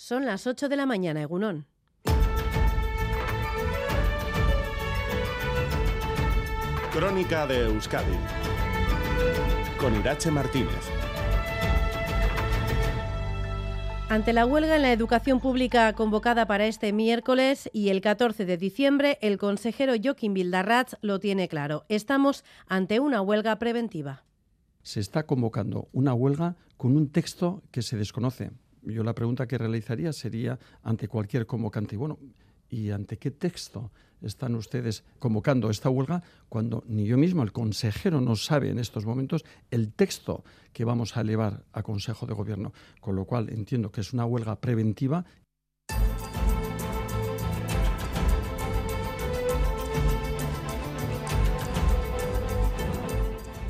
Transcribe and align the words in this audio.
Son 0.00 0.24
las 0.24 0.46
8 0.46 0.68
de 0.68 0.76
la 0.76 0.86
mañana, 0.86 1.22
Egunón. 1.22 1.66
Crónica 6.92 7.48
de 7.48 7.64
Euskadi 7.64 8.16
con 9.76 9.96
Irache 9.96 10.30
Martínez. 10.30 10.70
Ante 14.08 14.32
la 14.32 14.46
huelga 14.46 14.76
en 14.76 14.82
la 14.82 14.92
educación 14.92 15.40
pública 15.40 15.92
convocada 15.94 16.46
para 16.46 16.66
este 16.66 16.92
miércoles 16.92 17.68
y 17.72 17.88
el 17.88 18.00
14 18.00 18.46
de 18.46 18.56
diciembre, 18.56 19.18
el 19.20 19.36
consejero 19.36 19.94
Joaquín 20.00 20.32
Bildarratz 20.32 20.94
lo 21.00 21.18
tiene 21.18 21.48
claro. 21.48 21.84
Estamos 21.88 22.44
ante 22.68 23.00
una 23.00 23.20
huelga 23.20 23.58
preventiva. 23.58 24.22
Se 24.84 25.00
está 25.00 25.26
convocando 25.26 25.88
una 25.90 26.14
huelga 26.14 26.54
con 26.76 26.96
un 26.96 27.10
texto 27.10 27.64
que 27.72 27.82
se 27.82 27.96
desconoce. 27.96 28.52
Yo 28.92 29.04
la 29.04 29.14
pregunta 29.14 29.46
que 29.46 29.58
realizaría 29.58 30.12
sería 30.12 30.58
ante 30.82 31.08
cualquier 31.08 31.46
convocante. 31.46 31.96
Bueno, 31.96 32.18
¿y 32.70 32.90
ante 32.90 33.18
qué 33.18 33.30
texto 33.30 33.90
están 34.22 34.54
ustedes 34.54 35.04
convocando 35.18 35.70
esta 35.70 35.90
huelga 35.90 36.22
cuando 36.48 36.82
ni 36.86 37.06
yo 37.06 37.16
mismo, 37.16 37.42
el 37.42 37.52
consejero, 37.52 38.20
no 38.20 38.34
sabe 38.34 38.70
en 38.70 38.78
estos 38.78 39.06
momentos 39.06 39.44
el 39.70 39.92
texto 39.92 40.42
que 40.72 40.84
vamos 40.84 41.16
a 41.16 41.20
elevar 41.20 41.64
a 41.72 41.82
Consejo 41.82 42.26
de 42.26 42.34
Gobierno? 42.34 42.72
Con 43.00 43.14
lo 43.14 43.24
cual 43.24 43.50
entiendo 43.50 43.92
que 43.92 44.00
es 44.00 44.12
una 44.12 44.24
huelga 44.24 44.60
preventiva 44.60 45.24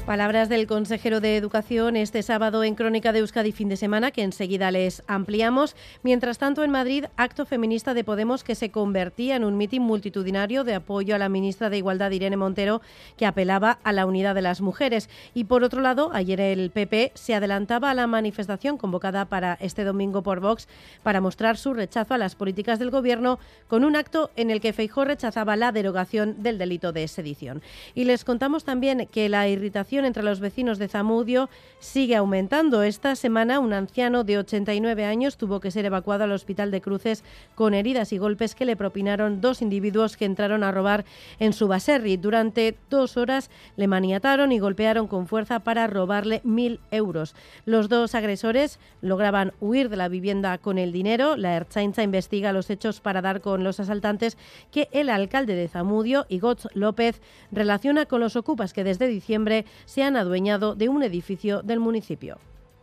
Palabras 0.09 0.49
del 0.49 0.67
consejero 0.67 1.21
de 1.21 1.37
Educación 1.37 1.95
este 1.95 2.23
sábado 2.23 2.65
en 2.65 2.77
Crónica 2.77 3.13
de 3.13 3.19
Euskadi 3.19 3.53
fin 3.53 3.69
de 3.69 3.77
semana, 3.77 4.11
que 4.11 4.23
enseguida 4.23 4.71
les 4.71 5.03
ampliamos. 5.07 5.77
Mientras 6.03 6.39
tanto, 6.39 6.65
en 6.65 6.71
Madrid, 6.71 7.05
acto 7.19 7.45
feminista 7.45 7.93
de 7.93 8.05
Podemos 8.05 8.43
que 8.43 8.55
se 8.55 8.71
convertía 8.71 9.37
en 9.37 9.45
un 9.45 9.59
mitin 9.59 9.83
multitudinario 9.83 10.65
de 10.65 10.77
apoyo 10.77 11.15
a 11.15 11.19
la 11.19 11.29
ministra 11.29 11.69
de 11.69 11.77
Igualdad, 11.77 12.11
Irene 12.11 12.39
Montero, 12.39 12.81
que 13.19 13.27
apelaba 13.27 13.81
a 13.85 13.93
la 13.93 14.07
unidad 14.07 14.35
de 14.35 14.41
las 14.41 14.63
mujeres. 14.63 15.11
Y 15.35 15.45
por 15.45 15.63
otro 15.63 15.83
lado, 15.83 16.11
ayer 16.15 16.41
el 16.41 16.71
PP 16.71 17.13
se 17.13 17.35
adelantaba 17.35 17.91
a 17.91 17.95
la 17.95 18.07
manifestación 18.07 18.79
convocada 18.79 19.27
para 19.27 19.59
este 19.61 19.85
domingo 19.85 20.23
por 20.23 20.41
Vox 20.41 20.69
para 21.03 21.21
mostrar 21.21 21.59
su 21.59 21.75
rechazo 21.75 22.15
a 22.15 22.19
las 22.19 22.35
políticas 22.35 22.79
del 22.79 22.91
Gobierno 22.91 23.39
con 23.67 23.85
un 23.85 23.95
acto 23.95 24.31
en 24.37 24.51
el 24.51 24.63
que 24.63 24.73
Feijó 24.73 25.05
rechazaba 25.05 25.55
la 25.57 25.71
derogación 25.71 26.43
del 26.43 26.57
delito 26.57 26.93
de 26.93 27.07
sedición. 27.09 27.61
Y 27.95 28.05
les 28.05 28.25
contamos 28.25 28.65
también 28.65 29.07
que 29.13 29.29
la 29.29 29.47
irritación 29.49 29.98
entre 30.05 30.23
los 30.23 30.41
vecinos 30.41 30.79
de 30.79 30.89
Zamudio 30.89 31.49
sigue 31.79 32.17
aumentando. 32.17 32.83
Esta 32.83 33.17
semana 33.17 33.61
un 33.61 33.73
anciano 33.73 34.25
de 34.25 34.39
89 34.39 35.05
años 35.05 35.37
tuvo 35.37 35.61
que 35.61 35.71
ser 35.71 35.85
evacuado 35.85 36.25
al 36.25 36.33
hospital 36.33 36.71
de 36.71 36.81
Cruces 36.81 37.25
con 37.55 37.75
heridas 37.75 38.13
y 38.13 38.19
golpes 38.19 38.55
que 38.55 38.65
le 38.65 38.77
propinaron 38.77 39.41
dos 39.41 39.63
individuos 39.63 40.17
que 40.17 40.25
entraron 40.25 40.65
a 40.65 40.73
robar 40.73 41.05
en 41.39 41.53
su 41.53 41.69
baserri. 41.69 42.17
Durante 42.17 42.77
dos 42.91 43.17
horas 43.17 43.51
le 43.77 43.89
maniataron 43.89 44.53
y 44.53 44.59
golpearon 44.59 45.07
con 45.07 45.27
fuerza 45.27 45.61
para 45.61 45.87
robarle 45.87 46.41
mil 46.45 46.81
euros. 46.91 47.35
Los 47.65 47.89
dos 47.89 48.15
agresores 48.15 48.79
lograban 49.01 49.53
huir 49.61 49.89
de 49.89 49.97
la 49.97 50.09
vivienda 50.09 50.59
con 50.59 50.79
el 50.79 50.93
dinero. 50.93 51.37
La 51.37 51.57
Erchainza 51.57 52.03
investiga 52.03 52.53
los 52.53 52.71
hechos 52.71 53.01
para 53.01 53.23
dar 53.23 53.41
con 53.41 53.65
los 53.65 53.81
asaltantes 53.81 54.37
que 54.71 54.89
el 54.93 55.11
alcalde 55.11 55.55
de 55.55 55.69
Zamudio, 55.69 56.27
Igoz 56.29 56.69
López, 56.75 57.21
relaciona 57.51 58.07
con 58.07 58.21
los 58.21 58.37
ocupas 58.37 58.73
que 58.73 58.85
desde 58.85 59.07
diciembre 59.07 59.65
se 59.89 60.03
han 60.03 60.17
adueñado 60.17 60.75
de 60.75 60.91
un 60.91 61.03
edificio 61.03 61.63
del 61.63 61.81
municipio. 61.81 62.37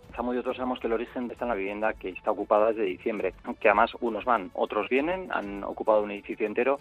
Estamos 0.09 0.33
y 0.33 0.39
otros 0.39 0.55
sabemos 0.55 0.79
que 0.79 0.87
el 0.87 0.93
origen 0.93 1.29
está 1.29 1.45
en 1.45 1.49
la 1.49 1.55
vivienda 1.55 1.93
que 1.93 2.09
está 2.09 2.31
ocupada 2.31 2.69
desde 2.69 2.81
diciembre, 2.85 3.35
que 3.59 3.69
además 3.69 3.91
unos 4.01 4.25
van, 4.25 4.49
otros 4.55 4.89
vienen, 4.89 5.31
han 5.31 5.63
ocupado 5.63 6.01
un 6.01 6.09
edificio 6.09 6.47
entero 6.47 6.79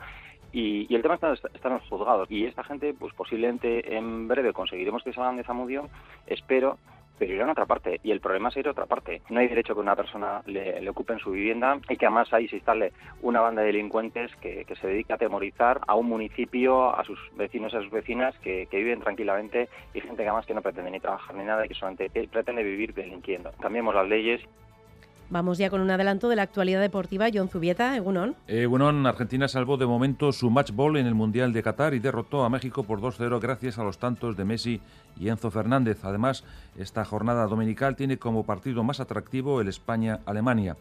y, 0.50 0.92
el 0.94 1.02
tema 1.02 1.16
está, 1.16 1.28
en 1.28 1.74
los 1.74 1.88
juzgados. 1.90 2.30
Y 2.30 2.46
esta 2.46 2.64
gente, 2.64 2.94
pues 2.94 3.12
posiblemente 3.12 3.94
en 3.94 4.26
breve 4.26 4.54
conseguiremos 4.54 5.02
que 5.02 5.12
salgan 5.12 5.36
de 5.36 5.44
Zamudio, 5.44 5.90
espero, 6.26 6.78
pero 7.18 7.32
irán 7.32 7.48
a 7.48 7.52
otra 7.52 7.66
parte 7.66 8.00
y 8.02 8.10
el 8.10 8.20
problema 8.20 8.48
es 8.48 8.56
ir 8.56 8.68
a 8.68 8.72
otra 8.72 8.86
parte. 8.86 9.22
No 9.28 9.40
hay 9.40 9.48
derecho 9.48 9.74
que 9.74 9.80
una 9.80 9.96
persona 9.96 10.42
le, 10.46 10.88
ocupe 10.88 11.14
en 11.14 11.18
su 11.18 11.32
vivienda 11.32 11.78
y 11.88 11.96
que 11.96 12.06
además 12.06 12.32
ahí 12.32 12.48
se 12.48 12.56
instale 12.56 12.92
una 13.22 13.40
banda 13.40 13.62
de 13.62 13.68
delincuentes 13.68 14.34
que, 14.36 14.64
se 14.80 14.86
dedica 14.88 15.14
a 15.14 15.16
atemorizar 15.16 15.80
a 15.86 15.94
un 15.94 16.06
municipio, 16.06 16.94
a 16.96 17.04
sus 17.04 17.18
vecinos 17.36 17.72
y 17.72 17.76
a 17.76 17.80
sus 17.80 17.90
vecinas 17.90 18.34
que, 18.38 18.68
viven 18.74 19.00
tranquilamente 19.00 19.68
y 19.94 20.00
gente 20.00 20.16
que 20.16 20.28
además 20.28 20.46
que 20.46 20.54
no 20.54 20.60
pretende 20.60 20.90
ni 20.90 21.00
trabajar 21.00 21.36
ni 21.36 21.44
nada 21.44 21.64
y 21.64 21.68
que 21.68 21.74
solamente 21.74 22.10
pretende 22.10 22.62
vivir 22.62 22.92
delinquiendo. 22.92 23.52
Cambiemos 23.60 23.94
las 23.94 24.08
leyes 24.08 24.40
Vamos 25.30 25.58
ya 25.58 25.70
con 25.70 25.80
un 25.80 25.90
adelanto 25.90 26.28
de 26.28 26.36
la 26.36 26.42
actualidad 26.42 26.80
deportiva. 26.80 27.26
John 27.32 27.48
Zubieta, 27.48 27.96
Egunon. 27.96 28.36
Egunon, 28.46 29.06
Argentina 29.06 29.48
salvó 29.48 29.76
de 29.76 29.86
momento 29.86 30.32
su 30.32 30.50
match 30.50 30.70
ball 30.72 30.96
en 30.96 31.06
el 31.06 31.14
Mundial 31.14 31.52
de 31.52 31.62
Qatar 31.62 31.94
y 31.94 31.98
derrotó 31.98 32.44
a 32.44 32.50
México 32.50 32.84
por 32.84 33.00
2-0 33.00 33.40
gracias 33.40 33.78
a 33.78 33.84
los 33.84 33.98
tantos 33.98 34.36
de 34.36 34.44
Messi 34.44 34.80
y 35.18 35.28
Enzo 35.28 35.50
Fernández. 35.50 36.04
Además, 36.04 36.44
esta 36.78 37.04
jornada 37.04 37.46
dominical 37.46 37.96
tiene 37.96 38.18
como 38.18 38.44
partido 38.44 38.84
más 38.84 39.00
atractivo 39.00 39.60
el 39.60 39.68
España-Alemania. 39.68 40.76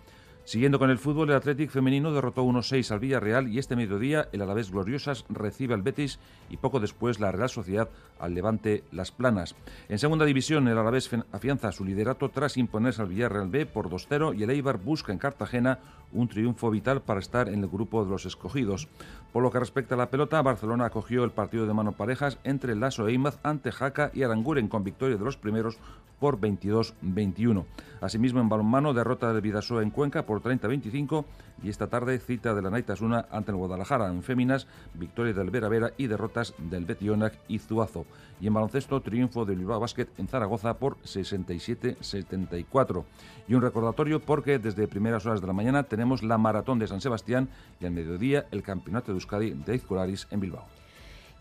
Siguiendo 0.45 0.77
con 0.77 0.89
el 0.89 0.97
fútbol, 0.97 1.29
el 1.29 1.37
Athletic 1.37 1.69
femenino 1.69 2.11
derrotó 2.11 2.43
1-6 2.43 2.91
al 2.91 2.99
Villarreal 2.99 3.47
y 3.47 3.59
este 3.59 3.77
mediodía 3.77 4.27
el 4.33 4.41
Alavés 4.41 4.71
Gloriosas 4.71 5.23
recibe 5.29 5.73
al 5.73 5.83
Betis 5.83 6.19
y 6.49 6.57
poco 6.57 6.81
después 6.81 7.21
la 7.21 7.31
Real 7.31 7.49
Sociedad 7.49 7.87
al 8.19 8.33
Levante 8.33 8.83
Las 8.91 9.11
Planas. 9.11 9.55
En 9.87 9.99
segunda 9.99 10.25
división, 10.25 10.67
el 10.67 10.77
Alavés 10.77 11.09
afianza 11.31 11.71
su 11.71 11.85
liderato 11.85 12.27
tras 12.27 12.57
imponerse 12.57 13.01
al 13.01 13.07
Villarreal 13.07 13.47
B 13.47 13.65
por 13.65 13.89
2-0 13.89 14.37
y 14.37 14.43
el 14.43 14.49
Eibar 14.49 14.79
busca 14.79 15.13
en 15.13 15.17
Cartagena 15.17 15.79
un 16.13 16.27
triunfo 16.27 16.69
vital 16.69 17.01
para 17.01 17.19
estar 17.19 17.49
en 17.49 17.63
el 17.63 17.69
grupo 17.69 18.03
de 18.03 18.11
los 18.11 18.25
escogidos. 18.25 18.87
Por 19.31 19.43
lo 19.43 19.51
que 19.51 19.59
respecta 19.59 19.95
a 19.95 19.97
la 19.97 20.09
pelota, 20.09 20.41
Barcelona 20.41 20.85
acogió 20.85 21.23
el 21.23 21.31
partido 21.31 21.65
de 21.65 21.73
mano 21.73 21.93
parejas 21.93 22.37
entre 22.43 22.75
Lasso 22.75 23.07
e 23.07 23.13
Imaz 23.13 23.39
ante 23.43 23.71
Jaca 23.71 24.11
y 24.13 24.23
Aranguren 24.23 24.67
con 24.67 24.83
victoria 24.83 25.17
de 25.17 25.25
los 25.25 25.37
primeros 25.37 25.77
por 26.19 26.39
22-21. 26.39 27.65
Asimismo, 27.99 28.39
en 28.39 28.47
balonmano, 28.47 28.93
derrota 28.93 29.33
del 29.33 29.41
Vidasoa 29.41 29.83
en 29.83 29.89
Cuenca 29.89 30.25
por 30.25 30.41
30-25 30.41 31.25
y 31.63 31.69
esta 31.69 31.87
tarde 31.87 32.19
cita 32.19 32.53
de 32.53 32.61
la 32.61 32.69
Naitasuna 32.69 33.25
ante 33.31 33.51
el 33.51 33.57
Guadalajara 33.57 34.07
en 34.07 34.23
féminas, 34.23 34.67
victoria 34.93 35.33
del 35.33 35.49
Vera 35.49 35.67
Vera 35.67 35.91
y 35.97 36.07
derrotas 36.07 36.53
del 36.57 36.85
Betionac 36.85 37.37
y 37.47 37.59
Zuazo. 37.59 38.05
Y 38.43 38.47
en 38.47 38.53
baloncesto, 38.53 38.99
triunfo 38.99 39.45
del 39.45 39.59
Bilbao 39.59 39.79
Basket 39.79 40.07
en 40.17 40.27
Zaragoza 40.27 40.73
por 40.73 40.97
67-74. 41.03 43.05
Y 43.47 43.53
un 43.53 43.61
recordatorio 43.61 44.19
porque 44.19 44.59
desde 44.59 44.85
primeras 44.89 45.25
horas 45.25 45.39
de 45.39 45.47
la 45.47 45.53
mañana 45.53 45.83
tenemos 45.83 46.23
la 46.23 46.37
Maratón 46.37 46.77
de 46.77 46.87
San 46.87 46.99
Sebastián 46.99 47.47
y 47.79 47.85
al 47.85 47.93
mediodía 47.93 48.45
el 48.51 48.61
Campeonato 48.61 49.13
de 49.13 49.15
Euskadi 49.15 49.51
de 49.51 49.75
Izcolaris 49.75 50.27
en 50.29 50.41
Bilbao. 50.41 50.65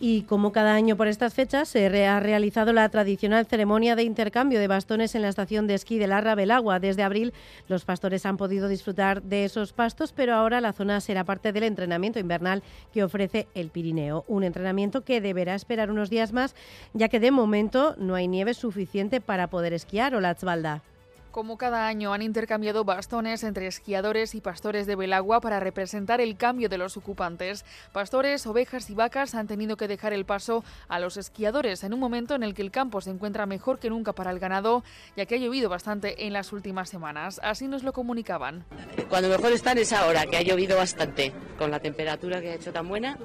Y 0.05 0.23
como 0.23 0.51
cada 0.51 0.75
año 0.75 0.97
por 0.97 1.07
estas 1.07 1.33
fechas, 1.33 1.69
se 1.69 1.87
ha 2.09 2.19
realizado 2.19 2.73
la 2.73 2.89
tradicional 2.89 3.47
ceremonia 3.47 3.95
de 3.95 4.03
intercambio 4.03 4.59
de 4.59 4.67
bastones 4.67 5.15
en 5.15 5.23
la 5.23 5.29
estación 5.29 5.69
de 5.69 5.75
esquí 5.75 5.97
de 6.01 6.09
Larra 6.09 6.35
Belagua. 6.35 6.81
Desde 6.81 7.05
abril, 7.05 7.33
los 7.69 7.85
pastores 7.85 8.27
han 8.27 8.37
podido 8.37 8.67
disfrutar 8.67 9.23
de 9.23 9.45
esos 9.45 9.73
pastos, 9.73 10.13
pero 10.13 10.35
ahora 10.35 10.61
la 10.61 10.73
zona 10.73 11.01
será 11.01 11.23
parte 11.23 11.53
del 11.53 11.63
entrenamiento 11.63 12.19
invernal 12.19 12.65
que 12.93 13.05
ofrece 13.05 13.47
el 13.55 13.69
Pirineo. 13.71 14.25
Un 14.27 14.43
entrenamiento 14.43 15.05
que 15.05 15.21
deberá 15.21 15.55
esperar 15.55 15.89
unos 15.89 16.11
días 16.11 16.33
más, 16.33 16.57
ya 16.95 17.09
que 17.09 17.21
de 17.21 17.31
momento 17.31 17.95
no 17.97 18.17
hay 18.17 18.27
nieve 18.27 18.55
suficiente 18.55 19.21
para 19.21 19.51
poder 19.51 19.73
esquiar 19.73 20.17
o 20.17 20.21
la 20.21 20.34
Tzbalda. 20.34 20.83
Como 21.32 21.56
cada 21.56 21.87
año 21.87 22.12
han 22.12 22.20
intercambiado 22.20 22.84
bastones 22.84 23.43
entre 23.43 23.66
esquiadores 23.66 24.34
y 24.34 24.43
pastores 24.43 24.87
de 24.87 24.97
Belagua 24.97 25.41
para 25.41 25.60
representar 25.60 26.20
el 26.20 26.37
cambio 26.37 26.69
de 26.69 26.76
los 26.76 26.98
ocupantes. 26.98 27.65
Pastores, 27.91 28.47
ovejas 28.47 28.91
y 28.91 28.94
vacas 28.94 29.34
han 29.34 29.47
tenido 29.47 29.78
que 29.78 29.88
dejar 29.88 30.12
el 30.12 30.26
paso 30.26 30.62
a 30.88 31.00
los 31.00 31.16
esquiadores 31.16 31.84
en 31.84 31.94
un 31.94 32.00
momento 32.00 32.34
en 32.34 32.42
el 32.42 32.53
que 32.53 32.60
el 32.60 32.71
campo 32.71 33.00
se 33.00 33.09
encuentra 33.09 33.47
mejor 33.47 33.78
que 33.78 33.88
nunca 33.88 34.12
para 34.12 34.31
el 34.31 34.41
ganado, 34.41 34.84
ya 35.16 35.25
que 35.25 35.37
ha 35.37 35.38
llovido 35.38 35.71
bastante 35.71 36.26
en 36.26 36.34
las 36.34 36.53
últimas 36.53 36.91
semanas. 36.91 37.41
Así 37.42 37.66
nos 37.66 37.82
lo 37.82 37.94
comunicaban. 37.94 38.66
Cuando 39.09 39.31
mejor 39.31 39.53
están 39.53 39.78
es 39.78 39.94
ahora, 39.94 40.27
que 40.27 40.36
ha 40.36 40.42
llovido 40.42 40.77
bastante, 40.77 41.33
con 41.57 41.71
la 41.71 41.80
temperatura 41.80 42.42
que 42.42 42.51
ha 42.51 42.54
hecho 42.57 42.74
tan 42.74 42.86
buena. 42.86 43.16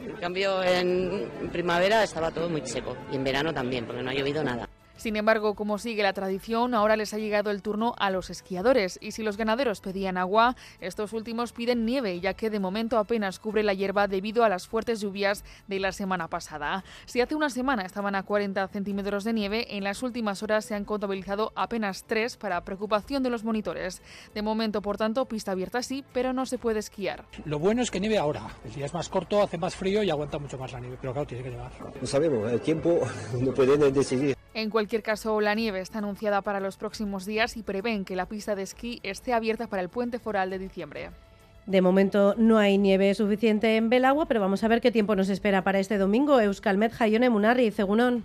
En 0.00 0.14
cambio, 0.18 0.62
en 0.62 1.50
primavera 1.50 2.04
estaba 2.04 2.30
todo 2.30 2.48
muy 2.48 2.64
seco 2.64 2.96
y 3.10 3.16
en 3.16 3.24
verano 3.24 3.52
también, 3.52 3.86
porque 3.86 4.04
no 4.04 4.10
ha 4.10 4.14
llovido 4.14 4.44
nada. 4.44 4.68
Sin 4.96 5.16
embargo, 5.16 5.54
como 5.54 5.78
sigue 5.78 6.02
la 6.02 6.14
tradición, 6.14 6.74
ahora 6.74 6.96
les 6.96 7.12
ha 7.12 7.18
llegado 7.18 7.50
el 7.50 7.62
turno 7.62 7.94
a 7.98 8.10
los 8.10 8.30
esquiadores 8.30 8.98
y 9.02 9.12
si 9.12 9.22
los 9.22 9.36
ganaderos 9.36 9.80
pedían 9.80 10.16
agua, 10.16 10.56
estos 10.80 11.12
últimos 11.12 11.52
piden 11.52 11.84
nieve, 11.84 12.18
ya 12.20 12.34
que 12.34 12.48
de 12.48 12.60
momento 12.60 12.98
apenas 12.98 13.38
cubre 13.38 13.62
la 13.62 13.74
hierba 13.74 14.08
debido 14.08 14.42
a 14.42 14.48
las 14.48 14.66
fuertes 14.66 15.00
lluvias 15.00 15.44
de 15.68 15.80
la 15.80 15.92
semana 15.92 16.28
pasada. 16.28 16.82
Si 17.04 17.20
hace 17.20 17.34
una 17.34 17.50
semana 17.50 17.84
estaban 17.84 18.14
a 18.14 18.22
40 18.22 18.66
centímetros 18.68 19.24
de 19.24 19.34
nieve, 19.34 19.76
en 19.76 19.84
las 19.84 20.02
últimas 20.02 20.42
horas 20.42 20.64
se 20.64 20.74
han 20.74 20.84
contabilizado 20.84 21.52
apenas 21.54 22.04
3 22.04 22.38
para 22.38 22.64
preocupación 22.64 23.22
de 23.22 23.30
los 23.30 23.44
monitores. 23.44 24.00
De 24.34 24.42
momento, 24.42 24.80
por 24.80 24.96
tanto, 24.96 25.26
pista 25.26 25.52
abierta 25.52 25.82
sí, 25.82 26.04
pero 26.14 26.32
no 26.32 26.46
se 26.46 26.56
puede 26.56 26.78
esquiar. 26.78 27.26
Lo 27.44 27.58
bueno 27.58 27.82
es 27.82 27.90
que 27.90 28.00
nieve 28.00 28.16
ahora. 28.16 28.46
El 28.64 28.72
día 28.72 28.86
es 28.86 28.94
más 28.94 29.08
corto, 29.08 29.42
hace 29.42 29.58
más 29.58 29.76
frío 29.76 30.02
y 30.02 30.10
aguanta 30.10 30.38
mucho 30.38 30.56
más 30.56 30.72
la 30.72 30.80
nieve, 30.80 30.96
pero 31.00 31.12
claro, 31.12 31.26
tiene 31.26 31.44
que 31.44 31.50
llevar. 31.50 31.72
No 32.00 32.06
sabemos, 32.06 32.50
el 32.50 32.60
tiempo 32.60 33.00
no 33.40 33.52
puede 33.52 33.76
decidir. 33.90 34.36
En 34.56 34.70
cualquier 34.70 35.02
caso, 35.02 35.38
la 35.42 35.54
nieve 35.54 35.80
está 35.80 35.98
anunciada 35.98 36.40
para 36.40 36.60
los 36.60 36.78
próximos 36.78 37.26
días 37.26 37.58
y 37.58 37.62
prevén 37.62 38.06
que 38.06 38.16
la 38.16 38.24
pista 38.24 38.54
de 38.54 38.62
esquí 38.62 39.00
esté 39.02 39.34
abierta 39.34 39.66
para 39.66 39.82
el 39.82 39.90
puente 39.90 40.18
foral 40.18 40.48
de 40.48 40.58
diciembre. 40.58 41.10
De 41.66 41.82
momento 41.82 42.34
no 42.38 42.56
hay 42.56 42.78
nieve 42.78 43.12
suficiente 43.14 43.76
en 43.76 43.90
Belagua, 43.90 44.24
pero 44.24 44.40
vamos 44.40 44.64
a 44.64 44.68
ver 44.68 44.80
qué 44.80 44.90
tiempo 44.90 45.14
nos 45.14 45.28
espera 45.28 45.62
para 45.62 45.78
este 45.78 45.98
domingo. 45.98 46.40
Euskalmet, 46.40 46.94
Jaione, 46.94 47.28
Munarri, 47.28 47.70
Cegunón. 47.70 48.24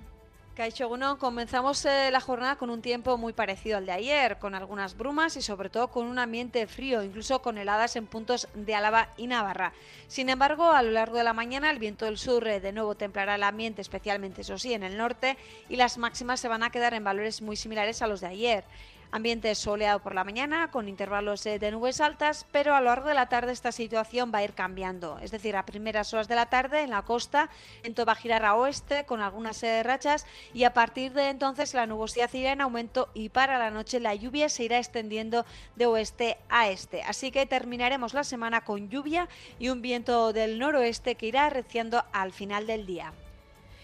Comenzamos 1.17 1.83
eh, 1.85 2.11
la 2.11 2.21
jornada 2.21 2.55
con 2.55 2.69
un 2.69 2.83
tiempo 2.83 3.17
muy 3.17 3.33
parecido 3.33 3.77
al 3.77 3.87
de 3.87 3.93
ayer, 3.93 4.37
con 4.37 4.53
algunas 4.53 4.95
brumas 4.95 5.35
y 5.35 5.41
sobre 5.41 5.71
todo 5.71 5.87
con 5.87 6.05
un 6.05 6.19
ambiente 6.19 6.67
frío, 6.67 7.01
incluso 7.01 7.41
con 7.41 7.57
heladas 7.57 7.95
en 7.95 8.05
puntos 8.05 8.47
de 8.53 8.75
Álava 8.75 9.09
y 9.17 9.25
Navarra. 9.25 9.73
Sin 10.07 10.29
embargo, 10.29 10.69
a 10.71 10.83
lo 10.83 10.91
largo 10.91 11.17
de 11.17 11.23
la 11.23 11.33
mañana 11.33 11.71
el 11.71 11.79
viento 11.79 12.05
del 12.05 12.19
sur 12.19 12.47
eh, 12.47 12.59
de 12.59 12.73
nuevo 12.73 12.93
templará 12.93 13.33
el 13.33 13.43
ambiente, 13.43 13.81
especialmente 13.81 14.41
eso 14.41 14.59
sí, 14.59 14.75
en 14.75 14.83
el 14.83 14.97
norte, 14.97 15.35
y 15.67 15.77
las 15.77 15.97
máximas 15.97 16.39
se 16.39 16.47
van 16.47 16.61
a 16.61 16.69
quedar 16.69 16.93
en 16.93 17.03
valores 17.03 17.41
muy 17.41 17.55
similares 17.55 18.03
a 18.03 18.07
los 18.07 18.21
de 18.21 18.27
ayer. 18.27 18.63
Ambiente 19.13 19.53
soleado 19.55 19.99
por 19.99 20.15
la 20.15 20.23
mañana, 20.23 20.71
con 20.71 20.87
intervalos 20.87 21.43
de 21.43 21.71
nubes 21.71 21.99
altas, 21.99 22.45
pero 22.51 22.75
a 22.75 22.79
lo 22.79 22.85
largo 22.85 23.09
de 23.09 23.13
la 23.13 23.27
tarde 23.27 23.51
esta 23.51 23.73
situación 23.73 24.31
va 24.33 24.39
a 24.39 24.43
ir 24.43 24.53
cambiando. 24.53 25.19
Es 25.19 25.31
decir, 25.31 25.57
a 25.57 25.65
primeras 25.65 26.13
horas 26.13 26.29
de 26.29 26.35
la 26.35 26.45
tarde 26.45 26.81
en 26.81 26.91
la 26.91 27.01
costa, 27.01 27.49
en 27.83 27.93
va 27.93 28.13
a 28.13 28.15
girar 28.15 28.45
a 28.45 28.55
oeste 28.55 29.05
con 29.05 29.21
algunas 29.21 29.61
eh, 29.63 29.83
rachas 29.83 30.25
y 30.53 30.63
a 30.63 30.73
partir 30.73 31.11
de 31.11 31.29
entonces 31.29 31.73
la 31.73 31.85
nubosidad 31.85 32.33
irá 32.33 32.53
en 32.53 32.61
aumento 32.61 33.09
y 33.13 33.29
para 33.29 33.59
la 33.59 33.69
noche 33.69 33.99
la 33.99 34.15
lluvia 34.15 34.49
se 34.49 34.63
irá 34.63 34.77
extendiendo 34.77 35.45
de 35.75 35.85
oeste 35.85 36.37
a 36.49 36.69
este. 36.69 37.03
Así 37.03 37.31
que 37.31 37.45
terminaremos 37.45 38.13
la 38.13 38.23
semana 38.23 38.61
con 38.61 38.89
lluvia 38.89 39.27
y 39.59 39.69
un 39.69 39.81
viento 39.81 40.33
del 40.33 40.57
noroeste 40.57 41.15
que 41.15 41.27
irá 41.27 41.47
arreciando 41.47 42.03
al 42.13 42.31
final 42.31 42.65
del 42.65 42.85
día. 42.85 43.13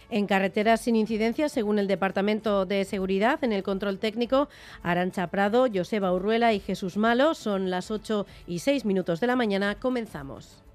En 0.10 0.26
carreteras 0.28 0.82
sin 0.82 0.96
incidencias, 0.96 1.52
según 1.52 1.80
el 1.80 1.88
Departamento 1.88 2.66
de 2.66 2.86
Seguridad, 2.86 3.44
en 3.44 3.52
el 3.52 3.64
control 3.64 4.00
técnico, 4.00 4.48
Arancha 4.84 5.28
Prado, 5.28 5.68
Joseba 5.74 6.14
Urruela 6.14 6.54
y 6.54 6.60
Jesús 6.60 6.98
Malo. 6.98 7.34
Son 7.34 7.70
las 7.70 7.92
8 7.92 8.26
y 8.48 8.60
6 8.60 8.86
minutos 8.86 9.20
de 9.20 9.28
la 9.28 9.36
mañana. 9.36 9.76
Comenzamos. 9.76 10.67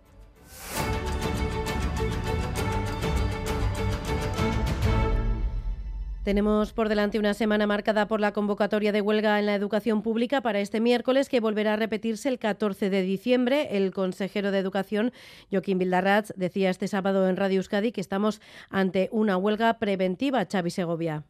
Tenemos 6.23 6.73
por 6.73 6.89
delante 6.89 7.19
una 7.19 7.35
semana 7.35 7.67
marcada 7.67 8.07
por 8.07 8.21
la 8.21 8.33
convocatoria 8.33 8.93
de 8.93 9.01
huelga 9.01 9.41
en 9.41 9.47
la 9.47 9.57
educación 9.57 10.03
pública 10.03 10.41
para 10.41 10.61
este 10.61 10.81
miércoles, 10.81 11.29
que 11.29 11.41
volverá 11.41 11.73
a 11.73 11.77
repetirse 11.77 12.29
el 12.29 12.39
14 12.39 12.91
de 12.91 13.03
diciembre. 13.03 13.77
El 13.77 13.93
consejero 13.93 14.53
de 14.53 14.61
Educación, 14.61 15.13
Joaquín 15.51 15.79
Vildarraz, 15.79 16.33
decía 16.37 16.71
este 16.71 16.87
sábado 16.87 17.29
en 17.29 17.37
Radio 17.37 17.57
Euskadi 17.57 17.91
que 17.91 18.01
estamos 18.01 18.41
ante 18.71 19.09
una 19.11 19.37
huelga 19.37 19.81
preventiva. 19.81 20.47
Xavi 20.49 20.71
Segovia. 20.71 21.25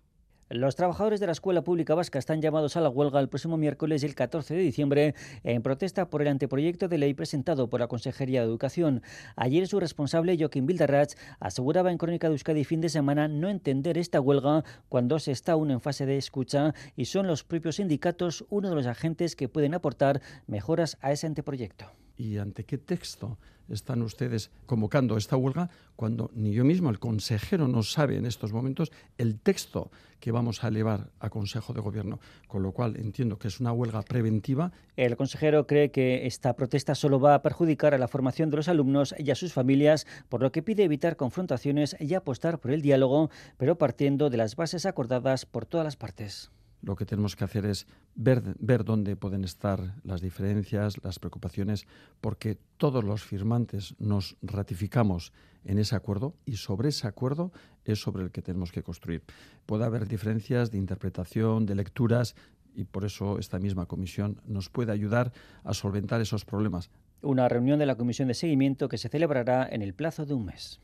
Los 0.52 0.76
trabajadores 0.76 1.18
de 1.18 1.24
la 1.24 1.32
Escuela 1.32 1.64
Pública 1.64 1.94
Vasca 1.94 2.18
están 2.18 2.42
llamados 2.42 2.76
a 2.76 2.82
la 2.82 2.90
huelga 2.90 3.18
el 3.20 3.30
próximo 3.30 3.56
miércoles 3.56 4.02
el 4.02 4.14
14 4.14 4.52
de 4.52 4.60
diciembre 4.60 5.14
en 5.44 5.62
protesta 5.62 6.10
por 6.10 6.20
el 6.20 6.28
anteproyecto 6.28 6.88
de 6.88 6.98
ley 6.98 7.14
presentado 7.14 7.70
por 7.70 7.80
la 7.80 7.86
Consejería 7.86 8.40
de 8.40 8.48
Educación. 8.48 9.02
Ayer 9.34 9.66
su 9.66 9.80
responsable, 9.80 10.36
Joaquín 10.38 10.66
Bildarratz, 10.66 11.16
aseguraba 11.40 11.90
en 11.90 11.96
Crónica 11.96 12.28
de 12.28 12.34
Euskadi 12.34 12.64
fin 12.64 12.82
de 12.82 12.90
semana 12.90 13.28
no 13.28 13.48
entender 13.48 13.96
esta 13.96 14.20
huelga 14.20 14.62
cuando 14.90 15.18
se 15.20 15.32
está 15.32 15.52
aún 15.52 15.70
en 15.70 15.80
fase 15.80 16.04
de 16.04 16.18
escucha 16.18 16.74
y 16.96 17.06
son 17.06 17.26
los 17.26 17.44
propios 17.44 17.76
sindicatos 17.76 18.44
uno 18.50 18.68
de 18.68 18.74
los 18.74 18.86
agentes 18.86 19.36
que 19.36 19.48
pueden 19.48 19.72
aportar 19.72 20.20
mejoras 20.46 20.98
a 21.00 21.12
ese 21.12 21.26
anteproyecto. 21.26 21.86
¿Y 22.22 22.38
ante 22.38 22.62
qué 22.62 22.78
texto 22.78 23.36
están 23.68 24.00
ustedes 24.00 24.52
convocando 24.66 25.16
esta 25.16 25.36
huelga 25.36 25.70
cuando 25.96 26.30
ni 26.34 26.52
yo 26.52 26.64
mismo, 26.64 26.88
el 26.88 27.00
consejero, 27.00 27.66
no 27.66 27.82
sabe 27.82 28.16
en 28.16 28.26
estos 28.26 28.52
momentos 28.52 28.92
el 29.18 29.40
texto 29.40 29.90
que 30.20 30.30
vamos 30.30 30.62
a 30.62 30.68
elevar 30.68 31.10
a 31.18 31.30
Consejo 31.30 31.72
de 31.72 31.80
Gobierno? 31.80 32.20
Con 32.46 32.62
lo 32.62 32.70
cual 32.70 32.96
entiendo 32.96 33.40
que 33.40 33.48
es 33.48 33.58
una 33.58 33.72
huelga 33.72 34.02
preventiva. 34.02 34.70
El 34.94 35.16
consejero 35.16 35.66
cree 35.66 35.90
que 35.90 36.24
esta 36.24 36.54
protesta 36.54 36.94
solo 36.94 37.18
va 37.18 37.34
a 37.34 37.42
perjudicar 37.42 37.92
a 37.92 37.98
la 37.98 38.06
formación 38.06 38.50
de 38.50 38.58
los 38.58 38.68
alumnos 38.68 39.16
y 39.18 39.32
a 39.32 39.34
sus 39.34 39.52
familias, 39.52 40.06
por 40.28 40.42
lo 40.42 40.52
que 40.52 40.62
pide 40.62 40.84
evitar 40.84 41.16
confrontaciones 41.16 41.96
y 41.98 42.14
apostar 42.14 42.60
por 42.60 42.70
el 42.70 42.82
diálogo, 42.82 43.30
pero 43.56 43.78
partiendo 43.78 44.30
de 44.30 44.36
las 44.36 44.54
bases 44.54 44.86
acordadas 44.86 45.44
por 45.44 45.66
todas 45.66 45.84
las 45.84 45.96
partes 45.96 46.52
lo 46.82 46.96
que 46.96 47.06
tenemos 47.06 47.36
que 47.36 47.44
hacer 47.44 47.64
es 47.64 47.86
ver, 48.14 48.84
dónde 48.84 49.16
pueden 49.16 49.44
estar 49.44 49.94
las 50.02 50.20
diferencias, 50.20 51.02
las 51.02 51.18
preocupaciones, 51.18 51.86
porque 52.20 52.58
todos 52.76 53.04
los 53.04 53.22
firmantes 53.22 53.94
nos 53.98 54.36
ratificamos 54.42 55.32
en 55.64 55.78
ese 55.78 55.94
acuerdo 55.94 56.34
y 56.44 56.56
sobre 56.56 56.88
ese 56.88 57.06
acuerdo 57.06 57.52
es 57.84 58.00
sobre 58.00 58.24
el 58.24 58.30
que 58.30 58.42
tenemos 58.42 58.72
que 58.72 58.82
construir. 58.82 59.22
Puede 59.64 59.84
haber 59.84 60.08
diferencias 60.08 60.70
de 60.70 60.78
interpretación, 60.78 61.66
de 61.66 61.76
lecturas, 61.76 62.34
y 62.74 62.84
por 62.84 63.04
eso 63.04 63.38
esta 63.38 63.58
misma 63.58 63.86
comisión 63.86 64.40
nos 64.46 64.70
puede 64.70 64.92
ayudar 64.92 65.32
a 65.62 65.74
solventar 65.74 66.20
esos 66.20 66.44
problemas. 66.44 66.90
Una 67.20 67.48
reunión 67.48 67.78
de 67.78 67.86
la 67.86 67.96
comisión 67.96 68.28
de 68.28 68.34
seguimiento 68.34 68.88
que 68.88 68.98
se 68.98 69.08
celebrará 69.08 69.68
en 69.70 69.82
el 69.82 69.94
plazo 69.94 70.26
de 70.26 70.34
un 70.34 70.46
mes. 70.46 70.80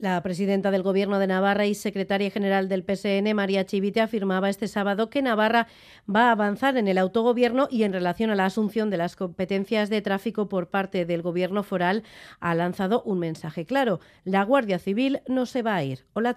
La 0.00 0.22
presidenta 0.22 0.70
del 0.70 0.82
Gobierno 0.82 1.18
de 1.18 1.26
Navarra 1.26 1.66
y 1.66 1.74
secretaria 1.74 2.30
general 2.30 2.70
del 2.70 2.84
PSN, 2.84 3.34
María 3.34 3.66
Chivite, 3.66 4.00
afirmaba 4.00 4.48
este 4.48 4.66
sábado 4.66 5.10
que 5.10 5.20
Navarra 5.20 5.66
va 6.08 6.28
a 6.28 6.32
avanzar 6.32 6.78
en 6.78 6.88
el 6.88 6.96
autogobierno 6.96 7.68
y 7.70 7.82
en 7.82 7.92
relación 7.92 8.30
a 8.30 8.34
la 8.34 8.46
asunción 8.46 8.88
de 8.88 8.96
las 8.96 9.14
competencias 9.14 9.90
de 9.90 10.00
tráfico 10.00 10.48
por 10.48 10.70
parte 10.70 11.04
del 11.04 11.20
Gobierno 11.20 11.62
foral 11.62 12.02
ha 12.40 12.54
lanzado 12.54 13.02
un 13.02 13.18
mensaje 13.18 13.66
claro. 13.66 14.00
La 14.24 14.42
Guardia 14.42 14.78
Civil 14.78 15.20
no 15.28 15.44
se 15.44 15.60
va 15.60 15.74
a 15.74 15.84
ir. 15.84 16.06
Hola, 16.14 16.34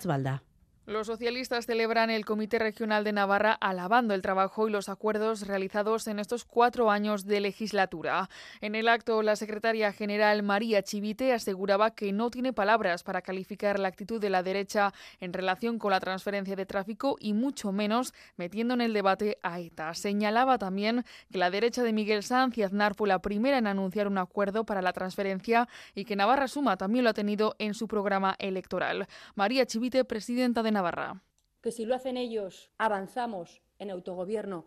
los 0.85 1.07
socialistas 1.07 1.65
celebran 1.65 2.09
el 2.09 2.25
Comité 2.25 2.59
Regional 2.59 3.05
de 3.05 3.13
Navarra 3.13 3.53
alabando 3.53 4.13
el 4.13 4.21
trabajo 4.21 4.67
y 4.67 4.71
los 4.71 4.89
acuerdos 4.89 5.47
realizados 5.47 6.07
en 6.07 6.19
estos 6.19 6.43
cuatro 6.43 6.91
años 6.91 7.25
de 7.25 7.39
legislatura. 7.39 8.29
En 8.59 8.75
el 8.75 8.89
acto, 8.89 9.21
la 9.21 9.37
secretaria 9.37 9.93
general 9.93 10.43
María 10.43 10.83
Chivite 10.83 11.31
aseguraba 11.31 11.91
que 11.91 12.11
no 12.11 12.29
tiene 12.29 12.51
palabras 12.51 13.03
para 13.03 13.21
calificar 13.21 13.79
la 13.79 13.87
actitud 13.87 14.19
de 14.19 14.29
la 14.29 14.43
derecha 14.43 14.93
en 15.21 15.31
relación 15.31 15.79
con 15.79 15.91
la 15.91 16.01
transferencia 16.01 16.57
de 16.57 16.65
tráfico 16.65 17.15
y 17.17 17.31
mucho 17.31 17.71
menos 17.71 18.13
metiendo 18.35 18.73
en 18.73 18.81
el 18.81 18.91
debate 18.91 19.37
a 19.41 19.61
ETA. 19.61 19.93
Señalaba 19.93 20.57
también 20.57 21.05
que 21.31 21.37
la 21.37 21.49
derecha 21.49 21.83
de 21.83 21.93
Miguel 21.93 22.23
Sanz 22.23 22.57
y 22.57 22.63
Aznar 22.63 22.93
fue 22.93 23.07
la 23.07 23.19
primera 23.19 23.57
en 23.57 23.67
anunciar 23.67 24.07
un 24.07 24.17
acuerdo 24.17 24.65
para 24.65 24.81
la 24.81 24.91
transferencia 24.91 25.69
y 25.95 26.03
que 26.03 26.17
Navarra 26.17 26.49
Suma 26.49 26.75
también 26.75 27.05
lo 27.05 27.11
ha 27.11 27.13
tenido 27.13 27.55
en 27.57 27.73
su 27.73 27.87
programa 27.87 28.35
electoral. 28.37 29.07
María 29.35 29.65
Chivite, 29.65 30.03
presidenta 30.03 30.61
de 30.61 30.72
Navarra. 30.73 31.23
Que 31.61 31.71
si 31.71 31.85
lo 31.85 31.95
hacen 31.95 32.17
ellos, 32.17 32.71
avanzamos 32.77 33.61
en 33.79 33.91
autogobierno 33.91 34.65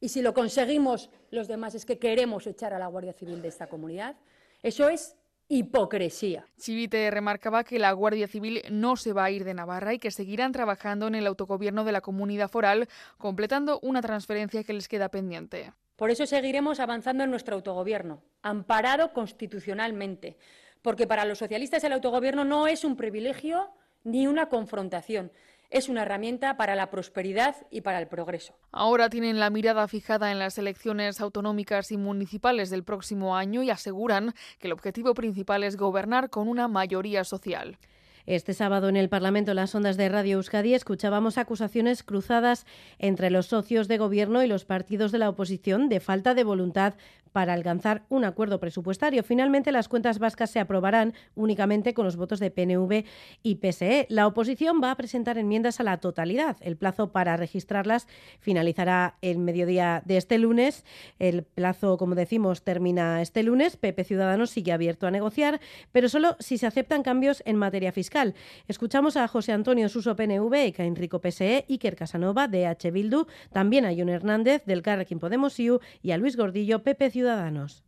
y 0.00 0.08
si 0.08 0.22
lo 0.22 0.32
conseguimos 0.32 1.10
los 1.30 1.46
demás 1.46 1.74
es 1.74 1.84
que 1.84 1.98
queremos 1.98 2.46
echar 2.46 2.72
a 2.72 2.78
la 2.78 2.86
Guardia 2.86 3.12
Civil 3.12 3.42
de 3.42 3.48
esta 3.48 3.66
comunidad. 3.66 4.16
Eso 4.62 4.88
es 4.88 5.16
hipocresía. 5.48 6.46
Chivite 6.58 7.10
remarcaba 7.10 7.64
que 7.64 7.78
la 7.78 7.92
Guardia 7.92 8.26
Civil 8.26 8.62
no 8.70 8.96
se 8.96 9.12
va 9.12 9.24
a 9.24 9.30
ir 9.30 9.44
de 9.44 9.52
Navarra 9.52 9.92
y 9.92 9.98
que 9.98 10.10
seguirán 10.10 10.52
trabajando 10.52 11.06
en 11.06 11.16
el 11.16 11.26
autogobierno 11.26 11.84
de 11.84 11.92
la 11.92 12.00
comunidad 12.00 12.48
foral, 12.48 12.88
completando 13.18 13.78
una 13.82 14.00
transferencia 14.00 14.64
que 14.64 14.72
les 14.72 14.88
queda 14.88 15.10
pendiente. 15.10 15.72
Por 15.96 16.10
eso 16.10 16.24
seguiremos 16.24 16.80
avanzando 16.80 17.24
en 17.24 17.30
nuestro 17.30 17.56
autogobierno, 17.56 18.22
amparado 18.42 19.12
constitucionalmente, 19.12 20.38
porque 20.80 21.06
para 21.06 21.26
los 21.26 21.38
socialistas 21.38 21.84
el 21.84 21.92
autogobierno 21.92 22.44
no 22.44 22.68
es 22.68 22.84
un 22.84 22.96
privilegio 22.96 23.70
ni 24.04 24.26
una 24.26 24.48
confrontación. 24.48 25.32
Es 25.70 25.88
una 25.88 26.02
herramienta 26.02 26.56
para 26.56 26.74
la 26.74 26.90
prosperidad 26.90 27.54
y 27.70 27.82
para 27.82 28.00
el 28.00 28.08
progreso. 28.08 28.54
Ahora 28.72 29.08
tienen 29.08 29.38
la 29.38 29.50
mirada 29.50 29.86
fijada 29.86 30.32
en 30.32 30.40
las 30.40 30.58
elecciones 30.58 31.20
autonómicas 31.20 31.92
y 31.92 31.96
municipales 31.96 32.70
del 32.70 32.82
próximo 32.82 33.36
año 33.36 33.62
y 33.62 33.70
aseguran 33.70 34.34
que 34.58 34.66
el 34.66 34.72
objetivo 34.72 35.14
principal 35.14 35.62
es 35.62 35.76
gobernar 35.76 36.28
con 36.28 36.48
una 36.48 36.66
mayoría 36.66 37.22
social. 37.22 37.78
Este 38.26 38.52
sábado 38.54 38.88
en 38.88 38.96
el 38.96 39.08
Parlamento, 39.08 39.54
las 39.54 39.74
ondas 39.74 39.96
de 39.96 40.08
Radio 40.08 40.36
Euskadi, 40.36 40.74
escuchábamos 40.74 41.38
acusaciones 41.38 42.02
cruzadas 42.02 42.66
entre 42.98 43.30
los 43.30 43.46
socios 43.46 43.88
de 43.88 43.98
gobierno 43.98 44.42
y 44.42 44.46
los 44.46 44.64
partidos 44.64 45.10
de 45.10 45.18
la 45.18 45.28
oposición 45.30 45.88
de 45.88 46.00
falta 46.00 46.34
de 46.34 46.44
voluntad 46.44 46.94
para 47.32 47.52
alcanzar 47.52 48.02
un 48.08 48.24
acuerdo 48.24 48.58
presupuestario. 48.58 49.22
Finalmente, 49.22 49.70
las 49.72 49.88
cuentas 49.88 50.18
vascas 50.18 50.50
se 50.50 50.58
aprobarán 50.58 51.14
únicamente 51.36 51.94
con 51.94 52.04
los 52.04 52.16
votos 52.16 52.40
de 52.40 52.50
PNV 52.50 53.04
y 53.42 53.54
PSE. 53.56 54.06
La 54.10 54.26
oposición 54.26 54.80
va 54.82 54.90
a 54.90 54.96
presentar 54.96 55.38
enmiendas 55.38 55.78
a 55.78 55.84
la 55.84 55.98
totalidad. 55.98 56.56
El 56.60 56.76
plazo 56.76 57.12
para 57.12 57.36
registrarlas 57.36 58.08
finalizará 58.40 59.16
el 59.22 59.38
mediodía 59.38 60.02
de 60.04 60.16
este 60.16 60.38
lunes. 60.38 60.84
El 61.20 61.44
plazo, 61.44 61.96
como 61.98 62.16
decimos, 62.16 62.64
termina 62.64 63.22
este 63.22 63.44
lunes. 63.44 63.76
PP 63.76 64.02
Ciudadanos 64.04 64.50
sigue 64.50 64.72
abierto 64.72 65.06
a 65.06 65.12
negociar, 65.12 65.60
pero 65.92 66.08
solo 66.08 66.36
si 66.40 66.58
se 66.58 66.66
aceptan 66.66 67.04
cambios 67.04 67.42
en 67.46 67.56
materia 67.56 67.92
fiscal. 67.92 68.09
Escuchamos 68.68 69.16
a 69.16 69.28
José 69.28 69.52
Antonio 69.52 69.88
Suso 69.88 70.16
PNV, 70.16 70.74
a 70.76 70.84
Enrico 70.84 71.20
PSE, 71.20 71.64
Iker 71.68 71.96
Casanova 71.96 72.48
de 72.48 72.66
H. 72.66 72.90
Bildu, 72.90 73.26
también 73.52 73.84
a 73.84 73.92
John 73.96 74.08
Hernández 74.08 74.64
del 74.66 74.82
Carrequín 74.82 75.18
Podemos 75.18 75.58
y 76.02 76.10
a 76.10 76.18
Luis 76.18 76.36
Gordillo 76.36 76.82
PP 76.82 77.10
Ciudadanos. 77.10 77.84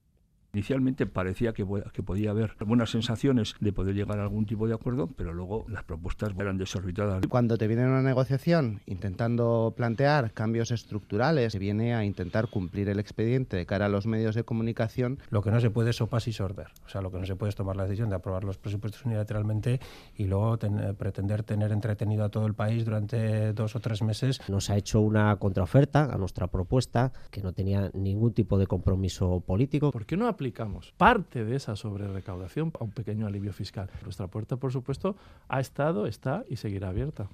Inicialmente 0.54 1.06
parecía 1.06 1.54
que, 1.54 1.66
que 1.94 2.02
podía 2.02 2.30
haber 2.30 2.54
buenas 2.66 2.90
sensaciones 2.90 3.54
de 3.58 3.72
poder 3.72 3.94
llegar 3.94 4.18
a 4.18 4.24
algún 4.24 4.44
tipo 4.44 4.68
de 4.68 4.74
acuerdo, 4.74 5.06
pero 5.06 5.32
luego 5.32 5.64
las 5.66 5.82
propuestas 5.82 6.32
eran 6.38 6.58
desorbitadas. 6.58 7.26
Cuando 7.26 7.56
te 7.56 7.66
viene 7.66 7.86
una 7.86 8.02
negociación 8.02 8.82
intentando 8.84 9.72
plantear 9.74 10.32
cambios 10.32 10.70
estructurales, 10.70 11.54
se 11.54 11.58
viene 11.58 11.94
a 11.94 12.04
intentar 12.04 12.48
cumplir 12.48 12.90
el 12.90 13.00
expediente 13.00 13.56
de 13.56 13.64
cara 13.64 13.86
a 13.86 13.88
los 13.88 14.06
medios 14.06 14.34
de 14.34 14.44
comunicación. 14.44 15.20
Lo 15.30 15.40
que 15.40 15.50
no 15.50 15.58
se 15.58 15.70
puede 15.70 15.88
es 15.88 15.96
sopas 15.96 16.28
y 16.28 16.34
sorber. 16.34 16.66
O 16.84 16.88
sea, 16.90 17.00
lo 17.00 17.10
que 17.10 17.18
no 17.18 17.24
se 17.24 17.34
puede 17.34 17.48
es 17.48 17.56
tomar 17.56 17.76
la 17.76 17.84
decisión 17.84 18.10
de 18.10 18.16
aprobar 18.16 18.44
los 18.44 18.58
presupuestos 18.58 19.06
unilateralmente 19.06 19.80
y 20.16 20.26
luego 20.26 20.58
pretender 20.98 21.44
tener 21.44 21.72
entretenido 21.72 22.24
a 22.24 22.28
todo 22.28 22.44
el 22.44 22.52
país 22.52 22.84
durante 22.84 23.54
dos 23.54 23.74
o 23.74 23.80
tres 23.80 24.02
meses. 24.02 24.38
Nos 24.50 24.68
ha 24.68 24.76
hecho 24.76 25.00
una 25.00 25.34
contraoferta 25.36 26.12
a 26.12 26.18
nuestra 26.18 26.48
propuesta 26.48 27.10
que 27.30 27.40
no 27.40 27.54
tenía 27.54 27.90
ningún 27.94 28.34
tipo 28.34 28.58
de 28.58 28.66
compromiso 28.66 29.40
político. 29.40 29.92
¿Por 29.92 30.04
qué 30.04 30.18
no 30.18 30.28
aplicamos 30.42 30.92
parte 30.96 31.44
de 31.44 31.54
esa 31.54 31.76
sobrerecaudación 31.76 32.72
a 32.80 32.82
un 32.82 32.90
pequeño 32.90 33.28
alivio 33.28 33.52
fiscal? 33.52 33.88
Nuestra 34.02 34.26
puerta, 34.26 34.56
por 34.56 34.72
supuesto, 34.72 35.14
ha 35.46 35.60
estado, 35.60 36.08
está 36.08 36.42
y 36.48 36.56
seguirá 36.56 36.88
abierta. 36.88 37.28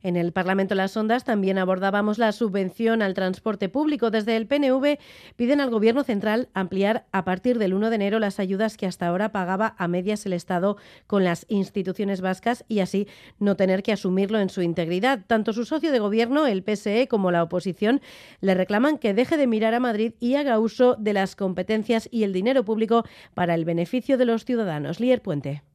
En 0.00 0.16
el 0.16 0.30
Parlamento 0.30 0.76
Las 0.76 0.96
Ondas 0.96 1.24
también 1.24 1.58
abordábamos 1.58 2.18
la 2.18 2.30
subvención 2.30 3.02
al 3.02 3.14
transporte 3.14 3.68
público. 3.68 4.12
Desde 4.12 4.36
el 4.36 4.46
PNV 4.46 4.98
piden 5.34 5.60
al 5.60 5.70
Gobierno 5.70 6.04
central 6.04 6.48
ampliar 6.54 7.06
a 7.10 7.24
partir 7.24 7.58
del 7.58 7.74
1 7.74 7.90
de 7.90 7.96
enero 7.96 8.18
las 8.20 8.38
ayudas 8.38 8.76
que 8.76 8.86
hasta 8.86 9.08
ahora 9.08 9.32
pagaba 9.32 9.74
a 9.76 9.88
medias 9.88 10.24
el 10.24 10.34
Estado 10.34 10.76
con 11.08 11.24
las 11.24 11.46
instituciones 11.48 12.20
vascas 12.20 12.64
y 12.68 12.78
así 12.78 13.08
no 13.40 13.56
tener 13.56 13.82
que 13.82 13.92
asumirlo 13.92 14.38
en 14.38 14.50
su 14.50 14.62
integridad. 14.62 15.24
Tanto 15.26 15.52
su 15.52 15.64
socio 15.64 15.90
de 15.90 15.98
Gobierno, 15.98 16.46
el 16.46 16.62
PSE, 16.62 17.08
como 17.08 17.32
la 17.32 17.42
oposición 17.42 18.00
le 18.40 18.54
reclaman 18.54 18.98
que 18.98 19.14
deje 19.14 19.36
de 19.36 19.48
mirar 19.48 19.74
a 19.74 19.80
Madrid 19.80 20.12
y 20.20 20.36
haga 20.36 20.60
uso 20.60 20.94
de 20.94 21.12
las 21.12 21.34
competencias 21.34 22.08
y 22.12 22.22
el 22.22 22.32
dinero 22.32 22.64
público 22.64 23.04
para 23.34 23.54
el 23.54 23.64
beneficio 23.64 24.16
de 24.16 24.26
los 24.26 24.44
ciudadanos. 24.44 25.00
Lier 25.00 25.22
Puente. 25.22 25.67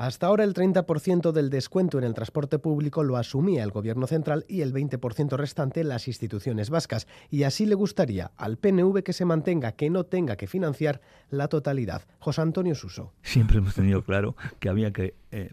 Hasta 0.00 0.28
ahora 0.28 0.44
el 0.44 0.54
30% 0.54 1.30
del 1.30 1.50
descuento 1.50 1.98
en 1.98 2.04
el 2.04 2.14
transporte 2.14 2.58
público 2.58 3.04
lo 3.04 3.18
asumía 3.18 3.62
el 3.62 3.70
Gobierno 3.70 4.06
central 4.06 4.46
y 4.48 4.62
el 4.62 4.72
20% 4.72 5.36
restante 5.36 5.84
las 5.84 6.08
instituciones 6.08 6.70
vascas. 6.70 7.06
Y 7.28 7.42
así 7.42 7.66
le 7.66 7.74
gustaría 7.74 8.30
al 8.38 8.56
PNV 8.56 9.02
que 9.02 9.12
se 9.12 9.26
mantenga, 9.26 9.72
que 9.72 9.90
no 9.90 10.04
tenga 10.04 10.36
que 10.36 10.46
financiar 10.46 11.02
la 11.28 11.48
totalidad. 11.48 12.06
José 12.18 12.40
Antonio 12.40 12.74
Suso. 12.74 13.12
Siempre 13.20 13.58
hemos 13.58 13.74
tenido 13.74 14.02
claro 14.02 14.36
que 14.58 14.70
había 14.70 14.90
que 14.90 15.16
eh, 15.32 15.50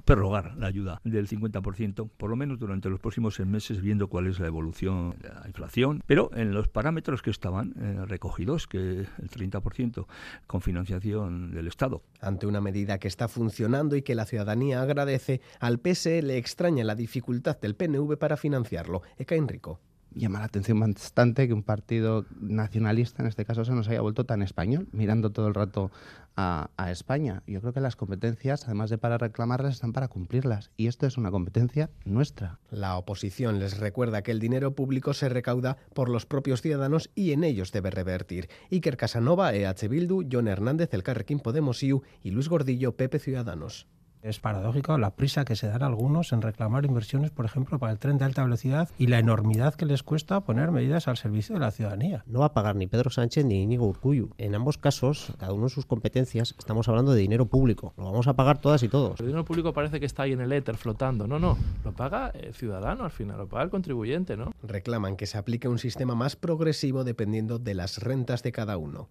la 0.58 0.68
ayuda 0.68 1.02
del 1.04 1.28
50%, 1.28 2.10
por 2.18 2.30
lo 2.30 2.36
menos 2.36 2.60
durante 2.60 2.90
los 2.90 3.00
próximos 3.00 3.36
seis 3.36 3.48
meses, 3.48 3.82
viendo 3.82 4.08
cuál 4.08 4.28
es 4.28 4.40
la 4.40 4.48
evolución 4.48 5.16
de 5.22 5.30
la 5.30 5.44
inflación, 5.48 6.04
pero 6.06 6.32
en 6.34 6.54
los 6.54 6.68
parámetros 6.68 7.22
que 7.22 7.30
estaban 7.30 7.74
eh, 7.80 8.06
recogidos, 8.06 8.68
que 8.68 8.78
el 8.78 9.30
30% 9.30 10.06
con 10.48 10.62
financiación 10.62 11.52
del 11.52 11.68
Estado. 11.68 12.04
Ante 12.22 12.48
una 12.48 12.62
medida 12.62 12.98
que 12.98 13.08
está 13.08 13.28
funcionando 13.28 13.96
y 13.96 14.02
que 14.02 14.16
la 14.16 14.26
ciudadanía 14.26 14.82
agradece, 14.82 15.42
al 15.60 15.80
PSE 15.80 16.22
le 16.22 16.38
extraña 16.38 16.84
la 16.84 16.96
dificultad 16.96 17.60
del 17.60 17.76
PNV 17.76 18.18
para 18.18 18.38
financiarlo. 18.38 19.02
Eka 19.18 19.36
Enrico 19.36 19.80
llama 20.18 20.40
la 20.40 20.46
atención 20.46 20.80
bastante 20.80 21.48
que 21.48 21.54
un 21.54 21.64
partido 21.64 22.26
nacionalista, 22.40 23.22
en 23.22 23.28
este 23.28 23.46
caso, 23.46 23.66
se 23.66 23.74
nos 23.74 23.88
haya 23.88 24.02
vuelto 24.02 24.26
tan 24.26 24.42
español, 24.42 24.88
mirando 24.92 25.32
todo 25.32 25.48
el 25.48 25.54
rato 25.54 25.92
a, 26.36 26.70
España. 26.92 27.44
Yo 27.48 27.60
creo 27.62 27.74
que 27.74 27.82
las 27.82 27.96
competencias, 27.96 28.66
además 28.66 28.90
de 28.90 28.98
para 28.98 29.18
reclamarlas, 29.18 29.74
están 29.74 29.92
para 29.92 30.08
cumplirlas. 30.08 30.72
Y 30.78 30.88
esto 30.88 31.06
es 31.08 31.18
una 31.18 31.32
competencia 31.32 31.90
nuestra. 32.06 32.60
La 32.70 32.96
oposición 32.98 33.60
les 33.60 33.78
recuerda 33.80 34.22
que 34.22 34.32
el 34.32 34.40
dinero 34.40 34.76
público 34.76 35.14
se 35.14 35.30
recauda 35.30 35.78
por 35.94 36.10
los 36.10 36.26
propios 36.26 36.62
ciudadanos 36.62 37.10
y 37.16 37.32
en 37.32 37.44
ellos 37.44 37.72
debe 37.72 37.90
revertir. 37.90 38.50
Iker 38.72 38.98
Casanova, 38.98 39.54
EH 39.54 39.88
Bildu, 39.90 40.28
John 40.32 40.48
Hernández, 40.48 40.94
El 40.94 41.04
Carrequín 41.04 41.40
Podemos 41.40 41.82
IU 41.84 42.04
y 42.24 42.32
Luis 42.32 42.48
Gordillo, 42.48 42.96
Pepe 42.96 43.20
Ciudadanos. 43.20 43.88
Es 44.28 44.42
paradójico 44.42 44.98
la 44.98 45.12
prisa 45.12 45.46
que 45.46 45.56
se 45.56 45.70
dan 45.70 45.84
algunos 45.84 46.34
en 46.34 46.42
reclamar 46.42 46.84
inversiones, 46.84 47.32
por 47.32 47.46
ejemplo, 47.46 47.80
para 47.80 47.94
el 47.94 47.98
tren 47.98 48.18
de 48.18 48.26
alta 48.26 48.44
velocidad 48.44 48.90
y 48.98 49.08
la 49.08 49.20
enormidad 49.20 49.76
que 49.76 49.86
les 49.86 50.04
cuesta 50.04 50.42
poner 50.42 50.70
medidas 50.72 51.08
al 51.08 51.16
servicio 51.16 51.56
de 51.56 51.62
la 51.62 51.72
ciudadanía. 51.72 52.26
No 52.28 52.40
va 52.40 52.48
a 52.48 52.54
pagar 52.54 52.76
ni 52.76 52.88
Pedro 52.88 53.10
Sánchez 53.10 53.46
ni 53.46 53.64
Íñigo 53.64 53.88
Urcuyu. 53.88 54.32
En 54.38 54.54
ambos 54.54 54.78
casos, 54.78 55.32
cada 55.40 55.54
uno 55.54 55.68
de 55.68 55.70
sus 55.70 55.86
competencias, 55.86 56.56
estamos 56.60 56.90
hablando 56.90 57.14
de 57.14 57.22
dinero 57.22 57.46
público. 57.46 57.94
Lo 57.96 58.04
vamos 58.04 58.28
a 58.28 58.34
pagar 58.34 58.60
todas 58.60 58.84
y 58.84 58.90
todos. 58.90 59.18
El 59.22 59.28
dinero 59.28 59.46
público 59.46 59.72
parece 59.72 60.02
que 60.02 60.06
está 60.06 60.24
ahí 60.24 60.34
en 60.34 60.42
el 60.42 60.52
éter 60.52 60.76
flotando. 60.76 61.26
No, 61.26 61.40
no. 61.40 61.58
Lo 61.86 61.94
paga 61.94 62.28
el 62.32 62.54
ciudadano 62.54 63.06
al 63.06 63.12
final, 63.12 63.38
lo 63.38 63.48
paga 63.48 63.64
el 63.64 63.70
contribuyente, 63.70 64.36
¿no? 64.36 64.52
Reclaman 64.62 65.16
que 65.16 65.26
se 65.26 65.38
aplique 65.38 65.70
un 65.70 65.80
sistema 65.80 66.16
más 66.16 66.36
progresivo 66.36 67.06
dependiendo 67.06 67.60
de 67.60 67.76
las 67.76 68.00
rentas 68.00 68.44
de 68.44 68.52
cada 68.52 68.76
uno. 68.76 69.08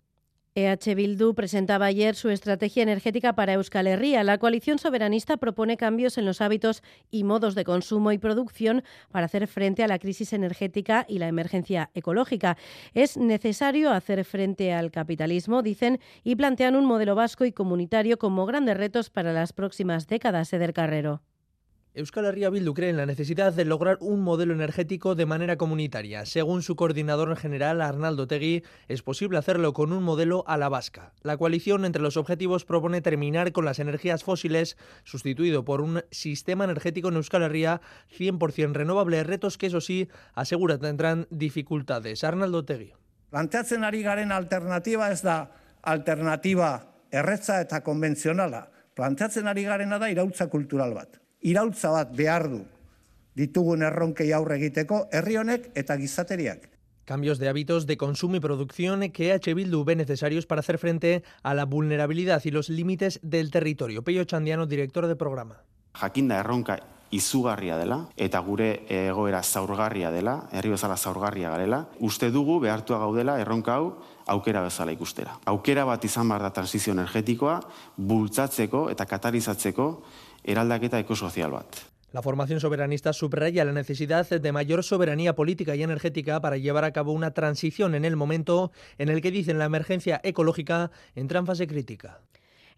EH 0.57 0.95
Bildu 0.95 1.35
presentaba 1.35 1.85
ayer 1.85 2.15
su 2.15 2.31
estrategia 2.31 2.83
energética 2.83 3.35
para 3.35 3.53
Euskal 3.53 3.87
Herria. 3.87 4.25
La 4.25 4.39
coalición 4.39 4.79
soberanista 4.79 5.37
propone 5.37 5.77
cambios 5.77 6.17
en 6.17 6.25
los 6.25 6.41
hábitos 6.41 6.83
y 7.11 7.25
modos 7.25 7.55
de 7.55 7.65
consumo 7.65 8.11
y 8.11 8.17
producción 8.17 8.83
para 9.11 9.27
hacer 9.27 9.49
frente 9.49 9.85
a 9.85 9.87
la 9.87 9.99
crisis 9.99 10.33
energética 10.33 11.05
y 11.11 11.19
la 11.19 11.29
emergencia 11.29 11.91
ecológica. 11.93 12.57
Es 12.95 13.19
necesario 13.19 13.91
hacer 13.91 14.25
frente 14.25 14.73
al 14.73 14.91
capitalismo, 14.91 15.61
dicen, 15.61 16.01
y 16.25 16.37
plantean 16.37 16.75
un 16.75 16.87
modelo 16.87 17.15
vasco 17.15 17.45
y 17.45 17.53
comunitario 17.53 18.19
como 18.19 18.47
grandes 18.47 18.79
retos 18.79 19.11
para 19.11 19.35
las 19.35 19.53
próximas 19.53 20.07
décadas, 20.07 20.51
Eder 20.55 20.73
Carrero. 20.73 21.21
Euskal 21.97 22.27
Herria 22.27 22.51
Bildu 22.51 22.75
cree 22.75 22.91
en 22.91 22.99
la 22.99 23.07
necesidad 23.07 23.55
de 23.55 23.65
lograr 23.65 23.97
un 24.03 24.21
modelo 24.21 24.53
energético 24.53 25.15
de 25.15 25.25
manera 25.25 25.57
comunitaria. 25.57 26.27
Según 26.27 26.61
su 26.61 26.77
coordinador 26.77 27.35
general, 27.37 27.81
Arnaldo 27.81 28.27
Tegui, 28.27 28.65
es 28.87 29.01
posible 29.01 29.39
hacerlo 29.39 29.73
con 29.73 29.95
un 29.95 30.03
modelo 30.03 30.45
a 30.47 30.59
la 30.59 30.69
vasca. 30.69 31.15
La 31.23 31.39
coalición 31.39 31.87
entre 31.87 32.03
los 32.03 32.19
objetivos 32.19 32.67
propone 32.67 33.01
terminar 33.01 33.51
con 33.53 33.65
las 33.65 33.79
energías 33.79 34.25
fósiles, 34.25 34.77
sustituido 35.05 35.65
por 35.65 35.81
un 35.81 36.03
sistema 36.11 36.65
energético 36.65 37.09
en 37.09 37.15
Euskal 37.15 37.45
Herria 37.45 37.81
100% 38.15 38.75
renovable, 38.75 39.25
retos 39.25 39.57
que 39.57 39.69
eso 39.69 39.81
sí, 39.81 40.11
asegura 40.35 40.77
tendrán 40.77 41.27
dificultades. 41.31 42.25
Arnaldo 42.25 42.63
Tegui. 42.67 42.93
Planteatzen 43.31 43.85
ari 43.85 44.03
garen 44.03 44.33
alternativa 44.33 45.09
ez 45.11 45.23
da 45.25 45.49
alternativa 45.81 46.93
erretza 47.11 47.63
eta 47.65 47.81
konbentzionala. 47.81 48.67
Planteatzen 48.93 49.49
ari 49.49 49.65
garena 49.65 49.97
da 49.97 50.13
irautza 50.13 50.53
kultural 50.53 50.93
bat 50.93 51.23
irautza 51.47 51.93
bat 51.95 52.11
behar 52.17 52.49
du 52.51 52.65
ditugun 53.37 53.85
erronkei 53.87 54.33
aurre 54.33 54.57
egiteko 54.57 55.05
herri 55.13 55.37
honek 55.37 55.71
eta 55.77 55.97
gizateriak. 56.01 56.71
Cambios 57.07 57.39
de 57.39 57.49
hábitos 57.49 57.87
de 57.87 57.97
consumo 57.97 58.37
y 58.37 58.41
producción 58.41 59.09
que 59.13 59.33
H. 59.33 59.55
Bildu 59.55 59.85
ve 59.85 59.95
necesarios 59.95 60.47
para 60.47 60.61
hacer 60.61 60.79
frente 60.79 61.23
a 61.45 61.55
la 61.55 61.65
vulnerabilidad 61.65 62.43
y 62.45 62.51
los 62.51 62.69
límites 62.69 63.21
del 63.23 63.53
territorio. 63.53 64.03
Peio 64.03 64.25
Chandiano, 64.25 64.67
director 64.67 65.07
de 65.07 65.15
programa. 65.15 65.63
Jakinda 65.95 66.41
erronka 66.41 66.81
izugarria 67.11 67.77
dela 67.79 68.09
eta 68.17 68.41
gure 68.43 68.83
egoera 68.91 69.43
zaurgarria 69.43 70.11
dela, 70.11 70.49
herri 70.51 70.75
bezala 70.75 70.97
zaurgarria 70.97 71.51
garela, 71.51 71.87
uste 72.01 72.33
dugu 72.35 72.59
behartua 72.61 72.99
gaudela 72.99 73.39
erronka 73.41 73.77
hau 73.77 74.03
aukera 74.27 74.65
bezala 74.65 74.93
ikustera. 74.93 75.39
Aukera 75.47 75.85
bat 75.87 76.05
izan 76.05 76.29
behar 76.29 76.43
da 76.43 76.51
transizio 76.51 76.93
energetikoa, 76.97 77.61
bultzatzeko 77.97 78.89
eta 78.91 79.07
katalizatzeko 79.07 79.91
eraldaketa 80.47 80.99
ekosocial 80.99 81.51
bat. 81.51 81.67
La 82.13 82.23
formación 82.23 82.61
soberanista 82.61 83.13
subraya 83.13 83.65
la 83.65 83.73
necesidad 83.73 84.27
de 84.31 84.53
mayor 84.53 84.83
soberanía 84.85 85.35
política 85.35 85.77
y 85.77 85.83
energética 85.83 86.41
para 86.41 86.57
llevar 86.57 86.85
a 86.85 86.93
cabo 86.93 87.13
una 87.13 87.33
transición 87.33 87.95
en 87.95 88.07
el 88.07 88.17
momento 88.17 88.71
en 88.97 89.11
el 89.11 89.21
que 89.21 89.31
dicen 89.31 89.59
la 89.59 89.67
emergencia 89.67 90.21
ecológica 90.23 90.91
entra 91.15 91.41
en 91.41 91.47
fase 91.47 91.67
crítica. 91.67 92.21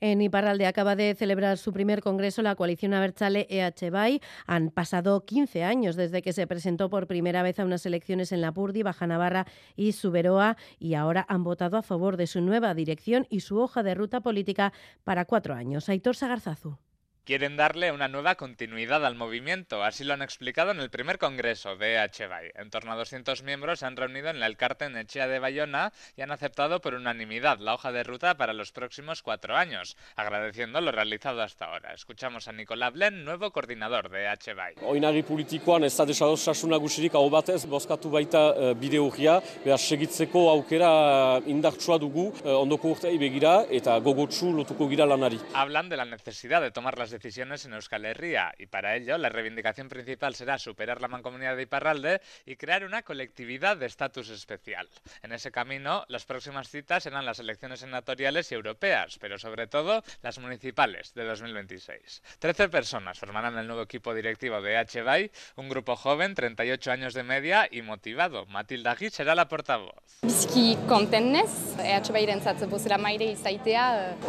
En 0.01 0.23
Iparralde 0.23 0.67
acaba 0.67 0.97
de 0.97 1.15
celebrar 1.15 1.59
su 1.59 1.73
primer 1.73 2.03
congreso 2.03 2.41
la 2.41 2.55
coalición 2.55 2.95
Abertzale 2.95 3.47
EH 3.51 3.91
BAI. 3.91 4.21
Han 4.47 4.71
pasado 4.71 5.25
15 5.25 5.65
años 5.65 5.97
desde 5.97 6.23
que 6.23 6.33
se 6.33 6.47
presentó 6.47 6.89
por 6.89 7.07
primera 7.07 7.43
vez 7.43 7.59
a 7.59 7.65
unas 7.65 7.85
elecciones 7.85 8.31
en 8.31 8.41
Lapurdi, 8.41 8.83
Baja 8.83 9.07
Navarra 9.07 9.47
y 9.77 9.93
Suberoa 9.93 10.57
y 10.79 10.95
ahora 10.95 11.27
han 11.29 11.43
votado 11.43 11.77
a 11.77 11.83
favor 11.83 12.17
de 12.17 12.29
su 12.29 12.41
nueva 12.41 12.75
dirección 12.75 13.27
y 13.29 13.41
su 13.41 13.59
hoja 13.59 13.83
de 13.83 13.95
ruta 13.95 14.21
política 14.21 14.73
para 15.05 15.25
cuatro 15.25 15.55
años. 15.55 15.89
Aitor 15.89 16.15
Sagarzazu 16.15 16.79
quieren 17.28 17.58
darle 17.58 17.92
una 17.92 18.08
nueva 18.08 18.37
continuidad 18.37 19.04
al 19.04 19.14
movimiento. 19.14 19.85
Así 19.85 20.02
lo 20.02 20.14
han 20.14 20.23
explicado 20.23 20.70
en 20.70 20.80
el 20.80 20.88
primer 20.88 21.18
congreso 21.18 21.76
de 21.76 21.99
HBAI. 21.99 22.52
En 22.54 22.70
torno 22.70 22.92
a 22.92 22.97
200 22.97 23.42
miembros 23.42 23.80
se 23.80 23.85
han 23.85 23.97
reunido 23.97 24.30
en 24.30 24.42
el 24.42 24.56
Carten 24.56 24.97
Echea 24.97 25.28
de 25.28 25.38
Bayona 25.38 25.92
y 26.16 26.23
han 26.23 26.30
aceptado 26.30 26.80
por 26.80 26.94
unanimidad 26.94 27.58
la 27.58 27.75
hoja 27.75 27.92
de 27.92 28.02
ruta 28.02 28.38
para 28.38 28.54
los 28.54 28.73
próximos 28.73 29.20
cuatro 29.20 29.58
años, 29.58 29.99
agradeciendo 30.16 30.80
lo 30.80 30.90
realizado 30.90 31.42
hasta 31.42 31.66
ahora. 31.66 31.92
Escuchamos 31.92 32.49
a 32.49 32.52
Nicolás 32.52 32.94
Blen, 32.94 33.26
nuevo 33.26 33.50
coordinador 33.50 34.08
de 34.08 34.26
HBAI. 34.26 34.76
Oinari 34.80 35.23
politikoan 35.23 35.85
ez 35.85 35.92
da 35.99 36.08
desadosasun 36.08 36.73
nagusirik 36.73 37.12
hau 37.12 37.28
batez, 37.28 37.66
bozkatu 37.68 38.08
baita 38.08 38.47
uh, 38.54 38.73
bide 38.73 38.97
horria, 39.04 39.37
behar 39.66 39.76
segitzeko 39.76 40.47
aukera 40.49 41.42
indartsua 41.44 42.00
dugu 42.00 42.30
uh, 42.30 42.56
ondoko 42.56 42.97
urtei 42.97 43.18
begira 43.20 43.66
eta 43.68 44.00
gogotsu 44.00 44.54
lotuko 44.62 44.88
gira 44.88 45.04
lanari. 45.04 45.37
Hablan 45.52 45.90
de 45.90 46.00
la 46.00 46.06
necesidad 46.06 46.62
de 46.62 46.70
tomar 46.70 46.97
las 46.97 47.18
decisiones 47.19 47.65
en 47.65 47.73
Euskal 47.75 48.05
Herria 48.05 48.55
y 48.59 48.67
para 48.67 48.95
ello 48.95 49.19
la 49.19 49.29
reivindicación 49.29 49.89
principal 49.89 50.37
será 50.37 50.57
superar 50.57 51.01
la 51.01 51.09
mancomunidad 51.09 51.57
de 51.57 51.63
Iparralde 51.63 52.21
y 52.47 52.55
crear 52.55 52.85
una 52.85 53.03
colectividad 53.03 53.77
de 53.77 53.87
estatus 53.87 54.31
especial. 54.31 54.89
En 55.23 55.33
ese 55.33 55.51
camino, 55.51 56.05
las 56.07 56.25
próximas 56.25 56.69
citas 56.69 57.03
serán 57.03 57.27
las 57.27 57.41
elecciones 57.41 57.81
senatoriales 57.81 58.53
y 58.53 58.55
europeas, 58.55 59.19
pero 59.19 59.37
sobre 59.37 59.67
todo 59.67 60.05
las 60.23 60.39
municipales 60.39 61.13
de 61.15 61.25
2026. 61.25 62.23
Trece 62.39 62.69
personas 62.69 63.19
formarán 63.19 63.59
el 63.59 63.67
nuevo 63.67 63.83
equipo 63.83 64.15
directivo 64.15 64.63
de 64.63 64.77
HBAI, 64.77 65.33
un 65.57 65.69
grupo 65.69 65.97
joven, 65.97 66.37
38 66.37 66.93
años 66.93 67.15
de 67.15 67.25
media 67.25 67.69
y 67.69 67.83
motivado. 67.83 68.47
Matilda 68.47 68.95
Gui 68.95 69.11
será 69.11 69.35
la 69.35 69.49
portavoz. 69.49 69.97
Bizki 70.23 70.77
kontennez, 70.89 71.51
EHBairentzat 71.79 72.65
bozera 72.71 72.99
maire 72.99 73.29
izaitea, 73.33 73.85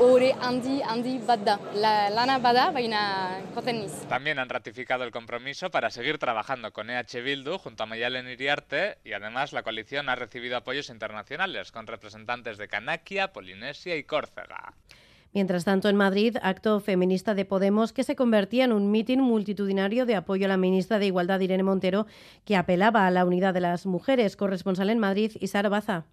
ore 0.06 0.30
handi, 0.40 0.80
handi 0.86 1.18
bat 1.26 1.42
da. 1.46 1.56
La, 1.74 1.94
lana 2.14 2.38
bada, 2.40 2.70
baina. 2.80 3.42
También 4.08 4.40
han 4.40 4.48
ratificado 4.48 5.04
el 5.04 5.12
compromiso 5.12 5.70
para 5.70 5.90
seguir 5.90 6.18
trabajando 6.18 6.72
con 6.72 6.90
EH 6.90 7.22
Bildu 7.22 7.58
junto 7.58 7.84
a 7.84 7.86
Mayalen 7.86 8.30
Iriarte 8.30 9.00
y 9.04 9.12
además 9.12 9.52
la 9.52 9.64
coalición 9.64 10.08
ha 10.08 10.16
recibido 10.16 10.56
apoyos 10.56 10.90
internacionales 10.90 11.74
con 11.74 11.88
representantes 11.88 12.58
de 12.58 12.70
Canakia, 12.70 13.34
Polinesia 13.34 13.98
y 13.98 14.04
Córcega. 14.04 14.74
Mientras 15.34 15.66
tanto, 15.66 15.90
en 15.90 15.96
Madrid, 15.98 16.38
acto 16.42 16.80
feminista 16.80 17.36
de 17.36 17.46
Podemos 17.46 17.92
que 17.92 18.04
se 18.04 18.16
convertía 18.16 18.64
en 18.64 18.72
un 18.72 18.90
mitin 18.90 19.22
multitudinario 19.22 20.06
de 20.06 20.16
apoyo 20.16 20.46
a 20.46 20.50
la 20.50 20.58
ministra 20.58 21.00
de 21.00 21.08
Igualdad, 21.08 21.42
Irene 21.42 21.64
Montero, 21.64 22.08
que 22.46 22.56
apelaba 22.56 23.06
a 23.06 23.12
la 23.12 23.26
unidad 23.26 23.54
de 23.54 23.60
las 23.60 23.86
mujeres. 23.86 24.38
Corresponsal 24.38 24.90
en 24.90 25.00
Madrid, 25.00 25.34
Isar 25.40 25.70
Baza. 25.70 26.06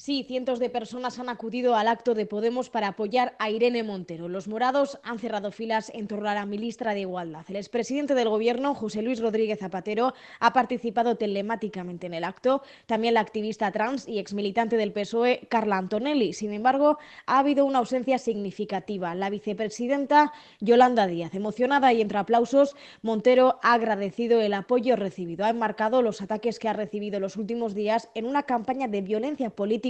Sí, 0.00 0.22
cientos 0.22 0.60
de 0.60 0.70
personas 0.70 1.18
han 1.18 1.28
acudido 1.28 1.74
al 1.74 1.88
acto 1.88 2.14
de 2.14 2.24
Podemos 2.24 2.70
para 2.70 2.86
apoyar 2.86 3.34
a 3.40 3.50
Irene 3.50 3.82
Montero. 3.82 4.28
Los 4.28 4.46
morados 4.46 5.00
han 5.02 5.18
cerrado 5.18 5.50
filas 5.50 5.90
en 5.92 6.06
torno 6.06 6.28
a 6.28 6.34
la 6.34 6.46
ministra 6.46 6.94
de 6.94 7.00
Igualdad. 7.00 7.44
El 7.48 7.56
expresidente 7.56 8.14
del 8.14 8.28
Gobierno, 8.28 8.76
José 8.76 9.02
Luis 9.02 9.18
Rodríguez 9.18 9.58
Zapatero, 9.58 10.14
ha 10.38 10.52
participado 10.52 11.16
telemáticamente 11.16 12.06
en 12.06 12.14
el 12.14 12.22
acto. 12.22 12.62
También 12.86 13.14
la 13.14 13.20
activista 13.22 13.72
trans 13.72 14.06
y 14.06 14.20
exmilitante 14.20 14.76
del 14.76 14.92
PSOE, 14.92 15.48
Carla 15.48 15.78
Antonelli. 15.78 16.32
Sin 16.32 16.52
embargo, 16.52 16.98
ha 17.26 17.40
habido 17.40 17.64
una 17.64 17.80
ausencia 17.80 18.18
significativa. 18.18 19.16
La 19.16 19.30
vicepresidenta 19.30 20.32
Yolanda 20.60 21.08
Díaz, 21.08 21.34
emocionada 21.34 21.92
y 21.92 22.02
entre 22.02 22.18
aplausos, 22.18 22.76
Montero 23.02 23.58
ha 23.64 23.72
agradecido 23.72 24.40
el 24.42 24.54
apoyo 24.54 24.94
recibido. 24.94 25.44
Ha 25.44 25.50
enmarcado 25.50 26.02
los 26.02 26.22
ataques 26.22 26.60
que 26.60 26.68
ha 26.68 26.72
recibido 26.72 27.18
los 27.18 27.36
últimos 27.36 27.74
días 27.74 28.10
en 28.14 28.26
una 28.26 28.44
campaña 28.44 28.86
de 28.86 29.02
violencia 29.02 29.50
política 29.50 29.87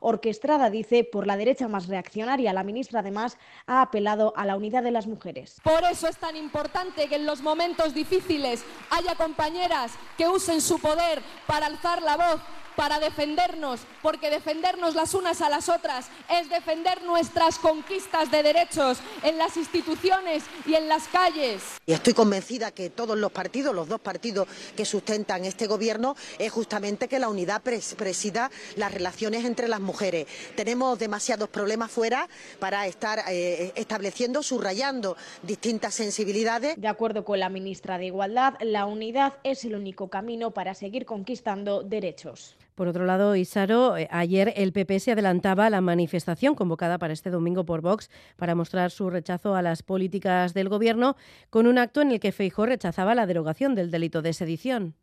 orquestada, 0.00 0.70
dice, 0.70 1.04
por 1.04 1.26
la 1.26 1.36
derecha 1.36 1.68
más 1.68 1.88
reaccionaria. 1.88 2.52
La 2.52 2.64
ministra, 2.64 3.00
además, 3.00 3.38
ha 3.66 3.82
apelado 3.82 4.32
a 4.36 4.44
la 4.44 4.56
unidad 4.56 4.82
de 4.82 4.90
las 4.90 5.06
mujeres. 5.06 5.60
Por 5.62 5.84
eso 5.84 6.08
es 6.08 6.16
tan 6.16 6.36
importante 6.36 7.08
que 7.08 7.16
en 7.16 7.26
los 7.26 7.42
momentos 7.42 7.94
difíciles 7.94 8.64
haya 8.90 9.14
compañeras 9.14 9.92
que 10.16 10.28
usen 10.28 10.60
su 10.60 10.78
poder 10.78 11.22
para 11.46 11.66
alzar 11.66 12.02
la 12.02 12.16
voz 12.16 12.40
para 12.76 12.98
defendernos, 12.98 13.80
porque 14.02 14.30
defendernos 14.30 14.94
las 14.94 15.14
unas 15.14 15.40
a 15.40 15.48
las 15.48 15.68
otras 15.68 16.06
es 16.30 16.48
defender 16.48 17.02
nuestras 17.02 17.58
conquistas 17.58 18.30
de 18.30 18.42
derechos 18.42 18.98
en 19.22 19.38
las 19.38 19.56
instituciones 19.56 20.44
y 20.66 20.74
en 20.74 20.88
las 20.88 21.08
calles. 21.08 21.62
Y 21.86 21.92
estoy 21.92 22.14
convencida 22.14 22.70
que 22.70 22.90
todos 22.90 23.16
los 23.18 23.32
partidos, 23.32 23.74
los 23.74 23.88
dos 23.88 24.00
partidos 24.00 24.48
que 24.76 24.84
sustentan 24.84 25.44
este 25.44 25.66
gobierno, 25.66 26.16
es 26.38 26.52
justamente 26.52 27.08
que 27.08 27.18
la 27.18 27.28
unidad 27.28 27.62
presida 27.62 28.50
las 28.76 28.92
relaciones 28.92 29.44
entre 29.44 29.68
las 29.68 29.80
mujeres. 29.80 30.26
Tenemos 30.56 30.98
demasiados 30.98 31.48
problemas 31.48 31.90
fuera 31.90 32.28
para 32.58 32.86
estar 32.86 33.24
eh, 33.28 33.72
estableciendo, 33.76 34.42
subrayando 34.42 35.16
distintas 35.42 35.94
sensibilidades. 35.94 36.80
De 36.80 36.88
acuerdo 36.88 37.24
con 37.24 37.40
la 37.40 37.48
ministra 37.48 37.98
de 37.98 38.06
Igualdad, 38.06 38.54
la 38.60 38.86
unidad 38.86 39.34
es 39.44 39.64
el 39.64 39.74
único 39.74 40.08
camino 40.08 40.50
para 40.52 40.74
seguir 40.74 41.06
conquistando 41.06 41.82
derechos. 41.82 42.56
Por 42.74 42.88
otro 42.88 43.04
lado, 43.04 43.36
Isaro, 43.36 43.96
eh, 43.96 44.08
ayer 44.10 44.52
el 44.56 44.72
PP 44.72 44.98
se 44.98 45.12
adelantaba 45.12 45.66
a 45.66 45.70
la 45.70 45.80
manifestación 45.80 46.56
convocada 46.56 46.98
para 46.98 47.12
este 47.12 47.30
domingo 47.30 47.64
por 47.64 47.82
Vox 47.82 48.10
para 48.36 48.56
mostrar 48.56 48.90
su 48.90 49.10
rechazo 49.10 49.54
a 49.54 49.62
las 49.62 49.84
políticas 49.84 50.54
del 50.54 50.68
Gobierno 50.68 51.14
con 51.50 51.68
un 51.68 51.78
acto 51.78 52.02
en 52.02 52.10
el 52.10 52.18
que 52.18 52.32
Feijó 52.32 52.66
rechazaba 52.66 53.14
la 53.14 53.26
derogación 53.26 53.76
del 53.76 53.92
delito 53.92 54.22
de 54.22 54.32
sedición. 54.32 54.96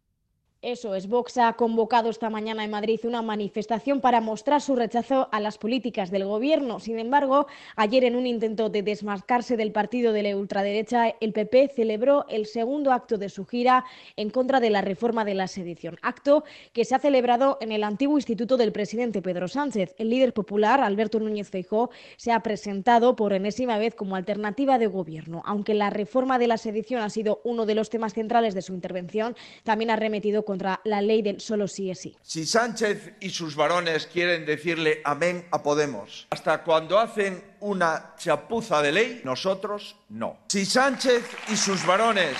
Eso 0.63 0.93
es, 0.93 1.07
Vox 1.07 1.39
ha 1.39 1.53
convocado 1.53 2.11
esta 2.11 2.29
mañana 2.29 2.63
en 2.63 2.69
Madrid 2.69 2.99
una 3.05 3.23
manifestación 3.23 3.99
para 3.99 4.21
mostrar 4.21 4.61
su 4.61 4.75
rechazo 4.75 5.27
a 5.31 5.39
las 5.39 5.57
políticas 5.57 6.11
del 6.11 6.25
Gobierno. 6.25 6.79
Sin 6.79 6.99
embargo, 6.99 7.47
ayer 7.75 8.03
en 8.03 8.15
un 8.15 8.27
intento 8.27 8.69
de 8.69 8.83
desmarcarse 8.83 9.57
del 9.57 9.71
partido 9.71 10.13
de 10.13 10.21
la 10.21 10.37
ultraderecha, 10.37 11.15
el 11.19 11.33
PP 11.33 11.69
celebró 11.69 12.27
el 12.29 12.45
segundo 12.45 12.91
acto 12.91 13.17
de 13.17 13.29
su 13.29 13.47
gira 13.47 13.85
en 14.17 14.29
contra 14.29 14.59
de 14.59 14.69
la 14.69 14.81
reforma 14.81 15.25
de 15.25 15.33
la 15.33 15.47
sedición. 15.47 15.97
Acto 16.03 16.43
que 16.73 16.85
se 16.85 16.93
ha 16.93 16.99
celebrado 16.99 17.57
en 17.59 17.71
el 17.71 17.83
antiguo 17.83 18.19
instituto 18.19 18.55
del 18.55 18.71
presidente 18.71 19.23
Pedro 19.23 19.47
Sánchez. 19.47 19.95
El 19.97 20.11
líder 20.11 20.31
popular, 20.31 20.79
Alberto 20.81 21.19
Núñez 21.19 21.49
Feijó, 21.49 21.89
se 22.17 22.33
ha 22.33 22.43
presentado 22.43 23.15
por 23.15 23.33
enésima 23.33 23.79
vez 23.79 23.95
como 23.95 24.15
alternativa 24.15 24.77
de 24.77 24.85
Gobierno. 24.85 25.41
Aunque 25.43 25.73
la 25.73 25.89
reforma 25.89 26.37
de 26.37 26.45
la 26.45 26.57
sedición 26.57 27.01
ha 27.01 27.09
sido 27.09 27.41
uno 27.43 27.65
de 27.65 27.73
los 27.73 27.89
temas 27.89 28.13
centrales 28.13 28.53
de 28.53 28.61
su 28.61 28.75
intervención, 28.75 29.35
también 29.63 29.89
ha 29.89 29.95
remetido 29.95 30.45
contra 30.51 30.81
la 30.83 31.01
ley 31.01 31.21
del 31.21 31.39
solo 31.39 31.65
sí 31.65 31.89
es 31.89 32.01
sí. 32.01 32.13
Si 32.21 32.45
Sánchez 32.45 33.13
y 33.21 33.29
sus 33.29 33.55
varones 33.55 34.05
quieren 34.07 34.45
decirle 34.45 35.01
amén 35.05 35.47
a 35.49 35.63
Podemos, 35.63 36.27
hasta 36.29 36.61
cuando 36.61 36.99
hacen 36.99 37.41
una 37.61 38.15
chapuza 38.17 38.81
de 38.81 38.91
ley, 38.91 39.21
nosotros 39.23 39.95
no. 40.09 40.39
Si 40.49 40.65
Sánchez 40.65 41.23
y 41.47 41.55
sus 41.55 41.85
varones 41.85 42.35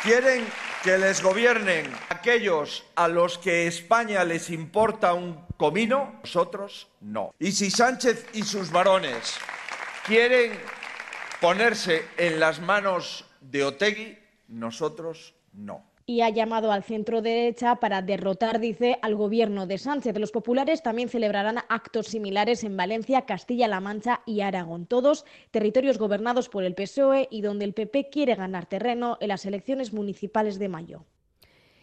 quieren 0.00 0.44
que 0.84 0.96
les 0.96 1.20
gobiernen 1.20 1.92
aquellos 2.08 2.84
a 2.94 3.08
los 3.08 3.36
que 3.36 3.66
España 3.66 4.22
les 4.22 4.48
importa 4.50 5.12
un 5.12 5.44
comino, 5.56 6.20
nosotros 6.22 6.86
no. 7.00 7.34
Y 7.40 7.50
si 7.50 7.72
Sánchez 7.72 8.28
y 8.34 8.44
sus 8.44 8.70
varones 8.70 9.34
quieren 10.06 10.52
ponerse 11.40 12.04
en 12.16 12.38
las 12.38 12.60
manos 12.60 13.24
de 13.40 13.64
Otegui, 13.64 14.16
nosotros 14.46 15.34
no 15.52 15.95
y 16.08 16.20
ha 16.20 16.30
llamado 16.30 16.70
al 16.70 16.84
centro 16.84 17.20
derecha 17.20 17.76
para 17.76 18.00
derrotar, 18.00 18.60
dice, 18.60 18.98
al 19.02 19.16
gobierno 19.16 19.66
de 19.66 19.76
Sánchez. 19.76 20.16
Los 20.18 20.30
populares 20.30 20.82
también 20.82 21.08
celebrarán 21.08 21.58
actos 21.68 22.06
similares 22.06 22.62
en 22.62 22.76
Valencia, 22.76 23.26
Castilla-La 23.26 23.80
Mancha 23.80 24.22
y 24.24 24.40
Aragón, 24.40 24.86
todos 24.86 25.24
territorios 25.50 25.98
gobernados 25.98 26.48
por 26.48 26.62
el 26.62 26.76
PSOE 26.76 27.26
y 27.28 27.40
donde 27.40 27.64
el 27.64 27.74
PP 27.74 28.08
quiere 28.10 28.36
ganar 28.36 28.66
terreno 28.66 29.18
en 29.20 29.28
las 29.28 29.44
elecciones 29.46 29.92
municipales 29.92 30.60
de 30.60 30.68
mayo. 30.68 31.04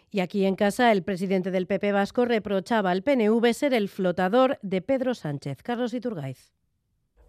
Y 0.09 0.21
aquí 0.21 0.45
en 0.45 0.55
casa, 0.55 0.91
el 0.93 1.03
presidente 1.03 1.51
del 1.51 1.67
PP 1.67 1.91
vasco 1.91 2.23
reprochaba 2.23 2.91
al 2.91 3.03
PNV 3.03 3.53
ser 3.53 3.73
el 3.73 3.89
flotador 3.89 4.57
de 4.61 4.81
Pedro 4.81 5.15
Sánchez. 5.15 5.61
Carlos 5.63 5.93
Iturgaiz. 5.93 6.53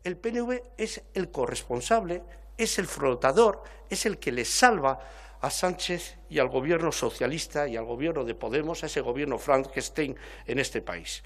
El 0.05 0.17
PNV 0.19 0.61
es 0.77 1.03
el 1.15 1.31
corresponsable, 1.31 2.23
es 2.57 2.79
el 2.79 2.87
flotador, 2.87 3.63
es 3.91 4.07
el 4.07 4.19
que 4.19 4.31
les 4.31 4.49
salva 4.49 5.01
a 5.45 5.51
Sánchez 5.51 6.17
y 6.31 6.39
al 6.39 6.49
gobierno 6.49 6.91
socialista 6.91 7.69
y 7.69 7.77
al 7.77 7.85
gobierno 7.85 8.25
de 8.25 8.35
Podemos, 8.35 8.83
a 8.83 8.87
ese 8.87 9.03
gobierno 9.03 9.39
Frankenstein 9.39 10.17
en 10.47 10.59
este 10.59 10.81
país. 10.81 11.23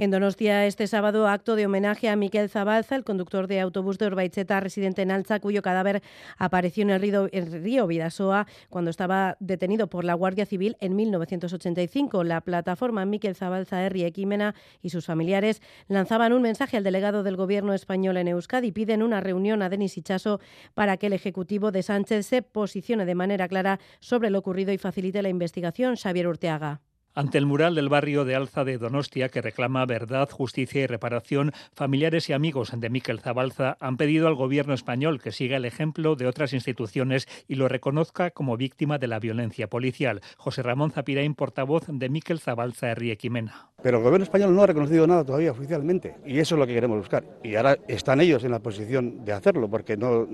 En 0.00 0.12
Donostia, 0.12 0.64
este 0.64 0.86
sábado, 0.86 1.26
acto 1.26 1.56
de 1.56 1.66
homenaje 1.66 2.08
a 2.08 2.14
Miquel 2.14 2.48
Zabalza, 2.48 2.94
el 2.94 3.02
conductor 3.02 3.48
de 3.48 3.58
autobús 3.58 3.98
de 3.98 4.06
Urbaitzeta, 4.06 4.60
residente 4.60 5.02
en 5.02 5.10
Alza, 5.10 5.40
cuyo 5.40 5.60
cadáver 5.60 6.04
apareció 6.36 6.84
en 6.84 6.90
el 6.90 7.00
río, 7.00 7.86
Vidasoa 7.88 8.46
cuando 8.70 8.92
estaba 8.92 9.36
detenido 9.40 9.88
por 9.88 10.04
la 10.04 10.14
Guardia 10.14 10.46
Civil 10.46 10.76
en 10.78 10.94
1985. 10.94 12.22
La 12.22 12.42
plataforma 12.42 13.04
Miquel 13.06 13.34
Zabalza 13.34 13.82
R. 13.82 14.06
Equimena 14.06 14.54
y 14.82 14.90
sus 14.90 15.04
familiares 15.04 15.62
lanzaban 15.88 16.32
un 16.32 16.42
mensaje 16.42 16.76
al 16.76 16.84
delegado 16.84 17.24
del 17.24 17.34
Gobierno 17.34 17.74
español 17.74 18.18
en 18.18 18.28
Euskadi 18.28 18.68
y 18.68 18.72
piden 18.72 19.02
una 19.02 19.20
reunión 19.20 19.62
a 19.62 19.68
Denis 19.68 19.98
Ichaso 19.98 20.38
para 20.74 20.96
que 20.96 21.08
el 21.08 21.12
Ejecutivo 21.12 21.72
de 21.72 21.82
Sánchez 21.82 22.24
se 22.24 22.42
posicione 22.42 23.04
de 23.04 23.16
manera 23.16 23.48
clara 23.48 23.80
sobre 23.98 24.30
lo 24.30 24.38
ocurrido 24.38 24.72
y 24.72 24.78
facilite 24.78 25.22
la 25.22 25.28
investigación. 25.28 25.96
Xavier 25.96 26.28
Urteaga. 26.28 26.82
Ante 27.14 27.38
el 27.38 27.46
mural 27.46 27.74
del 27.74 27.88
barrio 27.88 28.24
de 28.24 28.36
Alza 28.36 28.64
de 28.64 28.78
Donostia, 28.78 29.28
que 29.28 29.42
reclama 29.42 29.84
verdad, 29.86 30.30
justicia 30.30 30.82
y 30.82 30.86
reparación, 30.86 31.52
familiares 31.74 32.28
y 32.28 32.32
amigos 32.32 32.70
de 32.72 32.90
Miquel 32.90 33.18
Zabalza 33.18 33.76
han 33.80 33.96
pedido 33.96 34.28
al 34.28 34.36
gobierno 34.36 34.72
español 34.72 35.20
que 35.20 35.32
siga 35.32 35.56
el 35.56 35.64
ejemplo 35.64 36.14
de 36.14 36.26
otras 36.28 36.52
instituciones 36.52 37.26
y 37.48 37.56
lo 37.56 37.66
reconozca 37.66 38.30
como 38.30 38.56
víctima 38.56 38.98
de 38.98 39.08
la 39.08 39.18
violencia 39.18 39.68
policial. 39.68 40.20
José 40.36 40.62
Ramón 40.62 40.92
Zapirain, 40.92 41.34
portavoz 41.34 41.86
de 41.88 42.08
Miquel 42.08 42.38
Zabalza 42.38 42.94
Quimena. 43.18 43.70
Pero 43.82 43.98
el 43.98 44.04
gobierno 44.04 44.24
español 44.24 44.54
no 44.54 44.62
ha 44.62 44.66
reconocido 44.66 45.06
nada 45.06 45.24
todavía 45.24 45.50
oficialmente 45.50 46.16
y 46.24 46.38
eso 46.38 46.54
es 46.54 46.58
lo 46.60 46.66
que 46.66 46.74
queremos 46.74 46.98
buscar. 46.98 47.24
Y 47.42 47.56
ahora 47.56 47.76
están 47.88 48.20
ellos 48.20 48.44
en 48.44 48.52
la 48.52 48.60
posición 48.60 49.24
de 49.24 49.32
hacerlo 49.32 49.68
porque 49.68 49.96
no, 49.96 50.28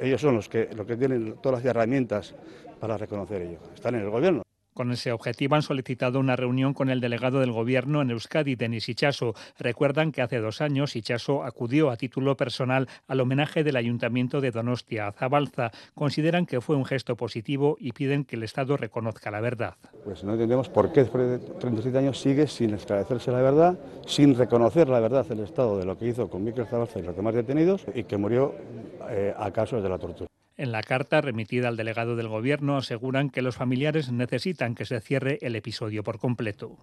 ellos 0.00 0.20
son 0.20 0.36
los 0.36 0.48
que, 0.48 0.68
los 0.74 0.86
que 0.86 0.96
tienen 0.96 1.36
todas 1.42 1.60
las 1.60 1.70
herramientas 1.70 2.34
para 2.78 2.98
reconocer 2.98 3.42
ello. 3.42 3.58
Están 3.74 3.94
en 3.94 4.02
el 4.02 4.10
gobierno. 4.10 4.42
Con 4.76 4.92
ese 4.92 5.10
objetivo 5.10 5.54
han 5.54 5.62
solicitado 5.62 6.20
una 6.20 6.36
reunión 6.36 6.74
con 6.74 6.90
el 6.90 7.00
delegado 7.00 7.40
del 7.40 7.50
Gobierno 7.50 8.02
en 8.02 8.10
Euskadi, 8.10 8.56
Denis 8.56 8.90
Ichaso. 8.90 9.32
Recuerdan 9.58 10.12
que 10.12 10.20
hace 10.20 10.38
dos 10.38 10.60
años 10.60 10.96
Ichaso 10.96 11.44
acudió 11.44 11.88
a 11.88 11.96
título 11.96 12.36
personal 12.36 12.86
al 13.08 13.20
homenaje 13.20 13.64
del 13.64 13.76
Ayuntamiento 13.76 14.42
de 14.42 14.50
Donostia 14.50 15.06
a 15.06 15.12
Zabalza. 15.12 15.70
Consideran 15.94 16.44
que 16.44 16.60
fue 16.60 16.76
un 16.76 16.84
gesto 16.84 17.16
positivo 17.16 17.78
y 17.80 17.92
piden 17.92 18.26
que 18.26 18.36
el 18.36 18.42
Estado 18.42 18.76
reconozca 18.76 19.30
la 19.30 19.40
verdad. 19.40 19.76
Pues 20.04 20.22
no 20.24 20.34
entendemos 20.34 20.68
por 20.68 20.92
qué 20.92 21.00
después 21.00 21.26
de 21.26 21.38
37 21.38 21.96
años 21.96 22.20
sigue 22.20 22.46
sin 22.46 22.74
esclarecerse 22.74 23.32
la 23.32 23.40
verdad, 23.40 23.78
sin 24.04 24.34
reconocer 24.34 24.90
la 24.90 25.00
verdad 25.00 25.24
el 25.30 25.40
Estado 25.40 25.78
de 25.78 25.86
lo 25.86 25.96
que 25.96 26.08
hizo 26.08 26.28
con 26.28 26.44
Miquel 26.44 26.66
Zabalza 26.66 26.98
y 26.98 27.02
los 27.02 27.16
demás 27.16 27.34
detenidos 27.34 27.86
y 27.94 28.04
que 28.04 28.18
murió 28.18 28.54
eh, 29.08 29.32
a 29.38 29.50
casos 29.52 29.82
de 29.82 29.88
la 29.88 29.96
tortura. 29.96 30.28
En 30.58 30.72
la 30.72 30.82
carta 30.82 31.20
remitida 31.20 31.68
al 31.68 31.76
delegado 31.76 32.16
del 32.16 32.28
Gobierno 32.28 32.78
aseguran 32.78 33.28
que 33.28 33.42
los 33.42 33.56
familiares 33.56 34.10
necesitan 34.10 34.74
que 34.74 34.86
se 34.86 35.00
cierre 35.00 35.38
el 35.42 35.54
episodio 35.54 36.02
por 36.02 36.18
completo. 36.18 36.78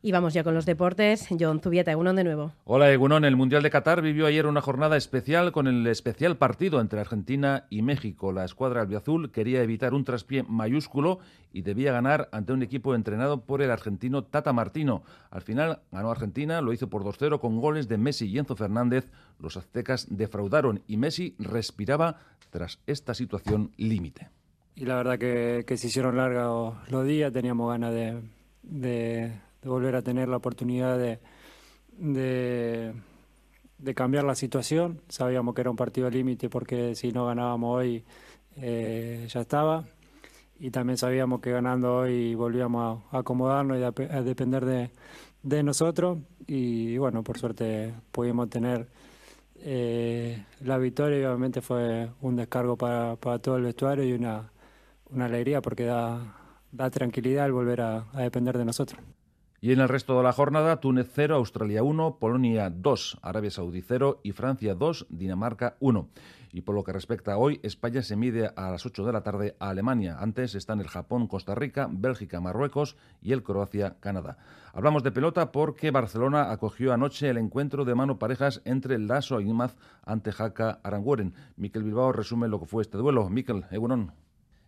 Y 0.00 0.12
vamos 0.12 0.32
ya 0.32 0.44
con 0.44 0.54
los 0.54 0.64
deportes. 0.64 1.26
John 1.40 1.60
Zubieta, 1.60 1.90
Egunon 1.90 2.14
de 2.14 2.22
nuevo. 2.22 2.52
Hola 2.64 2.92
Egunon, 2.92 3.24
el 3.24 3.34
Mundial 3.34 3.64
de 3.64 3.70
Qatar 3.70 4.00
vivió 4.00 4.26
ayer 4.26 4.46
una 4.46 4.60
jornada 4.60 4.96
especial 4.96 5.50
con 5.50 5.66
el 5.66 5.84
especial 5.88 6.36
partido 6.36 6.80
entre 6.80 7.00
Argentina 7.00 7.66
y 7.68 7.82
México. 7.82 8.30
La 8.32 8.44
escuadra 8.44 8.82
albiazul 8.82 9.32
quería 9.32 9.60
evitar 9.60 9.94
un 9.94 10.04
traspié 10.04 10.44
mayúsculo 10.44 11.18
y 11.52 11.62
debía 11.62 11.90
ganar 11.90 12.28
ante 12.30 12.52
un 12.52 12.62
equipo 12.62 12.94
entrenado 12.94 13.40
por 13.40 13.60
el 13.60 13.72
argentino 13.72 14.22
Tata 14.22 14.52
Martino. 14.52 15.02
Al 15.30 15.42
final 15.42 15.80
ganó 15.90 16.12
Argentina, 16.12 16.60
lo 16.60 16.72
hizo 16.72 16.88
por 16.88 17.02
2-0 17.02 17.40
con 17.40 17.60
goles 17.60 17.88
de 17.88 17.98
Messi 17.98 18.26
y 18.26 18.38
Enzo 18.38 18.54
Fernández. 18.54 19.10
Los 19.40 19.56
aztecas 19.56 20.06
defraudaron 20.10 20.80
y 20.86 20.96
Messi 20.96 21.34
respiraba 21.40 22.18
tras 22.50 22.78
esta 22.86 23.14
situación 23.14 23.72
límite. 23.76 24.28
Y 24.76 24.84
la 24.84 24.94
verdad 24.94 25.18
que, 25.18 25.64
se 25.76 25.88
hicieron 25.88 26.16
largos 26.16 26.76
los 26.88 27.04
días, 27.04 27.32
teníamos 27.32 27.68
ganas 27.68 27.92
de 27.92 28.22
de 28.62 29.32
volver 29.64 29.96
a 29.96 30.02
tener 30.02 30.28
la 30.28 30.36
oportunidad 30.36 30.98
de, 30.98 31.18
de, 31.98 33.94
cambiar 33.94 34.24
la 34.24 34.34
situación. 34.34 35.00
Sabíamos 35.08 35.54
que 35.54 35.60
era 35.62 35.70
un 35.70 35.76
partido 35.76 36.10
límite 36.10 36.48
porque 36.48 36.94
si 36.94 37.12
no 37.12 37.26
ganábamos 37.26 37.78
hoy 37.78 38.04
eh, 38.56 39.26
ya 39.28 39.40
estaba. 39.40 39.84
Y 40.60 40.70
también 40.70 40.96
sabíamos 40.98 41.40
que 41.40 41.52
ganando 41.52 41.98
hoy 41.98 42.34
volvíamos 42.34 43.04
a 43.12 43.18
acomodarnos 43.18 43.78
y 43.78 43.82
a, 43.82 44.22
depender 44.22 44.64
de, 44.64 44.90
de, 45.42 45.62
nosotros. 45.62 46.18
Y 46.46 46.98
bueno, 46.98 47.22
por 47.22 47.38
suerte 47.38 47.94
pudimos 48.10 48.50
tener 48.50 48.88
eh, 49.60 50.44
la 50.64 50.78
victoria 50.78 51.20
y 51.20 51.24
obviamente 51.24 51.60
fue 51.60 52.10
un 52.22 52.36
descargo 52.36 52.76
para, 52.76 53.16
para 53.16 53.38
todo 53.38 53.56
el 53.56 53.62
vestuario 53.64 54.04
y 54.04 54.12
una, 54.12 54.50
una 55.10 55.26
alegría 55.26 55.60
porque 55.62 55.84
da, 55.84 56.36
da 56.72 56.90
tranquilidad 56.90 57.46
el 57.46 57.52
volver 57.52 57.80
a 57.80 58.04
depender 58.14 58.58
de 58.58 58.64
nosotros. 58.64 59.00
Y 59.60 59.72
en 59.72 59.80
el 59.80 59.88
resto 59.88 60.16
de 60.16 60.22
la 60.22 60.32
jornada, 60.32 60.78
Túnez 60.78 61.10
0, 61.12 61.34
Australia 61.34 61.82
1, 61.82 62.18
Polonia 62.20 62.70
2, 62.70 63.18
Arabia 63.22 63.50
Saudí 63.50 63.82
0 63.82 64.20
y 64.22 64.30
Francia 64.30 64.76
2, 64.76 65.06
Dinamarca 65.10 65.76
1. 65.80 66.08
Y 66.52 66.60
por 66.60 66.76
lo 66.76 66.84
que 66.84 66.92
respecta 66.92 67.32
a 67.32 67.38
hoy, 67.38 67.58
España 67.64 68.02
se 68.02 68.14
mide 68.14 68.52
a 68.54 68.70
las 68.70 68.86
8 68.86 69.04
de 69.04 69.12
la 69.12 69.22
tarde 69.22 69.56
a 69.58 69.70
Alemania. 69.70 70.16
Antes 70.20 70.54
están 70.54 70.78
el 70.78 70.86
Japón, 70.86 71.26
Costa 71.26 71.56
Rica, 71.56 71.88
Bélgica, 71.90 72.40
Marruecos 72.40 72.96
y 73.20 73.32
el 73.32 73.42
Croacia, 73.42 73.96
Canadá. 73.98 74.38
Hablamos 74.72 75.02
de 75.02 75.10
pelota 75.10 75.50
porque 75.50 75.90
Barcelona 75.90 76.52
acogió 76.52 76.92
anoche 76.92 77.28
el 77.28 77.36
encuentro 77.36 77.84
de 77.84 77.96
mano 77.96 78.16
parejas 78.20 78.62
entre 78.64 78.96
Lasso 79.00 79.40
Imaz 79.40 79.74
ante 80.04 80.30
Jaca 80.30 80.78
Aranguren. 80.84 81.34
Miquel 81.56 81.82
Bilbao 81.82 82.12
resume 82.12 82.46
lo 82.46 82.60
que 82.60 82.66
fue 82.66 82.82
este 82.82 82.96
duelo. 82.96 83.28
Miquel, 83.28 83.64
Egunon. 83.72 84.12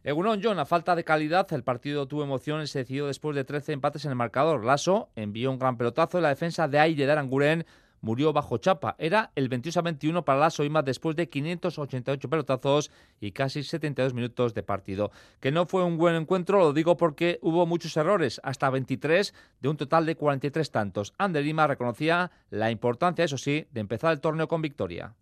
Egunon 0.02 0.40
John, 0.42 0.58
a 0.58 0.64
falta 0.64 0.96
de 0.96 1.04
calidad, 1.04 1.46
el 1.52 1.62
partido 1.62 2.08
tuvo 2.08 2.22
emoción 2.22 2.62
y 2.62 2.66
se 2.66 2.78
decidió 2.78 3.06
después 3.06 3.36
de 3.36 3.44
13 3.44 3.74
empates 3.74 4.06
en 4.06 4.12
el 4.12 4.16
marcador. 4.16 4.64
Lasso 4.64 5.10
envió 5.14 5.50
un 5.50 5.58
gran 5.58 5.76
pelotazo 5.76 6.18
y 6.18 6.22
la 6.22 6.30
defensa 6.30 6.68
de 6.68 6.78
aire 6.78 7.04
de 7.04 7.12
Aranguren 7.12 7.66
murió 8.00 8.32
bajo 8.32 8.56
chapa. 8.56 8.96
Era 8.98 9.30
el 9.34 9.50
22 9.50 9.76
a 9.76 9.82
21 9.82 10.24
para 10.24 10.40
Lasso 10.40 10.64
más 10.70 10.86
después 10.86 11.16
de 11.16 11.28
588 11.28 12.30
pelotazos 12.30 12.90
y 13.20 13.32
casi 13.32 13.62
72 13.62 14.14
minutos 14.14 14.54
de 14.54 14.62
partido. 14.62 15.10
Que 15.38 15.52
no 15.52 15.66
fue 15.66 15.84
un 15.84 15.98
buen 15.98 16.14
encuentro, 16.14 16.60
lo 16.60 16.72
digo 16.72 16.96
porque 16.96 17.38
hubo 17.42 17.66
muchos 17.66 17.94
errores, 17.98 18.40
hasta 18.42 18.70
23 18.70 19.34
de 19.60 19.68
un 19.68 19.76
total 19.76 20.06
de 20.06 20.16
43 20.16 20.70
tantos. 20.70 21.12
Ander 21.18 21.44
Lima 21.44 21.66
reconocía 21.66 22.30
la 22.48 22.70
importancia, 22.70 23.26
eso 23.26 23.36
sí, 23.36 23.66
de 23.70 23.80
empezar 23.80 24.12
el 24.12 24.20
torneo 24.22 24.48
con 24.48 24.62
victoria. 24.62 25.12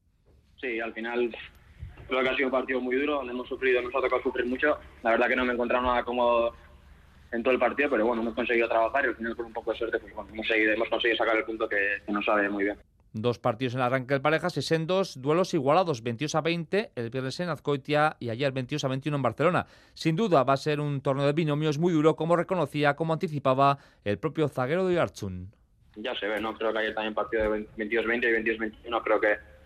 Sí, 0.60 0.78
al 0.78 0.92
final 0.92 1.34
Creo 2.08 2.22
que 2.22 2.28
ha 2.30 2.36
sido 2.36 2.48
un 2.48 2.52
partido 2.52 2.80
muy 2.80 2.96
duro, 2.96 3.16
donde 3.16 3.32
hemos 3.32 3.46
sufrido, 3.46 3.82
nos 3.82 3.94
ha 3.94 4.00
tocado 4.00 4.22
sufrir 4.22 4.46
mucho. 4.46 4.78
La 5.02 5.10
verdad 5.10 5.28
que 5.28 5.36
no 5.36 5.44
me 5.44 5.50
he 5.50 5.54
encontrado 5.54 5.84
nada 5.84 6.02
cómodo 6.02 6.54
en 7.32 7.42
todo 7.42 7.52
el 7.52 7.60
partido, 7.60 7.90
pero 7.90 8.06
bueno, 8.06 8.22
hemos 8.22 8.34
conseguido 8.34 8.68
trabajar 8.68 9.04
y 9.04 9.08
al 9.08 9.16
final 9.16 9.36
con 9.36 9.46
un 9.46 9.52
poco 9.52 9.72
de 9.72 9.78
suerte 9.78 9.98
pues 9.98 10.14
bueno, 10.14 10.30
hemos, 10.32 10.88
conseguido 10.88 11.16
sacar 11.16 11.36
el 11.36 11.44
punto 11.44 11.68
que, 11.68 12.02
nos 12.10 12.24
sabe 12.24 12.48
muy 12.48 12.64
bien. 12.64 12.78
Dos 13.12 13.38
partidos 13.38 13.74
en 13.74 13.80
el 13.80 13.86
arranque 13.86 14.14
del 14.14 14.22
parejas 14.22 14.56
y 14.56 14.74
en 14.74 14.86
dos 14.86 15.20
duelos 15.20 15.52
igualados, 15.52 16.02
22 16.02 16.34
a 16.34 16.40
20 16.40 16.92
el 16.94 17.10
viernes 17.10 17.40
en 17.40 17.48
Azcoitia 17.50 18.16
y 18.20 18.30
ayer 18.30 18.52
22 18.52 18.84
a 18.84 18.88
21 18.88 19.16
en 19.16 19.22
Barcelona. 19.22 19.66
Sin 19.94 20.16
duda 20.16 20.44
va 20.44 20.54
a 20.54 20.58
ser 20.58 20.80
un 20.80 21.00
torneo 21.00 21.26
de 21.26 21.32
binomios 21.32 21.78
muy 21.78 21.92
duro, 21.92 22.16
como 22.16 22.36
reconocía, 22.36 22.96
como 22.96 23.12
anticipaba 23.12 23.78
el 24.04 24.18
propio 24.18 24.48
zaguero 24.48 24.86
de 24.86 24.98
Archun. 24.98 25.50
Ya 25.96 26.14
se 26.14 26.28
ve, 26.28 26.40
¿no? 26.40 26.54
Creo 26.56 26.72
que 26.72 26.78
ayer 26.78 26.94
también 26.94 27.14
partido 27.14 27.50
de 27.50 27.66
22-20 27.76 28.24
y 28.24 28.84
22-21, 28.84 29.02
creo 29.02 29.20
que 29.20 29.57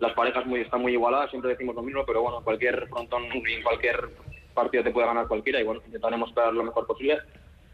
las 0.00 0.12
parejas 0.12 0.46
muy, 0.46 0.60
están 0.60 0.82
muy 0.82 0.92
igualadas, 0.92 1.30
siempre 1.30 1.50
decimos 1.50 1.74
lo 1.74 1.82
mismo, 1.82 2.04
pero 2.06 2.22
bueno, 2.22 2.40
cualquier 2.42 2.88
frontón 2.88 3.24
en 3.24 3.62
cualquier 3.62 4.08
partido 4.54 4.84
te 4.84 4.90
puede 4.90 5.06
ganar 5.06 5.28
cualquiera 5.28 5.60
y 5.60 5.64
bueno, 5.64 5.80
intentaremos 5.86 6.28
esperar 6.28 6.52
lo 6.52 6.64
mejor 6.64 6.86
posible, 6.86 7.18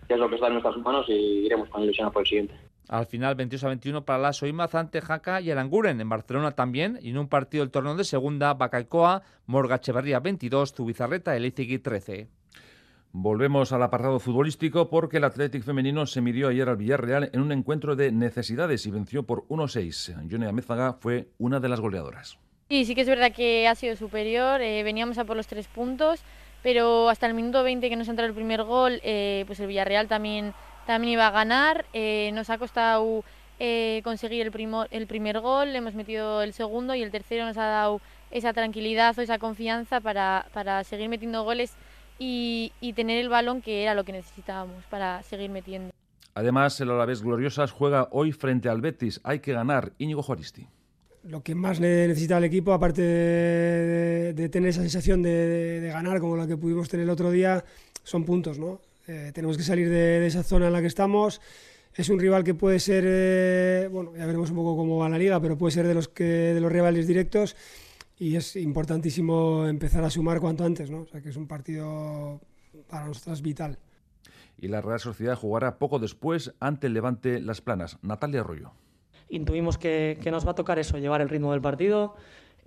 que 0.06 0.14
es 0.14 0.20
lo 0.20 0.28
que 0.28 0.36
está 0.36 0.46
en 0.48 0.54
nuestras 0.54 0.76
manos 0.78 1.06
y 1.08 1.46
iremos 1.46 1.68
con 1.68 1.82
ilusión 1.82 2.10
por 2.12 2.22
el 2.22 2.28
siguiente. 2.28 2.54
Al 2.88 3.06
final, 3.06 3.34
22 3.34 3.64
a 3.64 3.68
21 3.68 4.04
para 4.04 4.18
la 4.18 4.32
Soimaz 4.34 4.74
ante 4.74 5.00
Jaca 5.00 5.40
y 5.40 5.50
Aranguren. 5.50 6.00
En 6.02 6.08
Barcelona 6.08 6.50
también, 6.50 6.98
y 7.00 7.10
en 7.10 7.18
un 7.18 7.28
partido 7.28 7.64
del 7.64 7.70
torneo 7.70 7.94
de 7.94 8.04
segunda, 8.04 8.52
Bacaicoa, 8.52 9.22
Morga 9.46 9.76
Echeverría 9.76 10.20
22, 10.20 10.74
Zubizarreta, 10.74 11.34
Elizigui 11.34 11.78
13. 11.78 12.28
Volvemos 13.16 13.70
al 13.70 13.80
apartado 13.84 14.18
futbolístico 14.18 14.90
porque 14.90 15.18
el 15.18 15.24
Atlético 15.24 15.66
femenino 15.66 16.04
se 16.04 16.20
midió 16.20 16.48
ayer 16.48 16.68
al 16.68 16.76
Villarreal 16.76 17.30
en 17.32 17.42
un 17.42 17.52
encuentro 17.52 17.94
de 17.94 18.10
necesidades 18.10 18.86
y 18.86 18.90
venció 18.90 19.22
por 19.22 19.46
1-6. 19.46 20.28
Jonia 20.28 20.48
Amézaga 20.48 20.94
fue 20.94 21.28
una 21.38 21.60
de 21.60 21.68
las 21.68 21.78
goleadoras. 21.78 22.38
Sí, 22.68 22.84
sí 22.84 22.96
que 22.96 23.02
es 23.02 23.08
verdad 23.08 23.30
que 23.30 23.68
ha 23.68 23.76
sido 23.76 23.94
superior. 23.94 24.60
Eh, 24.60 24.82
veníamos 24.82 25.18
a 25.18 25.24
por 25.24 25.36
los 25.36 25.46
tres 25.46 25.68
puntos, 25.68 26.24
pero 26.64 27.08
hasta 27.08 27.28
el 27.28 27.34
minuto 27.34 27.62
20 27.62 27.88
que 27.88 27.94
nos 27.94 28.08
entró 28.08 28.26
el 28.26 28.34
primer 28.34 28.64
gol, 28.64 28.98
eh, 29.04 29.44
pues 29.46 29.60
el 29.60 29.68
Villarreal 29.68 30.08
también, 30.08 30.52
también 30.84 31.12
iba 31.12 31.28
a 31.28 31.30
ganar. 31.30 31.84
Eh, 31.92 32.32
nos 32.34 32.50
ha 32.50 32.58
costado 32.58 33.22
conseguir 34.02 34.44
el, 34.44 34.86
el 34.90 35.06
primer 35.06 35.38
gol, 35.38 35.76
hemos 35.76 35.94
metido 35.94 36.42
el 36.42 36.52
segundo 36.52 36.96
y 36.96 37.02
el 37.04 37.12
tercero 37.12 37.46
nos 37.46 37.56
ha 37.58 37.66
dado 37.66 38.00
esa 38.32 38.52
tranquilidad 38.52 39.16
o 39.16 39.22
esa 39.22 39.38
confianza 39.38 40.00
para, 40.00 40.46
para 40.52 40.82
seguir 40.82 41.08
metiendo 41.08 41.44
goles 41.44 41.76
y, 42.18 42.92
tener 42.94 43.18
el 43.18 43.28
balón 43.28 43.60
que 43.62 43.82
era 43.82 43.94
lo 43.94 44.04
que 44.04 44.12
necesitábamos 44.12 44.84
para 44.84 45.22
seguir 45.22 45.50
metiendo. 45.50 45.92
Además, 46.34 46.80
el 46.80 46.90
Alavés 46.90 47.22
Gloriosas 47.22 47.70
juega 47.70 48.08
hoy 48.10 48.32
frente 48.32 48.68
al 48.68 48.80
Betis. 48.80 49.20
Hay 49.24 49.40
que 49.40 49.52
ganar. 49.52 49.92
Íñigo 49.98 50.22
Juaristi. 50.22 50.66
Lo 51.24 51.42
que 51.42 51.54
más 51.54 51.80
necesita 51.80 52.38
el 52.38 52.44
equipo, 52.44 52.72
aparte 52.72 53.02
de, 53.02 54.48
tener 54.50 54.70
esa 54.70 54.82
sensación 54.82 55.22
de, 55.22 55.90
ganar 55.92 56.20
como 56.20 56.36
la 56.36 56.46
que 56.46 56.56
pudimos 56.56 56.88
tener 56.88 57.04
el 57.04 57.10
otro 57.10 57.30
día, 57.30 57.64
son 58.02 58.24
puntos. 58.24 58.58
¿no? 58.58 58.80
Eh, 59.06 59.30
tenemos 59.32 59.56
que 59.56 59.62
salir 59.62 59.88
de, 59.88 60.26
esa 60.26 60.42
zona 60.42 60.66
en 60.66 60.72
la 60.72 60.80
que 60.80 60.88
estamos. 60.88 61.40
Es 61.94 62.08
un 62.08 62.18
rival 62.18 62.42
que 62.42 62.54
puede 62.54 62.80
ser, 62.80 63.04
eh, 63.06 63.88
bueno, 63.90 64.12
ya 64.16 64.26
veremos 64.26 64.50
un 64.50 64.56
poco 64.56 64.76
cómo 64.76 64.98
va 64.98 65.08
la 65.08 65.16
liga, 65.16 65.40
pero 65.40 65.56
puede 65.56 65.70
ser 65.70 65.86
de 65.86 65.94
los, 65.94 66.08
que, 66.08 66.24
de 66.24 66.60
los 66.60 66.70
rivales 66.70 67.06
directos 67.06 67.54
y 68.18 68.36
es 68.36 68.56
importantísimo 68.56 69.66
empezar 69.66 70.04
a 70.04 70.10
sumar 70.10 70.40
cuanto 70.40 70.64
antes, 70.64 70.90
¿no? 70.90 71.02
O 71.02 71.06
sea 71.06 71.20
que 71.20 71.30
es 71.30 71.36
un 71.36 71.46
partido 71.46 72.40
para 72.88 73.06
nosotros 73.06 73.42
vital. 73.42 73.78
Y 74.56 74.68
la 74.68 74.80
Real 74.80 75.00
Sociedad 75.00 75.36
jugará 75.36 75.78
poco 75.78 75.98
después 75.98 76.54
ante 76.60 76.86
el 76.86 76.94
Levante 76.94 77.40
Las 77.40 77.60
Planas. 77.60 77.98
Natalia 78.02 78.40
Arroyo. 78.40 78.72
Intuimos 79.28 79.78
que, 79.78 80.18
que 80.22 80.30
nos 80.30 80.46
va 80.46 80.52
a 80.52 80.54
tocar 80.54 80.78
eso, 80.78 80.98
llevar 80.98 81.20
el 81.20 81.28
ritmo 81.28 81.52
del 81.52 81.60
partido, 81.60 82.14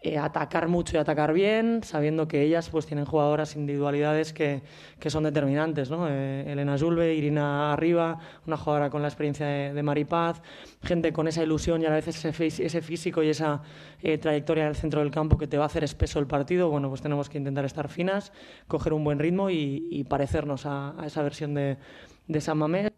eh, 0.02 0.20
atacar 0.20 0.68
mucho 0.68 0.96
y 0.96 1.00
atacar 1.00 1.34
bien, 1.34 1.82
sabiendo 1.84 2.28
que 2.28 2.44
ellas 2.44 2.70
pues 2.70 2.86
tienen 2.86 3.06
jugadoras 3.06 3.56
individualidades 3.56 4.32
que, 4.32 4.62
que 5.00 5.10
son 5.10 5.24
determinantes, 5.24 5.90
¿no? 5.90 6.08
Eh, 6.08 6.52
Elena 6.52 6.78
Zulbe, 6.78 7.16
Irina 7.16 7.74
Arriba, 7.74 8.20
una 8.46 8.58
jugadora 8.58 8.92
con 8.92 9.02
la 9.02 9.08
experiencia 9.08 9.48
de, 9.48 9.84
Maripaz, 9.84 10.44
gente 10.84 11.12
con 11.12 11.28
esa 11.28 11.42
ilusión 11.42 11.82
y 11.82 11.88
a 11.88 11.90
veces 11.90 12.24
ese, 12.24 12.46
ese 12.46 12.82
físico 12.84 13.24
y 13.24 13.30
esa 13.30 13.64
eh, 14.04 14.20
trayectoria 14.20 14.66
en 14.66 14.70
el 14.70 14.76
centro 14.76 15.02
del 15.02 15.10
campo 15.10 15.36
que 15.38 15.48
te 15.48 15.58
va 15.58 15.64
a 15.64 15.68
hacer 15.68 15.84
espeso 15.84 16.20
el 16.20 16.28
partido, 16.28 16.70
bueno, 16.70 16.90
pues 16.90 17.02
tenemos 17.02 17.28
que 17.28 17.40
intentar 17.40 17.66
estar 17.66 17.90
finas, 17.90 18.32
coger 18.68 18.94
un 18.94 19.04
buen 19.04 19.18
ritmo 19.18 19.50
y, 19.50 20.06
parecernos 20.08 20.66
a, 20.68 20.94
esa 21.06 21.24
versión 21.24 21.56
de, 21.56 21.78
de 22.28 22.42
San 22.42 22.60
Mamés. 22.60 22.97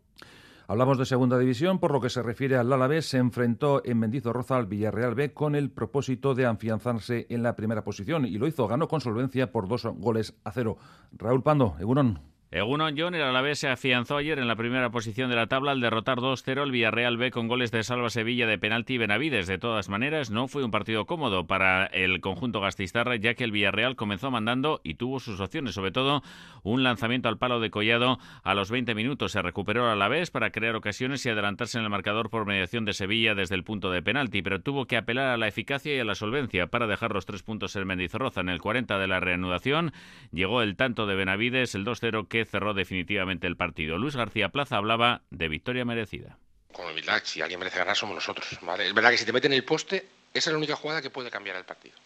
Hablamos 0.70 1.00
de 1.00 1.08
segunda 1.08 1.40
división, 1.40 1.80
por 1.80 1.92
lo 1.92 2.00
que 2.00 2.12
se 2.12 2.22
refiere 2.22 2.56
al 2.56 2.72
Alavés, 2.72 3.08
se 3.08 3.18
enfrentó 3.18 3.82
en 3.84 3.98
Mendizorroza 3.98 4.56
al 4.56 4.68
Villarreal 4.68 5.16
B 5.16 5.34
con 5.34 5.56
el 5.56 5.72
propósito 5.72 6.36
de 6.36 6.46
afianzarse 6.46 7.26
en 7.32 7.42
la 7.42 7.56
primera 7.56 7.84
posición 7.84 8.28
y 8.28 8.38
lo 8.38 8.46
hizo, 8.46 8.68
ganó 8.68 8.88
con 8.88 9.02
solvencia 9.02 9.52
por 9.52 9.68
dos 9.68 9.88
goles 9.98 10.36
a 10.44 10.52
cero. 10.52 10.78
Raúl 11.18 11.42
Pando, 11.42 11.76
Egunon. 11.80 12.20
Egunon 12.52 12.96
John, 12.98 13.14
el 13.14 13.22
Alavés 13.22 13.60
se 13.60 13.68
afianzó 13.68 14.18
ayer 14.18 14.40
en 14.40 14.48
la 14.48 14.56
primera 14.56 14.90
posición 14.90 15.30
de 15.30 15.36
la 15.36 15.46
tabla 15.46 15.70
al 15.70 15.82
derrotar 15.82 16.18
2-0 16.18 16.64
el 16.64 16.72
Villarreal 16.72 17.16
B 17.16 17.30
con 17.30 17.48
goles 17.48 17.70
de 17.70 17.84
Salva 17.84 18.10
Sevilla 18.10 18.48
de 18.48 18.58
penalti 18.58 18.96
y 18.96 18.98
Benavides. 18.98 19.46
De 19.46 19.60
todas 19.60 19.88
maneras, 19.88 20.32
no 20.32 20.48
fue 20.48 20.64
un 20.64 20.72
partido 20.72 21.06
cómodo 21.06 21.46
para 21.46 21.86
el 21.86 22.22
conjunto 22.22 22.60
gastistarra, 22.60 23.18
ya 23.18 23.36
que 23.36 23.44
el 23.44 23.52
Villarreal 23.52 23.96
comenzó 23.96 24.32
mandando 24.32 24.82
y 24.84 24.96
tuvo 24.96 25.20
sus 25.20 25.40
opciones, 25.40 25.76
sobre 25.76 25.92
todo 25.92 26.24
un 26.64 26.82
lanzamiento 26.82 27.30
al 27.30 27.38
palo 27.38 27.60
de 27.60 27.70
Collado 27.70 28.18
a 28.42 28.56
los 28.56 28.72
20 28.72 28.96
minutos. 28.96 29.34
Se 29.34 29.44
recuperó 29.44 29.86
el 29.86 29.92
Alavés 29.92 30.32
para 30.32 30.50
crear 30.50 30.76
ocasiones 30.76 31.24
y 31.28 31.30
adelantarse 31.30 31.78
en 31.78 31.84
el 31.84 31.92
marcador 31.92 32.32
por 32.32 32.48
mediación 32.48 32.84
de 32.84 32.94
Sevilla 32.94 33.36
desde 33.36 33.54
el 33.54 33.64
punto 33.64 33.92
de 33.92 34.02
penalti, 34.02 34.42
pero 34.42 34.60
tuvo 34.60 34.88
que 34.88 34.98
apelar 34.98 35.28
a 35.28 35.38
la 35.38 35.48
eficacia 35.48 35.96
y 35.96 36.00
a 36.00 36.04
la 36.04 36.16
solvencia 36.16 36.66
para 36.66 36.88
dejar 36.88 37.14
los 37.14 37.28
tres 37.28 37.44
puntos 37.44 37.76
en 37.76 37.86
Mendizorroza. 37.86 38.42
En 38.42 38.50
el 38.50 38.60
40 38.60 38.98
de 38.98 39.08
la 39.08 39.20
reanudación 39.20 39.94
llegó 40.32 40.64
el 40.64 40.76
tanto 40.76 41.06
de 41.06 41.14
Benavides, 41.14 41.76
el 41.76 41.86
2-0 41.86 42.28
que 42.28 42.39
cerró 42.46 42.74
definitivamente 42.74 43.48
el 43.48 43.58
partido. 43.58 43.98
Luis 43.98 44.16
García 44.16 44.50
Plaza 44.50 44.78
hablaba 44.78 45.22
de 45.30 45.48
victoria 45.48 45.86
merecida. 45.86 46.38
Con 46.72 46.88
humildad, 46.88 47.22
si 47.24 47.42
alguien 47.42 47.60
merece 47.60 47.80
ganar 47.80 47.96
somos 47.96 48.16
nosotros. 48.16 48.48
Es 48.52 48.94
verdad 48.94 49.12
que 49.12 49.18
si 49.18 49.26
te 49.26 49.34
meten 49.34 49.54
el 49.54 49.64
poste, 49.64 50.06
esa 50.34 50.50
es 50.50 50.54
la 50.54 50.58
única 50.58 50.76
jugada 50.76 51.02
que 51.02 51.10
puede 51.10 51.32
cambiar 51.32 51.56
el 51.56 51.66
partido. 51.66 51.98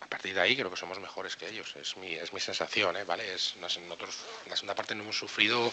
A 0.00 0.06
partir 0.06 0.34
de 0.34 0.40
ahí 0.40 0.56
creo 0.56 0.70
que 0.70 0.76
somos 0.76 0.98
mejores 1.00 1.36
que 1.36 1.48
ellos, 1.48 1.74
es 1.76 1.96
mi, 1.96 2.14
es 2.14 2.32
mi 2.32 2.40
sensación, 2.40 2.96
¿eh? 2.96 3.04
¿vale? 3.04 3.34
Es, 3.34 3.56
nosotros 3.60 4.24
en 4.44 4.50
la 4.50 4.56
segunda 4.56 4.74
parte 4.74 4.94
no 4.94 5.02
hemos 5.02 5.18
sufrido 5.18 5.70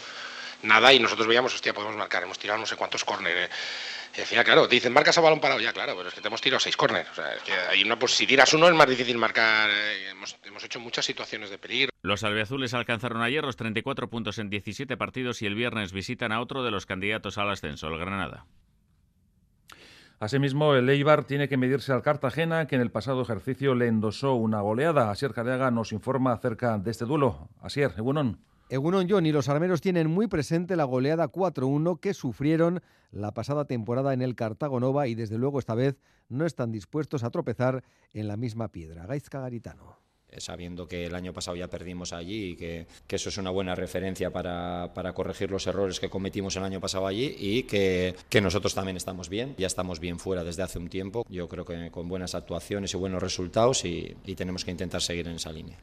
nada 0.64 0.92
y 0.92 1.00
nosotros 1.00 1.28
veíamos, 1.28 1.54
hostia, 1.54 1.74
podemos 1.74 1.96
marcar, 1.96 2.24
hemos 2.24 2.40
tirado 2.40 2.60
no 2.60 2.66
sé 2.66 2.76
cuántos 2.76 3.06
córneres. 3.06 3.50
Y 4.18 4.22
al 4.22 4.28
final, 4.28 4.46
claro, 4.46 4.68
te 4.68 4.76
dicen, 4.76 4.94
marcas 4.94 5.18
a 5.18 5.22
balón 5.22 5.42
parado, 5.42 5.60
ya, 5.60 5.74
claro, 5.74 5.94
pero 5.98 6.10
es 6.10 6.16
que 6.16 6.22
te 6.22 6.28
hemos 6.28 6.42
tirado 6.42 6.60
seis 6.60 6.78
córneres. 6.78 7.10
O 7.12 7.16
sea, 7.16 7.34
es 7.34 7.44
que 7.44 7.52
hay 7.52 7.84
una, 7.84 8.00
pues, 8.00 8.14
si 8.14 8.26
tiras 8.26 8.54
uno 8.54 8.68
es 8.68 8.74
más 8.74 8.88
difícil 8.88 9.18
marcar. 9.18 9.70
Eh, 9.70 10.10
hemos, 10.12 10.38
hemos 10.44 10.64
hecho 10.64 10.80
muchas 10.80 11.06
situaciones 11.06 11.50
de 11.50 11.58
peligro. 11.58 11.92
Los 12.02 12.24
albiazules 12.24 12.74
alcanzaron 12.74 13.22
ayer 13.22 13.44
los 13.44 13.56
34 13.58 14.10
puntos 14.10 14.38
en 14.40 14.50
17 14.50 14.96
partidos 14.96 15.42
y 15.42 15.48
el 15.48 15.56
viernes 15.56 15.92
visitan 15.92 16.32
a 16.32 16.40
otro 16.40 16.64
de 16.64 16.72
los 16.72 16.86
candidatos 16.86 17.38
al 17.38 17.50
ascenso, 17.50 17.88
el 17.88 17.98
Granada. 17.98 18.46
Asimismo, 20.20 20.76
el 20.76 20.90
Eibar 20.90 21.26
tiene 21.26 21.50
que 21.50 21.58
medirse 21.58 21.92
al 21.92 22.02
Cartagena, 22.02 22.68
que 22.68 22.76
en 22.76 22.82
el 22.82 22.90
pasado 22.90 23.22
ejercicio 23.22 23.76
le 23.76 23.88
endosó 23.88 24.36
una 24.36 24.62
goleada. 24.62 25.12
Asier 25.12 25.34
Careaga 25.34 25.72
nos 25.72 25.92
informa 25.92 26.32
acerca 26.32 26.78
de 26.78 26.90
este 26.90 27.04
duelo. 27.04 27.50
Asier, 27.62 27.92
Egunon. 27.98 28.40
Egunon 28.70 29.08
John 29.08 29.28
y 29.28 29.32
los 29.32 29.48
armeros 29.48 29.80
tienen 29.80 30.10
muy 30.10 30.28
presente 30.28 30.76
la 30.76 30.86
goleada 30.86 31.32
4-1 31.32 32.00
que 32.00 32.16
sufrieron 32.16 32.82
la 33.12 33.32
pasada 33.32 33.66
temporada 33.66 34.14
en 34.14 34.24
el 34.24 34.36
Cartago 34.36 34.80
Nova 34.80 35.08
y 35.08 35.14
desde 35.14 35.38
luego 35.38 35.60
esta 35.60 35.76
vez 35.76 35.98
no 36.30 36.48
están 36.48 36.72
dispuestos 36.72 37.24
a 37.24 37.30
tropezar 37.30 37.84
en 38.14 38.28
la 38.28 38.38
misma 38.38 38.70
piedra. 38.70 39.06
Gaizka 39.06 39.40
Garitano 39.40 39.98
sabiendo 40.38 40.86
que 40.86 41.06
el 41.06 41.16
año 41.16 41.32
pasado 41.32 41.56
ya 41.56 41.70
perdimos 41.70 42.12
allí 42.12 42.50
y 42.50 42.56
que, 42.58 42.88
eso 43.08 43.30
es 43.30 43.38
una 43.38 43.52
buena 43.52 43.74
referencia 43.74 44.32
para, 44.32 44.92
corregir 45.14 45.50
los 45.50 45.66
errores 45.66 46.02
que 46.02 46.10
cometimos 46.10 46.58
el 46.58 46.64
año 46.64 46.82
pasado 46.82 47.08
allí 47.08 47.36
y 47.40 47.64
que, 47.64 48.16
nosotros 48.42 48.76
también 48.76 48.98
estamos 48.98 49.30
bien, 49.30 49.56
ya 49.58 49.68
estamos 49.68 50.02
bien 50.02 50.20
fuera 50.20 50.44
desde 50.44 50.64
hace 50.64 50.78
un 50.78 50.90
tiempo, 50.90 51.26
yo 51.30 51.48
creo 51.48 51.64
que 51.64 51.90
con 51.90 52.10
buenas 52.10 52.36
actuaciones 52.36 52.94
y 52.94 52.98
buenos 52.98 53.24
resultados 53.24 53.86
y 53.86 54.16
tenemos 54.36 54.66
que 54.66 54.72
intentar 54.72 55.02
seguir 55.02 55.28
en 55.30 55.36
esa 55.36 55.54
línea. 55.54 55.78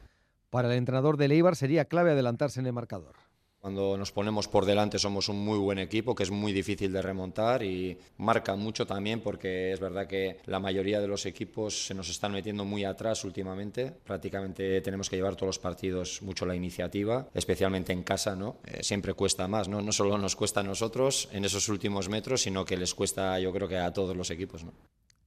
Para 0.53 0.67
el 0.67 0.77
entrenador 0.77 1.17
de 1.17 1.25
Eibar 1.25 1.55
sería 1.55 1.85
clave 1.85 2.11
adelantarse 2.11 2.59
en 2.59 2.67
el 2.67 2.73
marcador. 2.73 3.15
Cuando 3.57 3.97
nos 3.97 4.11
ponemos 4.11 4.47
por 4.47 4.65
delante 4.65 4.99
somos 4.99 5.27
un 5.27 5.43
muy 5.43 5.57
buen 5.57 5.79
equipo 5.79 6.13
que 6.13 6.21
es 6.21 6.29
muy 6.29 6.53
difícil 6.53 6.93
de 6.93 7.01
remontar 7.01 7.63
y 7.63 7.97
marca 8.17 8.55
mucho 8.55 8.85
también 8.85 9.21
porque 9.21 9.71
es 9.71 9.79
verdad 9.79 10.05
que 10.05 10.37
la 10.45 10.59
mayoría 10.59 11.01
de 11.01 11.07
los 11.07 11.25
equipos 11.25 11.87
se 11.87 11.95
nos 11.95 12.07
están 12.07 12.33
metiendo 12.33 12.65
muy 12.65 12.85
atrás 12.85 13.23
últimamente. 13.23 13.91
Prácticamente 14.03 14.79
tenemos 14.81 15.09
que 15.09 15.15
llevar 15.15 15.35
todos 15.35 15.47
los 15.47 15.59
partidos 15.59 16.21
mucho 16.21 16.45
la 16.45 16.53
iniciativa, 16.53 17.27
especialmente 17.33 17.91
en 17.91 18.03
casa, 18.03 18.35
¿no? 18.35 18.57
Eh, 18.65 18.83
siempre 18.83 19.15
cuesta 19.15 19.47
más, 19.47 19.67
¿no? 19.67 19.81
No 19.81 19.91
solo 19.91 20.19
nos 20.19 20.35
cuesta 20.35 20.59
a 20.59 20.63
nosotros 20.63 21.29
en 21.31 21.45
esos 21.45 21.67
últimos 21.67 22.09
metros, 22.09 22.43
sino 22.43 22.63
que 22.63 22.77
les 22.77 22.93
cuesta 22.93 23.39
yo 23.39 23.51
creo 23.51 23.67
que 23.67 23.77
a 23.79 23.91
todos 23.91 24.15
los 24.15 24.29
equipos, 24.29 24.63
¿no? 24.63 24.73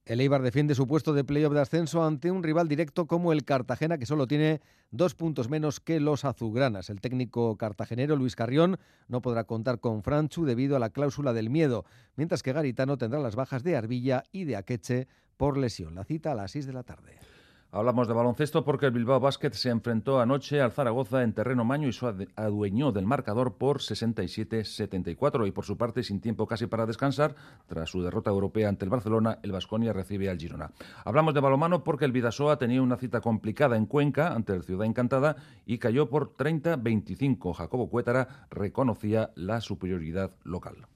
El 0.07 0.21
Eibar 0.21 0.41
defiende 0.41 0.73
su 0.73 0.87
puesto 0.87 1.11
de 1.11 1.25
playoff 1.25 1.53
de 1.53 1.59
ascenso 1.59 2.01
ante 2.01 2.31
un 2.31 2.41
rival 2.41 2.69
directo 2.69 3.07
como 3.07 3.33
el 3.33 3.43
Cartagena, 3.43 3.97
que 3.97 4.05
solo 4.05 4.25
tiene 4.25 4.61
dos 4.89 5.15
puntos 5.15 5.49
menos 5.49 5.81
que 5.81 5.99
los 5.99 6.23
azulgranas. 6.23 6.89
El 6.89 7.01
técnico 7.01 7.57
cartagenero 7.57 8.15
Luis 8.15 8.37
Carrión 8.37 8.79
no 9.09 9.21
podrá 9.21 9.43
contar 9.43 9.81
con 9.81 10.03
Franchu 10.03 10.45
debido 10.45 10.77
a 10.77 10.79
la 10.79 10.91
cláusula 10.91 11.33
del 11.33 11.49
miedo, 11.49 11.83
mientras 12.15 12.41
que 12.41 12.53
Garitano 12.53 12.97
tendrá 12.97 13.19
las 13.19 13.35
bajas 13.35 13.63
de 13.63 13.75
Arbilla 13.75 14.23
y 14.31 14.45
de 14.45 14.55
Akeche 14.55 15.09
por 15.35 15.57
lesión. 15.57 15.93
La 15.93 16.05
cita 16.05 16.31
a 16.31 16.35
las 16.35 16.51
6 16.51 16.67
de 16.67 16.73
la 16.73 16.83
tarde. 16.83 17.19
Hablamos 17.69 18.07
de 18.07 18.13
baloncesto 18.13 18.63
porque 18.63 18.85
el 18.85 18.93
Bilbao 18.93 19.19
Basket 19.19 19.51
se 19.51 19.69
enfrentó 19.69 20.21
anoche 20.21 20.61
al 20.61 20.71
Zaragoza 20.71 21.21
en 21.23 21.33
terreno 21.33 21.65
maño 21.65 21.89
y 21.89 21.91
se 21.93 22.05
adueñó 22.37 22.93
del 22.93 23.05
marcador 23.05 23.55
por 23.57 23.79
67-74 23.79 25.45
y 25.45 25.51
por 25.51 25.65
su 25.65 25.77
parte 25.77 26.01
sin 26.01 26.21
tiempo 26.21 26.47
casi 26.47 26.67
para 26.67 26.85
descansar 26.85 27.35
tras 27.67 27.89
su 27.89 28.01
derrota 28.01 28.29
europea 28.29 28.69
ante 28.69 28.85
el 28.85 28.89
Barcelona 28.89 29.39
el 29.43 29.51
Vasconia 29.51 29.91
recibe 29.91 30.29
al 30.29 30.37
Girona. 30.37 30.71
Hablamos 31.03 31.33
de 31.33 31.41
balomano 31.41 31.83
porque 31.83 32.05
el 32.05 32.13
Vidasoa 32.13 32.57
tenía 32.57 32.81
una 32.81 32.95
cita 32.95 33.19
complicada 33.19 33.75
en 33.75 33.85
Cuenca 33.85 34.33
ante 34.33 34.53
el 34.53 34.63
Ciudad 34.63 34.85
Encantada 34.85 35.35
y 35.65 35.77
cayó 35.77 36.09
por 36.09 36.37
30-25. 36.37 37.53
Jacobo 37.53 37.89
Cuétara 37.89 38.47
reconocía 38.49 39.31
la 39.35 39.59
superioridad 39.59 40.31
local. 40.45 40.87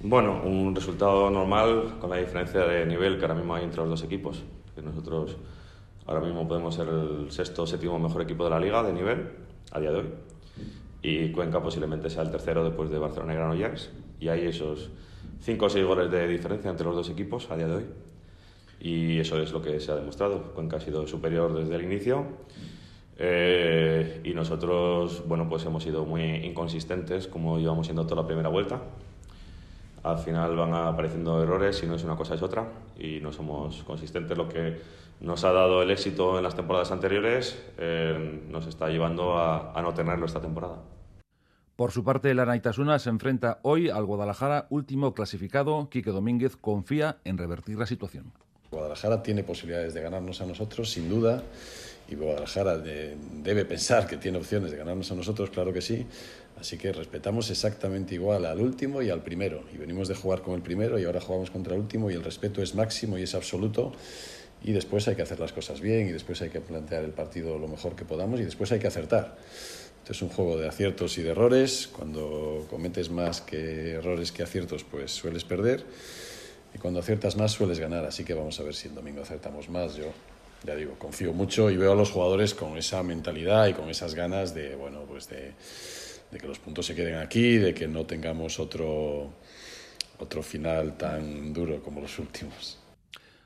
Bueno, 0.00 0.40
un 0.44 0.72
resultado 0.74 1.30
normal 1.30 1.98
con 2.00 2.10
la 2.10 2.16
diferencia 2.16 2.60
de 2.60 2.86
nivel 2.86 3.18
que 3.18 3.22
ahora 3.22 3.34
mismo 3.34 3.56
hay 3.56 3.64
entre 3.64 3.80
los 3.80 3.88
dos 3.88 4.04
equipos. 4.04 4.44
Que 4.74 4.82
nosotros 4.82 5.36
Ahora 6.06 6.20
mismo 6.20 6.46
podemos 6.48 6.74
ser 6.74 6.88
el 6.88 7.30
sexto 7.30 7.62
o 7.62 7.66
séptimo 7.66 7.98
mejor 7.98 8.22
equipo 8.22 8.44
de 8.44 8.50
la 8.50 8.58
liga 8.58 8.82
de 8.82 8.92
nivel 8.92 9.28
a 9.70 9.80
día 9.80 9.90
de 9.92 9.98
hoy. 9.98 10.06
Y 11.02 11.32
Cuenca 11.32 11.62
posiblemente 11.62 12.10
sea 12.10 12.22
el 12.22 12.30
tercero 12.30 12.64
después 12.64 12.90
de 12.90 12.98
Barcelona 12.98 13.32
y 13.32 13.36
Granollers. 13.36 13.90
Y 14.20 14.28
hay 14.28 14.46
esos 14.46 14.90
cinco 15.40 15.66
o 15.66 15.70
seis 15.70 15.84
goles 15.84 16.10
de 16.10 16.28
diferencia 16.28 16.70
entre 16.70 16.86
los 16.86 16.94
dos 16.94 17.10
equipos 17.10 17.50
a 17.50 17.56
día 17.56 17.66
de 17.66 17.76
hoy. 17.76 17.84
Y 18.80 19.18
eso 19.18 19.40
es 19.40 19.52
lo 19.52 19.62
que 19.62 19.78
se 19.80 19.92
ha 19.92 19.96
demostrado. 19.96 20.52
Cuenca 20.54 20.76
ha 20.76 20.80
sido 20.80 21.06
superior 21.06 21.54
desde 21.54 21.74
el 21.76 21.84
inicio. 21.84 22.26
Eh, 23.18 24.20
y 24.24 24.34
nosotros, 24.34 25.22
bueno, 25.26 25.48
pues 25.48 25.64
hemos 25.66 25.84
sido 25.84 26.04
muy 26.04 26.22
inconsistentes 26.22 27.28
como 27.28 27.58
íbamos 27.58 27.86
siendo 27.86 28.04
toda 28.04 28.22
la 28.22 28.26
primera 28.26 28.48
vuelta. 28.48 28.80
Al 30.02 30.18
final 30.18 30.56
van 30.56 30.74
apareciendo 30.74 31.40
errores 31.40 31.80
y 31.84 31.86
no 31.86 31.94
es 31.94 32.02
una 32.02 32.16
cosa 32.16 32.34
es 32.34 32.42
otra 32.42 32.68
y 32.98 33.20
no 33.20 33.32
somos 33.32 33.84
consistentes. 33.84 34.36
Lo 34.36 34.48
que 34.48 34.80
nos 35.22 35.44
ha 35.44 35.52
dado 35.52 35.82
el 35.82 35.90
éxito 35.90 36.36
en 36.36 36.42
las 36.42 36.56
temporadas 36.56 36.90
anteriores, 36.90 37.56
eh, 37.78 38.42
nos 38.48 38.66
está 38.66 38.88
llevando 38.88 39.38
a, 39.38 39.72
a, 39.72 39.80
no 39.80 39.94
tenerlo 39.94 40.26
esta 40.26 40.40
temporada. 40.40 40.78
Por 41.76 41.92
su 41.92 42.04
parte, 42.04 42.34
la 42.34 42.44
Naitasuna 42.44 42.98
se 42.98 43.08
enfrenta 43.08 43.60
hoy 43.62 43.88
al 43.88 44.04
Guadalajara, 44.04 44.66
último 44.68 45.14
clasificado. 45.14 45.88
Quique 45.90 46.10
Domínguez 46.10 46.56
confía 46.56 47.18
en 47.24 47.38
revertir 47.38 47.78
la 47.78 47.86
situación. 47.86 48.32
Guadalajara 48.70 49.22
tiene 49.22 49.44
posibilidades 49.44 49.94
de 49.94 50.02
ganarnos 50.02 50.40
a 50.40 50.46
nosotros, 50.46 50.90
sin 50.90 51.08
duda, 51.08 51.42
y 52.08 52.14
Guadalajara 52.14 52.78
de, 52.78 53.16
debe 53.42 53.64
pensar 53.64 54.06
que 54.06 54.16
tiene 54.16 54.38
opciones 54.38 54.70
de 54.70 54.76
ganarnos 54.76 55.10
a 55.12 55.14
nosotros, 55.14 55.50
claro 55.50 55.72
que 55.72 55.80
sí. 55.80 56.06
Así 56.58 56.78
que 56.78 56.92
respetamos 56.92 57.50
exactamente 57.50 58.14
igual 58.14 58.44
al 58.44 58.60
último 58.60 59.02
y 59.02 59.10
al 59.10 59.22
primero. 59.22 59.64
Y 59.72 59.78
venimos 59.78 60.08
de 60.08 60.14
jugar 60.14 60.42
con 60.42 60.54
el 60.54 60.62
primero 60.62 60.98
y 60.98 61.04
ahora 61.04 61.20
jugamos 61.20 61.50
contra 61.50 61.74
el 61.74 61.80
último 61.80 62.10
y 62.10 62.14
el 62.14 62.22
respeto 62.22 62.62
es 62.62 62.74
máximo 62.74 63.18
y 63.18 63.22
es 63.22 63.34
absoluto 63.34 63.92
y 64.64 64.72
después 64.72 65.08
hay 65.08 65.16
que 65.16 65.22
hacer 65.22 65.40
las 65.40 65.52
cosas 65.52 65.80
bien 65.80 66.08
y 66.08 66.12
después 66.12 66.40
hay 66.42 66.50
que 66.50 66.60
plantear 66.60 67.04
el 67.04 67.10
partido 67.10 67.58
lo 67.58 67.68
mejor 67.68 67.96
que 67.96 68.04
podamos 68.04 68.40
y 68.40 68.44
después 68.44 68.70
hay 68.72 68.78
que 68.78 68.86
acertar. 68.86 69.36
Esto 70.02 70.12
es 70.12 70.22
un 70.22 70.30
juego 70.30 70.56
de 70.56 70.68
aciertos 70.68 71.16
y 71.18 71.22
de 71.22 71.30
errores. 71.30 71.88
Cuando 71.92 72.66
cometes 72.68 73.08
más 73.08 73.40
que 73.40 73.92
errores 73.92 74.32
que 74.32 74.42
aciertos, 74.42 74.82
pues 74.82 75.12
sueles 75.12 75.44
perder. 75.44 75.84
Y 76.74 76.78
cuando 76.78 76.98
aciertas 76.98 77.36
más, 77.36 77.52
sueles 77.52 77.78
ganar. 77.78 78.04
Así 78.04 78.24
que 78.24 78.34
vamos 78.34 78.58
a 78.58 78.64
ver 78.64 78.74
si 78.74 78.88
el 78.88 78.96
domingo 78.96 79.22
acertamos 79.22 79.68
más. 79.68 79.94
Yo, 79.94 80.06
ya 80.64 80.74
digo, 80.74 80.94
confío 80.98 81.32
mucho 81.32 81.70
y 81.70 81.76
veo 81.76 81.92
a 81.92 81.94
los 81.94 82.10
jugadores 82.10 82.52
con 82.52 82.76
esa 82.76 83.02
mentalidad 83.04 83.68
y 83.68 83.74
con 83.74 83.90
esas 83.90 84.16
ganas 84.16 84.54
de, 84.54 84.74
bueno, 84.74 85.02
pues 85.08 85.28
de, 85.28 85.52
de 86.32 86.38
que 86.38 86.48
los 86.48 86.58
puntos 86.58 86.86
se 86.86 86.96
queden 86.96 87.16
aquí, 87.16 87.58
de 87.58 87.72
que 87.72 87.86
no 87.86 88.04
tengamos 88.04 88.58
otro, 88.58 89.30
otro 90.18 90.42
final 90.42 90.96
tan 90.96 91.52
duro 91.52 91.80
como 91.80 92.00
los 92.00 92.18
últimos. 92.18 92.81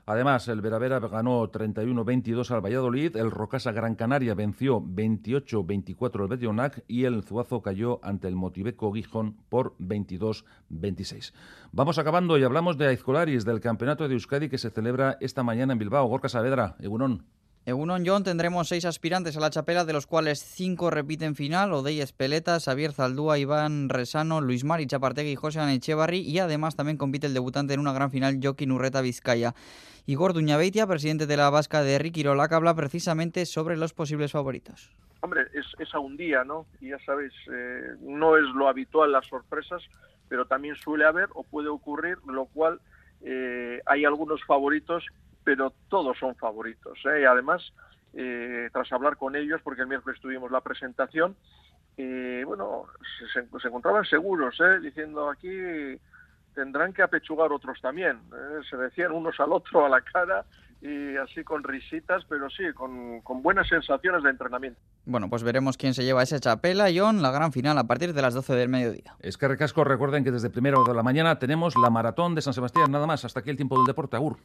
Además, 0.09 0.47
el 0.47 0.61
Veravera 0.61 0.99
ganó 1.01 1.51
31-22 1.51 2.49
al 2.51 2.61
Valladolid, 2.61 3.17
el 3.17 3.29
Rocasa 3.29 3.73
Gran 3.73 3.95
Canaria 3.95 4.35
venció 4.35 4.79
28-24 4.79 6.21
al 6.21 6.27
Bedionac 6.29 6.85
y 6.87 7.03
el 7.03 7.23
Zuazo 7.23 7.61
cayó 7.61 7.99
ante 8.03 8.29
el 8.29 8.35
Motiveco 8.37 8.93
Gijón 8.93 9.35
por 9.49 9.77
22-26. 9.79 11.33
Vamos 11.73 11.99
acabando 11.99 12.37
y 12.37 12.43
hablamos 12.45 12.77
de 12.77 12.87
Aizcolaris, 12.87 13.43
del 13.43 13.59
Campeonato 13.59 14.07
de 14.07 14.13
Euskadi 14.13 14.47
que 14.47 14.57
se 14.57 14.69
celebra 14.69 15.17
esta 15.19 15.43
mañana 15.43 15.73
en 15.73 15.79
Bilbao. 15.79 16.07
Gorka 16.07 16.29
Saavedra, 16.29 16.77
Egunon. 16.79 17.25
En 17.67 18.05
John 18.05 18.23
tendremos 18.23 18.69
seis 18.69 18.85
aspirantes 18.85 19.35
a 19.35 19.41
la 19.41 19.49
chapela, 19.49 19.83
de 19.83 19.91
los 19.91 20.07
cuales 20.07 20.39
cinco 20.39 20.89
repiten 20.89 21.35
final, 21.35 21.73
Odey 21.73 21.99
Espeleta, 21.99 22.61
Xavier 22.61 22.93
Zaldúa, 22.93 23.39
Iván 23.39 23.89
Resano, 23.89 24.39
Luis 24.39 24.63
Mari 24.63 24.87
Chapartegui 24.87 25.31
y 25.31 25.35
José 25.35 25.59
Echevarri, 25.73 26.19
y 26.19 26.39
además 26.39 26.77
también 26.77 26.95
compite 26.95 27.27
el 27.27 27.33
debutante 27.33 27.73
en 27.73 27.81
una 27.81 27.91
gran 27.91 28.09
final, 28.09 28.39
Joaquín 28.41 28.71
Urreta 28.71 29.01
Vizcaya. 29.01 29.53
Igor 30.09 30.31
Duñabeitia, 30.31 30.87
presidente 30.87 31.27
de 31.27 31.35
la 31.35 31.49
Vasca 31.49 31.83
de 31.83 31.99
Ricky 31.99 32.23
Rolac, 32.23 32.53
habla 32.53 32.73
precisamente 32.73 33.45
sobre 33.45 33.75
los 33.75 33.93
posibles 33.93 34.31
favoritos. 34.31 34.89
Hombre, 35.19 35.47
es, 35.53 35.65
es 35.79 35.93
a 35.93 35.99
un 35.99 36.15
día, 36.15 36.45
¿no? 36.45 36.65
Y 36.79 36.91
ya 36.91 36.99
sabéis, 36.99 37.33
eh, 37.51 37.97
no 37.99 38.37
es 38.37 38.45
lo 38.55 38.69
habitual 38.69 39.11
las 39.11 39.27
sorpresas, 39.27 39.83
pero 40.29 40.45
también 40.45 40.77
suele 40.77 41.03
haber 41.03 41.27
o 41.33 41.43
puede 41.43 41.67
ocurrir, 41.67 42.19
lo 42.25 42.45
cual 42.45 42.79
eh, 43.21 43.81
hay 43.85 44.05
algunos 44.05 44.41
favoritos, 44.45 45.05
pero 45.43 45.73
todos 45.89 46.17
son 46.17 46.37
favoritos. 46.37 46.97
¿eh? 47.03 47.23
Y 47.23 47.25
además, 47.25 47.73
tras 48.71 48.89
hablar 48.93 49.17
con 49.17 49.35
ellos, 49.35 49.59
porque 49.61 49.81
el 49.81 49.87
miércoles 49.89 50.21
tuvimos 50.21 50.51
la 50.51 50.61
presentación, 50.61 51.35
bueno, 51.97 52.85
se, 53.33 53.41
se, 53.59 53.67
encontraban 53.67 54.05
seguros, 54.05 54.57
diciendo 54.81 55.29
aquí 55.29 55.99
tendrán 56.57 56.91
que 56.91 57.03
apechugar 57.03 57.51
otros 57.51 57.79
también. 57.79 58.19
¿eh? 58.33 58.61
Se 58.67 58.75
decían 58.77 59.11
unos 59.11 59.39
al 59.39 59.53
otro 59.53 59.85
a 59.85 59.89
la 59.89 60.01
cara 60.01 60.43
y 60.81 61.15
así 61.17 61.43
con 61.43 61.63
risitas, 61.63 62.23
pero 62.27 62.49
sí, 62.49 62.63
con, 62.73 63.21
con, 63.21 63.43
buenas 63.43 63.67
sensaciones 63.67 64.23
de 64.23 64.31
entrenamiento. 64.31 64.79
Bueno, 65.05 65.29
pues 65.29 65.43
veremos 65.43 65.77
quién 65.77 65.93
se 65.93 66.03
lleva 66.03 66.23
esa 66.23 66.39
chapela, 66.39 66.87
John, 66.93 67.21
la 67.21 67.29
gran 67.29 67.51
final 67.51 67.77
a 67.77 67.83
partir 67.83 68.11
de 68.11 68.23
las 68.23 68.33
12 68.33 68.55
del 68.55 68.69
mediodía. 68.69 69.15
Es 69.19 69.37
que 69.37 69.47
recasco, 69.47 69.83
recuerden 69.83 70.23
que 70.23 70.31
desde 70.31 70.49
primera 70.49 70.79
hora 70.79 70.93
de 70.93 70.97
la 70.97 71.03
mañana 71.03 71.37
tenemos 71.37 71.75
la 71.77 71.91
maratón 71.91 72.33
de 72.33 72.41
San 72.41 72.53
Sebastián, 72.53 72.91
nada 72.91 73.05
más, 73.05 73.23
hasta 73.23 73.41
aquí 73.41 73.51
el 73.51 73.55
tiempo 73.55 73.77
del 73.77 73.85
deporte, 73.85 74.15
Agur. 74.15 74.37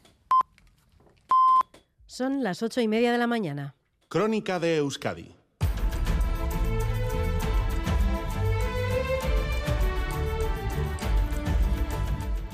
Son 2.05 2.43
las 2.43 2.63
ocho 2.63 2.83
y 2.83 2.89
media 2.89 3.11
de 3.11 3.19
la 3.19 3.27
mañana. 3.27 3.75
Crónica 4.11 4.61
de 4.61 4.77
Euskadi 4.77 5.42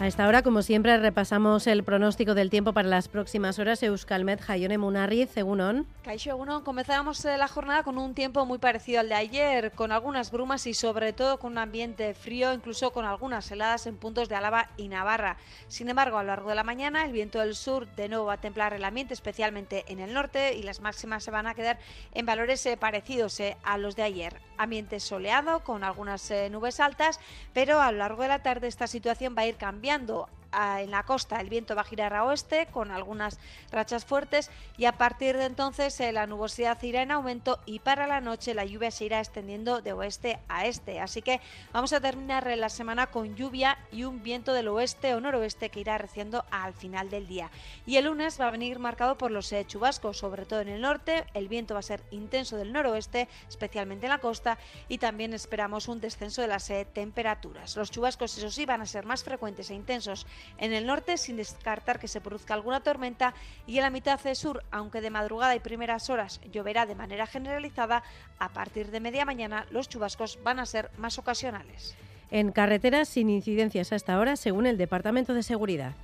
A 0.01 0.07
esta 0.07 0.29
hora, 0.29 0.43
como 0.43 0.63
siempre, 0.63 0.97
repasamos 0.97 1.67
el 1.67 1.83
pronóstico 1.83 2.37
del 2.37 2.51
tiempo 2.51 2.73
para 2.73 2.89
las 2.89 3.09
próximas 3.09 3.59
horas. 3.59 3.83
Euskalmet, 3.83 4.41
Jaione 4.41 4.79
Munarriz, 4.79 5.37
Egunon. 5.37 5.89
Caixo 6.05 6.31
Egunon, 6.31 6.63
comenzamos 6.63 7.25
eh, 7.25 7.37
la 7.37 7.49
jornada 7.49 7.83
con 7.83 7.99
un 7.99 8.15
tiempo 8.15 8.47
muy 8.47 8.59
parecido 8.59 9.01
al 9.01 9.09
de 9.09 9.17
ayer, 9.17 9.73
con 9.73 9.91
algunas 9.91 10.31
brumas 10.31 10.69
y 10.69 10.75
sobre 10.75 11.13
todo 11.13 11.41
con 11.41 11.51
un 11.51 11.59
ambiente 11.59 12.15
frío, 12.15 12.55
incluso 12.55 12.93
con 12.93 13.07
algunas 13.07 13.51
heladas 13.51 13.89
en 13.89 13.97
puntos 13.97 14.29
de 14.29 14.37
Álava 14.37 14.71
y 14.77 14.87
Navarra. 14.87 15.37
Sin 15.67 15.89
embargo, 15.89 16.17
a 16.19 16.23
lo 16.23 16.29
largo 16.29 16.51
de 16.51 16.55
la 16.55 16.63
mañana, 16.63 17.05
el 17.05 17.11
viento 17.11 17.41
del 17.41 17.57
sur 17.57 17.89
de 17.97 18.09
nuevo 18.09 18.27
va 18.27 18.35
a 18.35 18.41
templar 18.41 18.75
el 18.75 18.85
ambiente, 18.85 19.15
especialmente 19.15 19.85
en 19.89 19.99
el 19.99 20.15
norte, 20.15 20.55
y 20.55 20.63
las 20.63 20.81
máximas 20.81 21.25
se 21.25 21.33
van 21.33 21.49
a 21.49 21.55
quedar 21.55 21.81
en 22.15 22.25
valores 22.25 22.65
eh, 22.67 22.77
parecidos 22.77 23.41
eh, 23.41 23.57
a 23.65 23.77
los 23.79 23.97
de 23.97 24.05
ayer. 24.05 24.48
Ambiente 24.59 25.01
soleado, 25.01 25.61
con 25.61 25.85
algunas 25.85 26.33
nubes 26.51 26.81
altas, 26.81 27.21
pero 27.55 27.81
a 27.81 27.90
lo 27.92 27.99
largo 27.99 28.23
de 28.23 28.29
la 28.29 28.42
tarde 28.42 28.68
esta 28.68 28.87
situación 28.87 29.35
va 29.37 29.42
a 29.42 29.47
ir 29.47 29.57
cambiando 29.57 30.29
en 30.53 30.91
la 30.91 31.03
costa 31.03 31.41
el 31.41 31.51
viento 31.51 31.75
va 31.75 31.83
a 31.83 31.85
girar 31.85 32.15
a 32.15 32.25
oeste 32.25 32.67
con 32.71 32.91
algunas 32.91 33.39
rachas 33.71 34.05
fuertes 34.05 34.51
y 34.77 34.87
a 34.87 34.93
partir 34.93 35.37
de 35.37 35.45
entonces 35.45 35.99
eh, 36.01 36.13
la 36.13 36.27
nubosidad 36.27 36.83
irá 36.83 37.03
en 37.03 37.11
aumento 37.11 37.61
y 37.67 37.81
para 37.81 38.07
la 38.07 38.21
noche 38.21 38.55
la 38.55 38.65
lluvia 38.65 38.91
se 38.91 39.05
irá 39.05 39.19
extendiendo 39.21 39.83
de 39.83 39.93
oeste 39.93 40.39
a 40.49 40.67
este. 40.67 41.01
Así 41.01 41.23
que 41.23 41.41
vamos 41.73 41.93
a 41.93 42.01
terminar 42.01 42.47
la 42.57 42.69
semana 42.69 43.09
con 43.09 43.37
lluvia 43.37 43.79
y 43.93 44.05
un 44.05 44.23
viento 44.23 44.53
del 44.53 44.69
oeste 44.69 45.15
o 45.15 45.21
noroeste 45.21 45.71
que 45.71 45.81
irá 45.81 45.99
reciendo 45.99 46.45
al 46.51 46.73
final 46.73 47.11
del 47.11 47.27
día. 47.27 47.51
Y 47.87 47.97
el 47.97 48.07
lunes 48.07 48.41
va 48.41 48.49
a 48.49 48.51
venir 48.51 48.79
marcado 48.79 49.19
por 49.19 49.31
los 49.31 49.53
eh, 49.53 49.65
chubascos, 49.67 50.19
sobre 50.19 50.47
todo 50.47 50.61
en 50.61 50.69
el 50.69 50.81
norte. 50.81 51.27
El 51.35 51.49
viento 51.49 51.75
va 51.75 51.81
a 51.81 51.83
ser 51.83 52.03
intenso 52.11 52.57
del 52.57 52.73
noroeste, 52.73 53.29
especialmente 53.49 54.07
en 54.07 54.11
la 54.11 54.19
costa, 54.19 54.59
y 54.89 54.99
también 54.99 55.35
esperamos 55.35 55.89
un 55.89 56.01
descenso 56.01 56.43
de 56.43 56.49
las 56.49 56.71
eh, 56.71 56.87
temperaturas. 56.93 57.77
Los 57.77 57.91
chubascos, 57.91 58.37
eso 58.39 58.51
sí, 58.51 58.67
van 58.67 58.81
a 58.81 58.87
ser 58.87 59.05
más 59.05 59.25
frecuentes 59.25 59.71
e 59.71 59.75
intensos 59.75 60.27
en 60.59 60.72
el 60.72 60.87
norte, 60.87 61.16
sin 61.16 61.37
descartar 61.37 61.98
que 61.98 62.09
se 62.09 62.20
produzca 62.20 62.55
alguna 62.55 62.81
tormenta, 62.81 63.35
y 63.66 63.77
en 63.77 63.83
la 63.83 63.90
mitad 63.90 64.20
de 64.20 64.35
sur, 64.35 64.64
aunque 64.70 65.01
de 65.01 65.11
madrugada 65.11 65.55
y 65.55 65.61
primeras 65.61 66.11
horas 66.11 66.40
lloverá 66.51 66.87
de 66.87 66.94
manera 66.94 67.27
generalizada, 67.27 68.03
a 68.38 68.48
partir 68.51 68.90
de 68.90 69.01
media 69.01 69.24
mañana 69.24 69.66
los 69.70 69.88
chubascos 69.88 70.38
van 70.42 70.59
a 70.59 70.66
ser 70.66 70.90
más 70.98 71.18
ocasionales. 71.18 71.96
En 72.31 72.53
carreteras 72.53 73.09
sin 73.09 73.31
incidencias 73.31 73.92
hasta 73.92 74.14
ahora, 74.14 74.37
según 74.37 74.66
el 74.66 74.77
Departamento 74.77 75.33
de 75.33 75.42
Seguridad. 75.42 75.94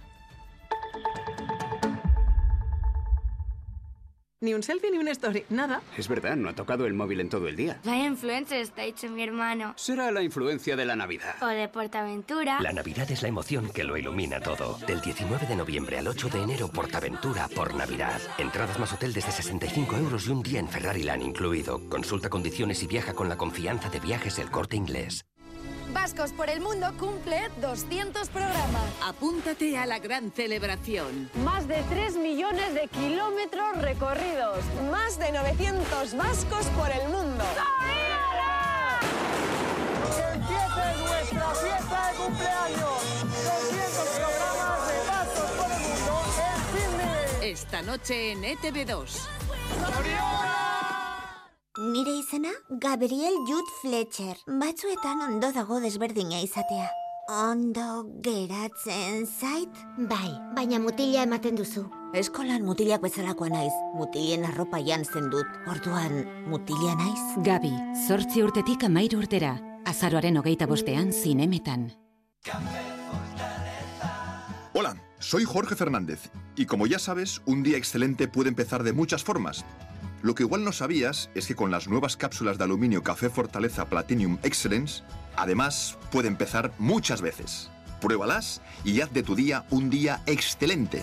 Ni 4.45 4.53
un 4.53 4.63
selfie 4.63 4.91
ni 4.91 4.99
una 4.99 5.11
story, 5.13 5.43
nada. 5.49 5.81
Es 5.97 6.07
verdad, 6.07 6.37
no 6.37 6.51
ha 6.51 6.53
tocado 6.53 6.85
el 6.85 6.93
móvil 6.93 7.21
en 7.21 7.31
todo 7.31 7.49
el 7.49 7.57
día. 7.57 7.81
Vaya 7.83 8.05
influencer 8.05 8.59
está 8.59 8.85
hecho 8.85 9.09
mi 9.09 9.23
hermano. 9.23 9.73
Será 9.75 10.11
la 10.11 10.21
influencia 10.21 10.77
de 10.77 10.85
la 10.85 10.95
Navidad. 10.95 11.37
O 11.41 11.47
de 11.47 11.67
Portaventura. 11.67 12.61
La 12.61 12.75
Navidad 12.75 13.11
es 13.11 13.23
la 13.23 13.29
emoción 13.29 13.71
que 13.71 13.85
lo 13.85 13.97
ilumina 13.97 14.41
todo. 14.41 14.77
Del 14.87 15.01
19 15.01 15.47
de 15.47 15.57
noviembre 15.57 15.99
al 15.99 16.09
8 16.09 16.29
de 16.29 16.43
enero, 16.43 16.69
Portaventura 16.69 17.49
por 17.49 17.75
Navidad. 17.75 18.21
Entradas 18.37 18.79
más 18.79 18.93
hotel 18.93 19.15
desde 19.15 19.33
65 19.33 19.97
euros 19.97 20.27
y 20.27 20.31
un 20.33 20.43
día 20.43 20.61
en 20.61 20.69
Ferrari 20.69 21.05
Land 21.05 21.23
incluido. 21.23 21.81
Consulta 21.89 22.29
condiciones 22.29 22.83
y 22.83 22.87
viaja 22.87 23.15
con 23.15 23.31
la 23.31 23.39
confianza 23.39 23.89
de 23.89 24.01
viajes 24.01 24.39
El 24.39 24.51
Corte 24.51 24.77
Inglés. 24.77 25.25
Vascos 25.95 26.33
por 26.33 26.51
el 26.51 26.61
Mundo 26.61 26.93
cumple 26.99 27.49
200 27.63 28.29
programas. 28.29 28.83
Apúntate 29.03 29.79
a 29.79 29.87
la 29.87 30.01
gran 30.01 30.33
celebración. 30.33 31.31
Más 31.45 31.69
de 31.69 31.83
3 31.89 32.17
millones 32.17 32.75
de 32.75 32.89
kilómetros 32.89 33.81
recorridos. 33.81 34.59
Más 34.91 35.19
de 35.19 35.31
900 35.33 36.17
vascos 36.17 36.67
por 36.77 36.91
el 36.91 37.09
mundo. 37.09 37.45
¡Que 40.15 40.23
empiece 40.35 40.85
nuestra 40.99 41.55
fiesta 41.55 42.11
de 42.11 42.17
cumpleaños! 42.17 43.01
200 43.23 44.09
programas 44.19 44.89
de 44.89 44.99
Vascos 45.09 45.51
por 45.57 45.71
el 45.71 45.81
Mundo 45.81 46.13
en 46.41 46.59
Sydney. 47.41 47.51
Esta 47.53 47.83
noche 47.83 48.33
en 48.33 48.45
E 48.45 48.57
ETV2. 48.59 49.29
Nire 51.77 52.13
izena 52.21 52.53
Gabriel 52.71 53.35
Jude 53.49 53.73
Fletcher. 53.81 54.37
Batzuetan 54.47 55.19
ondo 55.25 55.49
dago 55.51 55.81
desberdina 55.83 56.39
izatea. 56.39 56.87
Ondo 57.35 58.05
geratzen 58.23 59.25
zait? 59.27 59.81
Bai, 59.99 60.31
baina 60.55 60.79
mutila 60.79 61.25
ematen 61.27 61.59
duzu. 61.59 61.83
Eskolan 62.15 62.63
mutilak 62.63 63.03
bezalakoa 63.03 63.49
naiz. 63.51 63.73
Mutilien 63.99 64.47
arropa 64.47 64.79
jantzen 64.87 65.27
dut. 65.33 65.51
Orduan, 65.67 66.23
mutila 66.47 66.95
naiz? 67.01 67.43
Gabi, 67.43 67.73
zortzi 68.07 68.45
urtetik 68.47 68.87
amairu 68.87 69.19
urtera. 69.25 69.57
Azaroaren 69.85 70.39
hogeita 70.39 70.71
bostean 70.71 71.11
zinemetan. 71.11 71.89
Hola, 74.75 74.95
soy 75.19 75.43
Jorge 75.43 75.75
Fernández. 75.75 76.31
Y 76.55 76.67
como 76.67 76.87
ya 76.87 77.01
sabes, 77.01 77.43
un 77.47 77.65
día 77.65 77.79
excelente 77.79 78.29
puede 78.29 78.51
empezar 78.51 78.85
de 78.85 78.93
muchas 78.93 79.25
formas. 79.25 79.65
Lo 80.25 80.35
que 80.35 80.43
igual 80.43 80.65
no 80.65 80.73
sabías 80.73 81.29
es 81.35 81.47
que 81.47 81.55
con 81.55 81.71
las 81.71 81.87
nuevas 81.87 82.17
cápsulas 82.17 82.57
de 82.57 82.65
aluminio 82.65 83.03
Café 83.03 83.29
Fortaleza 83.29 83.85
Platinum 83.91 84.39
Excellence, 84.43 85.03
además 85.37 85.99
puede 86.11 86.29
empezar 86.29 86.73
muchas 86.79 87.21
veces. 87.21 87.71
Pruébalas 88.01 88.63
y 88.87 89.03
haz 89.03 89.13
de 89.13 89.23
tu 89.23 89.35
día 89.35 89.67
un 89.69 89.91
día 89.91 90.23
excelente. 90.25 91.03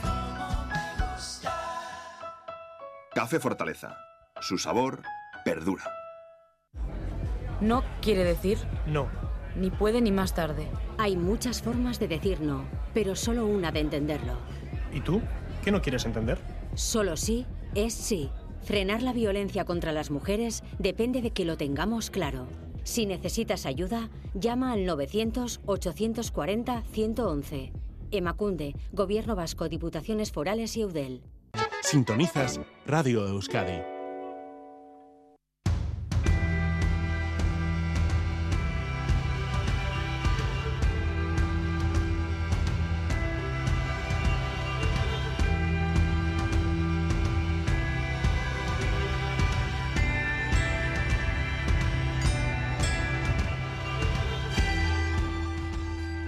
Café 3.13 3.39
Fortaleza. 3.39 3.95
Su 4.39 4.57
sabor 4.57 5.03
perdura. 5.45 5.83
No 7.61 7.83
quiere 8.01 8.23
decir 8.23 8.57
no. 8.87 9.07
Ni 9.55 9.69
puede 9.69 10.01
ni 10.01 10.11
más 10.11 10.33
tarde. 10.33 10.67
Hay 10.97 11.15
muchas 11.15 11.61
formas 11.61 11.99
de 11.99 12.07
decir 12.07 12.41
no, 12.41 12.65
pero 12.95 13.15
solo 13.15 13.45
una 13.45 13.71
de 13.71 13.81
entenderlo. 13.81 14.33
¿Y 14.91 15.01
tú? 15.01 15.21
¿Qué 15.63 15.69
no 15.69 15.79
quieres 15.79 16.05
entender? 16.05 16.39
Solo 16.73 17.15
sí 17.15 17.45
es 17.75 17.93
sí. 17.93 18.31
Frenar 18.63 19.01
la 19.01 19.13
violencia 19.13 19.65
contra 19.65 19.91
las 19.91 20.11
mujeres 20.11 20.63
depende 20.79 21.21
de 21.21 21.31
que 21.31 21.43
lo 21.45 21.57
tengamos 21.57 22.09
claro. 22.09 22.47
Si 22.83 23.05
necesitas 23.05 23.65
ayuda, 23.65 24.09
llama 24.33 24.71
al 24.71 24.87
900-840-111. 24.87 27.71
Emacunde, 28.11 28.75
Gobierno 28.91 29.35
Vasco, 29.35 29.67
Diputaciones 29.69 30.31
Forales 30.31 30.75
y 30.77 30.81
Eudel. 30.81 31.21
Sintonizas 31.81 32.59
Radio 32.85 33.27
Euskadi. 33.27 33.90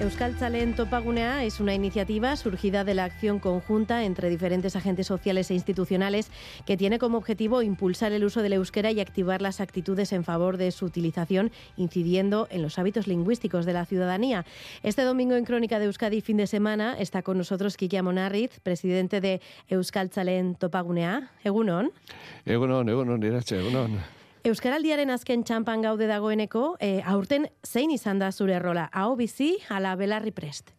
Euskaltzalen 0.04 0.76
Topagunea 0.76 1.46
es 1.46 1.62
una 1.62 1.74
iniciativa 1.74 2.36
surgida 2.36 2.84
de 2.84 2.94
la 2.94 3.06
acción 3.06 3.40
conjunta 3.40 4.04
entre 4.04 4.30
diferentes 4.30 4.76
agentes 4.76 5.08
sociales 5.08 5.50
e 5.50 5.54
institucionales 5.54 6.30
que 6.66 6.76
tiene 6.76 7.00
como 7.00 7.18
objetivo 7.18 7.62
impulsar 7.62 8.12
el 8.12 8.26
uso 8.26 8.42
del 8.42 8.52
euskera 8.52 8.92
y 8.92 9.00
activar 9.00 9.42
las 9.42 9.62
actitudes 9.62 10.12
en 10.12 10.26
favor 10.26 10.58
de 10.58 10.72
su 10.72 10.86
utilización, 10.86 11.54
incidiendo 11.78 12.50
en 12.52 12.62
los 12.62 12.78
hábitos 12.80 13.08
lingüísticos 13.08 13.66
de 13.66 13.72
la 13.72 13.86
ciudadanía. 13.86 14.46
Este 14.84 15.04
domingo 15.04 15.36
en 15.36 15.46
Crónica 15.46 15.80
de 15.80 15.86
Euskadi, 15.86 16.20
fin 16.20 16.36
de 16.36 16.48
semana, 16.48 16.98
está 17.00 17.22
con 17.22 17.38
nosotros 17.38 17.78
Kiki 17.78 17.96
Amonarriz, 17.96 18.60
presidente 18.60 19.22
de 19.22 19.40
Euskaltzalen 19.70 20.56
Topagunea. 20.56 21.32
Egunon. 21.46 21.94
Egunon, 22.46 22.90
egunon, 22.90 23.24
egunon. 23.24 24.23
Euskaraldiaren 24.44 25.08
azken 25.08 25.46
txampan 25.48 25.86
gaude 25.86 26.04
dagoeneko, 26.10 26.74
e, 26.84 26.98
aurten 27.08 27.46
zein 27.64 27.94
izan 27.96 28.20
da 28.20 28.28
zure 28.36 28.58
rola? 28.60 28.90
Hau 28.92 29.14
bizi, 29.16 29.54
ala 29.72 29.94
belarri 29.96 30.34
prest? 30.36 30.74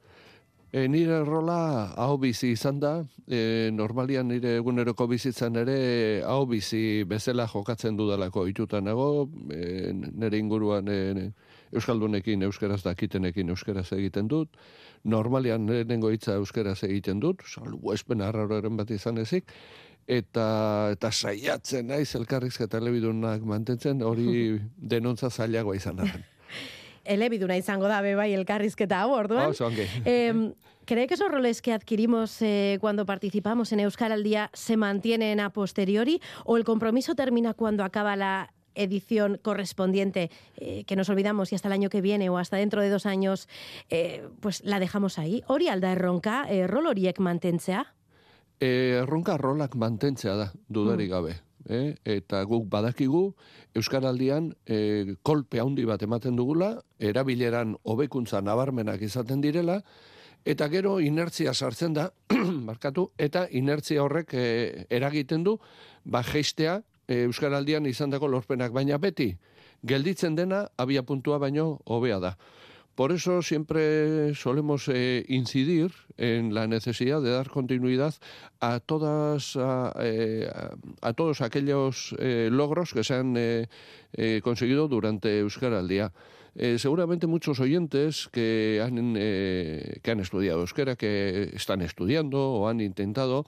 E, 0.68 0.82
nire 0.84 1.22
rola 1.24 1.94
hau 1.96 2.18
bizi 2.20 2.50
izan 2.52 2.82
da, 2.82 2.90
e, 3.24 3.70
normalian 3.72 4.28
nire 4.28 4.58
eguneroko 4.58 5.06
bizitzan 5.08 5.56
ere 5.62 5.76
hau 6.28 6.44
bizi 6.50 7.06
bezala 7.08 7.46
jokatzen 7.48 7.96
dudalako 7.96 8.44
itutan 8.50 8.84
nago, 8.84 9.30
e, 9.48 9.94
nire 9.94 10.42
inguruan 10.42 10.90
e, 10.92 11.30
Euskaldunekin, 11.72 12.44
Euskaraz 12.44 12.82
dakitenekin 12.84 13.48
Euskaraz 13.54 13.86
egiten 13.96 14.28
dut, 14.28 14.60
normalian 15.08 15.64
lehenengo 15.70 16.12
hitza 16.12 16.36
Euskaraz 16.36 16.82
egiten 16.84 17.22
dut, 17.22 17.40
salbu 17.48 17.96
espen 17.96 18.20
arraroren 18.20 18.76
bat 18.76 18.92
izan 18.92 19.24
ezik, 19.24 19.56
eta 20.06 20.90
eta 20.92 21.10
saiatzen 21.12 21.88
naiz 21.88 22.14
elkarrizketa 22.14 22.78
elebidunak 22.78 23.42
mantentzen 23.42 24.02
hori 24.02 24.60
denontza 24.94 25.30
zailagoa 25.30 25.76
izan 25.76 25.96
da. 25.96 26.10
elebiduna 27.04 27.56
izango 27.56 27.88
da 27.88 28.00
bai 28.00 28.32
elkarrizketa 28.32 29.02
hau 29.02 29.12
orduan. 29.12 29.52
Oh, 29.52 29.70
eh, 30.04 30.52
¿Cree 30.86 31.06
que 31.06 31.14
esos 31.14 31.30
roles 31.30 31.62
que 31.62 31.72
adquirimos 31.72 32.42
eh, 32.42 32.76
cuando 32.80 33.06
participamos 33.06 33.72
en 33.72 33.80
Euskal 33.80 34.12
al 34.12 34.22
Día 34.22 34.50
se 34.52 34.76
mantienen 34.76 35.40
a 35.40 35.50
posteriori 35.50 36.20
o 36.44 36.58
el 36.58 36.64
compromiso 36.64 37.14
termina 37.14 37.54
cuando 37.54 37.84
acaba 37.84 38.16
la 38.16 38.52
edición 38.74 39.38
correspondiente 39.40 40.30
eh, 40.56 40.84
que 40.84 40.96
nos 40.96 41.08
olvidamos 41.08 41.52
y 41.52 41.54
hasta 41.54 41.68
el 41.68 41.72
año 41.72 41.90
que 41.90 42.00
viene 42.00 42.28
o 42.28 42.38
hasta 42.38 42.56
dentro 42.56 42.82
de 42.82 42.90
dos 42.90 43.06
años 43.06 43.48
eh, 43.88 44.26
pues 44.40 44.62
la 44.64 44.78
dejamos 44.78 45.18
ahí? 45.18 45.42
Hori 45.46 45.68
alda 45.68 45.92
erronka, 45.92 46.46
eh, 46.48 46.66
rol 46.66 46.86
horiek 46.86 47.18
mantentzea? 47.18 47.94
Eh, 48.60 49.00
erronka 49.02 49.36
rolak 49.36 49.74
mantentzea 49.74 50.36
da, 50.36 50.52
dudarik 50.68 51.10
mm. 51.10 51.12
gabe. 51.12 51.34
Eh? 51.68 51.96
Eta 52.04 52.42
guk 52.44 52.66
badakigu, 52.70 53.34
Euskaraldian 53.74 54.52
eh, 54.66 55.16
kolpe 55.22 55.60
handi 55.60 55.86
bat 55.88 56.02
ematen 56.02 56.36
dugula, 56.36 56.76
erabileran 57.00 57.74
hobekuntza 57.82 58.42
nabarmenak 58.44 59.02
izaten 59.02 59.40
direla, 59.40 59.80
eta 60.44 60.68
gero 60.68 60.98
inertzia 61.00 61.54
sartzen 61.54 61.96
da, 61.96 62.10
markatu, 62.68 63.08
eta 63.18 63.46
inertzia 63.50 64.04
horrek 64.04 64.34
eh, 64.36 64.84
eragiten 64.90 65.44
du, 65.44 65.56
ba 66.04 66.22
geistea 66.22 66.82
e, 67.08 67.24
Euskaraldian 67.24 67.86
izandako 67.88 68.28
lorpenak, 68.28 68.72
baina 68.72 68.98
beti, 69.00 69.32
gelditzen 69.84 70.36
dena, 70.36 70.66
abia 70.76 71.02
puntua 71.02 71.38
baino 71.38 71.78
hobea 71.84 72.20
da. 72.20 72.34
Por 72.94 73.10
eso 73.10 73.42
siempre 73.42 74.34
solemos 74.36 74.88
eh, 74.88 75.24
incidir 75.28 75.90
en 76.16 76.54
la 76.54 76.68
necesidad 76.68 77.20
de 77.20 77.30
dar 77.30 77.50
continuidad 77.50 78.14
a 78.60 78.78
todas 78.78 79.56
a, 79.56 79.92
eh, 79.98 80.48
todos 81.16 81.40
aquellos 81.40 82.14
eh, 82.20 82.48
logros 82.52 82.92
que 82.92 83.02
se 83.02 83.14
han 83.14 83.34
conseguido 84.42 84.86
durante 84.86 85.40
Euskara 85.40 85.80
al 85.80 85.88
día. 85.88 86.12
Seguramente 86.76 87.26
muchos 87.26 87.58
oyentes 87.58 88.28
que 88.30 88.80
han, 88.80 89.16
estudiado 90.20 90.60
euskera, 90.60 90.94
que 90.94 91.50
están 91.52 91.82
estudiando 91.82 92.38
o 92.38 92.68
han 92.68 92.80
intentado, 92.80 93.44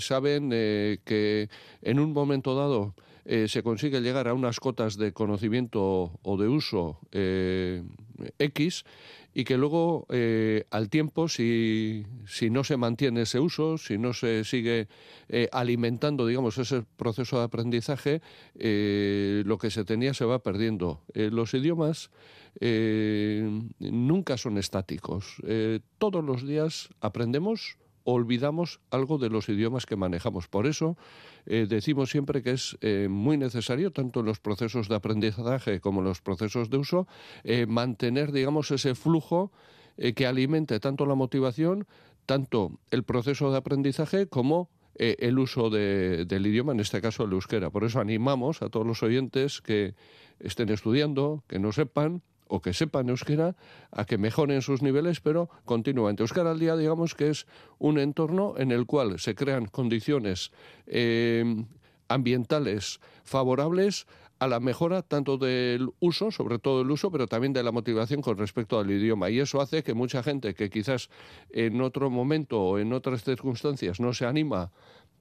saben 0.00 0.50
que 0.50 1.48
en 1.80 1.98
un 1.98 2.12
momento 2.12 2.54
dado 2.54 2.94
se 3.24 3.62
consigue 3.62 4.02
llegar 4.02 4.28
a 4.28 4.34
unas 4.34 4.60
cotas 4.60 4.98
de 4.98 5.14
conocimiento 5.14 6.12
o 6.22 6.36
de 6.36 6.48
uso 6.48 7.00
X 8.38 8.84
y 9.34 9.44
que 9.44 9.56
luego 9.56 10.06
eh, 10.10 10.64
al 10.70 10.88
tiempo, 10.88 11.28
si, 11.28 12.06
si, 12.26 12.50
no 12.50 12.62
se 12.62 12.76
mantiene 12.76 13.22
ese 13.22 13.40
uso, 13.40 13.78
si 13.78 13.98
no 13.98 14.12
se 14.12 14.44
sigue 14.44 14.88
eh, 15.28 15.48
alimentando, 15.52 16.26
digamos, 16.26 16.56
ese 16.58 16.84
proceso 16.96 17.38
de 17.38 17.44
aprendizaje, 17.44 18.22
eh, 18.54 19.42
lo 19.44 19.58
que 19.58 19.70
se 19.70 19.84
tenía 19.84 20.14
se 20.14 20.24
va 20.24 20.38
perdiendo. 20.38 21.02
Eh, 21.14 21.30
los 21.32 21.52
idiomas 21.54 22.10
nunca 23.80 24.36
son 24.36 24.58
estáticos. 24.58 25.42
todos 25.98 26.22
los 26.22 26.46
días 26.46 26.88
aprendemos 27.00 27.78
olvidamos 28.04 28.80
algo 28.90 29.18
de 29.18 29.30
los 29.30 29.48
idiomas 29.48 29.86
que 29.86 29.96
manejamos. 29.96 30.48
Por 30.48 30.66
eso 30.66 30.96
eh, 31.46 31.66
decimos 31.68 32.10
siempre 32.10 32.42
que 32.42 32.52
es 32.52 32.76
eh, 32.80 33.08
muy 33.10 33.36
necesario, 33.36 33.90
tanto 33.90 34.20
en 34.20 34.26
los 34.26 34.40
procesos 34.40 34.88
de 34.88 34.94
aprendizaje 34.94 35.80
como 35.80 36.00
en 36.00 36.06
los 36.06 36.20
procesos 36.20 36.70
de 36.70 36.76
uso, 36.76 37.08
eh, 37.42 37.66
mantener, 37.66 38.32
digamos, 38.32 38.70
ese 38.70 38.94
flujo 38.94 39.50
que 40.16 40.26
alimente 40.26 40.80
tanto 40.80 41.06
la 41.06 41.14
motivación, 41.14 41.86
tanto 42.26 42.80
el 42.90 43.04
proceso 43.04 43.52
de 43.52 43.58
aprendizaje 43.58 44.26
como 44.26 44.68
el 44.96 45.38
uso 45.38 45.70
del 45.70 46.46
idioma, 46.48 46.72
en 46.72 46.80
este 46.80 47.00
caso 47.00 47.22
el 47.22 47.32
euskera. 47.32 47.70
Por 47.70 47.84
eso 47.84 48.00
animamos 48.00 48.60
a 48.62 48.70
todos 48.70 48.84
los 48.84 49.04
oyentes 49.04 49.60
que 49.60 49.94
estén 50.40 50.70
estudiando, 50.70 51.44
que 51.46 51.60
no 51.60 51.70
sepan, 51.70 52.22
o 52.48 52.60
que 52.60 52.72
sepan 52.72 53.08
euskera 53.08 53.56
a 53.90 54.04
que 54.04 54.18
mejoren 54.18 54.62
sus 54.62 54.82
niveles, 54.82 55.20
pero 55.20 55.48
continuamente. 55.64 56.22
Euskara 56.22 56.50
al 56.50 56.60
día, 56.60 56.76
digamos 56.76 57.14
que 57.14 57.30
es 57.30 57.46
un 57.78 57.98
entorno 57.98 58.54
en 58.56 58.72
el 58.72 58.86
cual 58.86 59.18
se 59.18 59.34
crean 59.34 59.66
condiciones 59.66 60.52
eh, 60.86 61.64
ambientales 62.08 63.00
favorables 63.24 64.06
a 64.38 64.48
la 64.48 64.60
mejora 64.60 65.02
tanto 65.02 65.38
del 65.38 65.90
uso, 66.00 66.30
sobre 66.30 66.58
todo 66.58 66.82
el 66.82 66.90
uso, 66.90 67.10
pero 67.10 67.26
también 67.26 67.52
de 67.52 67.62
la 67.62 67.72
motivación 67.72 68.20
con 68.20 68.36
respecto 68.36 68.78
al 68.78 68.90
idioma. 68.90 69.30
Y 69.30 69.40
eso 69.40 69.60
hace 69.60 69.82
que 69.82 69.94
mucha 69.94 70.22
gente 70.22 70.54
que 70.54 70.70
quizás 70.70 71.08
en 71.50 71.80
otro 71.80 72.10
momento 72.10 72.60
o 72.60 72.78
en 72.78 72.92
otras 72.92 73.24
circunstancias 73.24 74.00
no 74.00 74.12
se 74.12 74.26
anima 74.26 74.70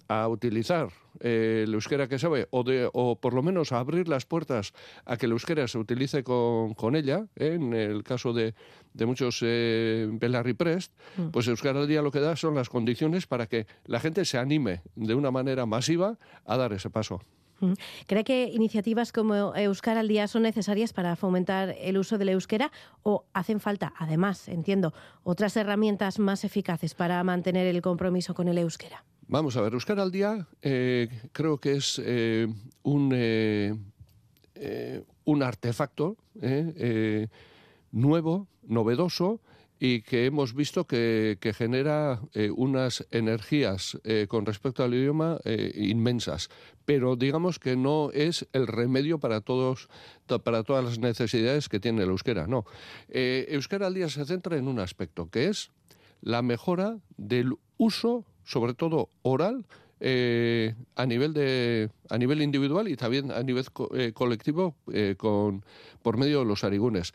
a 0.08 0.28
utilizar 0.28 0.90
eh, 1.20 1.64
el 1.66 1.74
euskera 1.74 2.08
que 2.08 2.20
sabe 2.20 2.48
o, 2.52 2.64
de, 2.64 2.90
o 2.94 3.16
por 3.20 3.34
lo 3.34 3.44
menos 3.44 3.72
a 3.72 3.80
abrir 3.80 4.08
las 4.08 4.26
puertas 4.26 4.74
a 5.06 5.18
que 5.18 5.26
el 5.26 5.32
euskera 5.32 5.68
se 5.68 5.78
utilice 5.78 6.24
con, 6.24 6.74
con 6.74 6.96
ella, 6.96 7.28
¿eh? 7.36 7.54
en 7.54 7.74
el 7.74 8.04
caso 8.04 8.34
de, 8.34 8.56
de 8.94 9.06
muchos 9.06 9.40
eh, 9.42 10.08
Belarri 10.12 10.54
Prest, 10.54 10.94
mm. 11.18 11.30
pues 11.30 11.48
Euskara 11.48 11.82
al 11.82 11.88
día 11.88 12.02
lo 12.02 12.12
que 12.12 12.20
da 12.20 12.36
son 12.36 12.56
las 12.56 12.70
condiciones 12.70 13.28
para 13.28 13.48
que 13.48 13.68
la 13.86 14.00
gente 14.00 14.26
se 14.26 14.38
anime 14.38 14.82
de 14.96 15.16
una 15.16 15.32
manera 15.32 15.66
masiva 15.66 16.18
a 16.46 16.58
dar 16.58 16.74
ese 16.74 16.90
paso. 16.90 17.22
Mm. 17.60 17.74
¿Cree 18.08 18.24
que 18.24 18.46
iniciativas 18.46 19.12
como 19.12 19.56
Euskara 19.56 20.02
al 20.02 20.08
Día 20.08 20.28
son 20.28 20.44
necesarias 20.44 20.94
para 20.94 21.16
fomentar 21.16 21.76
el 21.80 21.98
uso 21.98 22.18
del 22.18 22.30
euskera 22.30 22.72
o 23.04 23.26
hacen 23.34 23.60
falta, 23.60 23.94
además, 23.98 24.48
entiendo, 24.50 24.94
otras 25.24 25.56
herramientas 25.56 26.20
más 26.20 26.44
eficaces 26.44 26.94
para 26.94 27.24
mantener 27.24 27.68
el 27.68 27.82
compromiso 27.82 28.34
con 28.34 28.48
el 28.48 28.58
euskera? 28.58 29.06
Vamos 29.28 29.56
a 29.56 29.62
ver, 29.62 29.74
Euskara 29.74 30.04
al 30.04 30.12
Día 30.12 30.48
eh, 30.62 31.08
creo 31.32 31.58
que 31.58 31.74
es 31.74 32.00
eh, 32.04 32.48
un, 32.84 33.12
eh, 33.16 33.74
un 35.24 35.44
artefacto 35.44 36.18
nuevo, 37.92 38.48
novedoso, 38.64 39.40
y 39.80 40.02
que 40.02 40.26
hemos 40.26 40.54
visto 40.54 40.86
que, 40.88 41.38
que 41.42 41.54
genera 41.54 42.22
unas 42.56 43.06
energías 43.12 43.98
con 44.30 44.46
respecto 44.46 44.84
al 44.84 44.94
idioma 44.94 45.40
inmensas. 45.76 46.50
Pero 46.86 47.16
digamos 47.16 47.60
que 47.60 47.76
no 47.76 48.10
es 48.14 48.48
el 48.54 48.68
remedio 48.68 49.20
para 49.20 49.42
todos 49.42 49.90
para 50.44 50.64
todas 50.64 50.86
las 50.86 51.00
necesidades 51.00 51.70
que 51.70 51.80
tiene 51.80 52.04
el 52.04 52.10
euskera. 52.10 52.48
No. 52.48 52.66
Euskera 53.10 53.88
al 53.88 53.94
día 53.94 54.10
se 54.10 54.26
centra 54.26 54.58
en 54.58 54.68
un 54.68 54.80
aspecto, 54.80 55.30
que 55.30 55.48
es 55.48 55.72
la 56.22 56.42
mejora 56.42 57.00
del 57.18 57.56
uso 57.78 58.26
sobre 58.44 58.74
todo 58.74 59.10
oral, 59.22 59.66
eh, 60.00 60.76
a 60.96 61.06
nivel 61.06 61.34
de 61.34 61.90
a 62.10 62.18
nivel 62.18 62.42
individual 62.42 62.88
y 62.90 62.98
también 62.98 63.32
a 63.32 63.42
nivel 63.42 63.72
co 63.72 63.90
eh, 63.96 64.12
colectivo 64.12 64.76
eh, 64.92 65.16
con 65.18 65.64
por 66.02 66.18
medio 66.18 66.40
de 66.40 66.46
los 66.46 66.64
arigunes. 66.64 67.14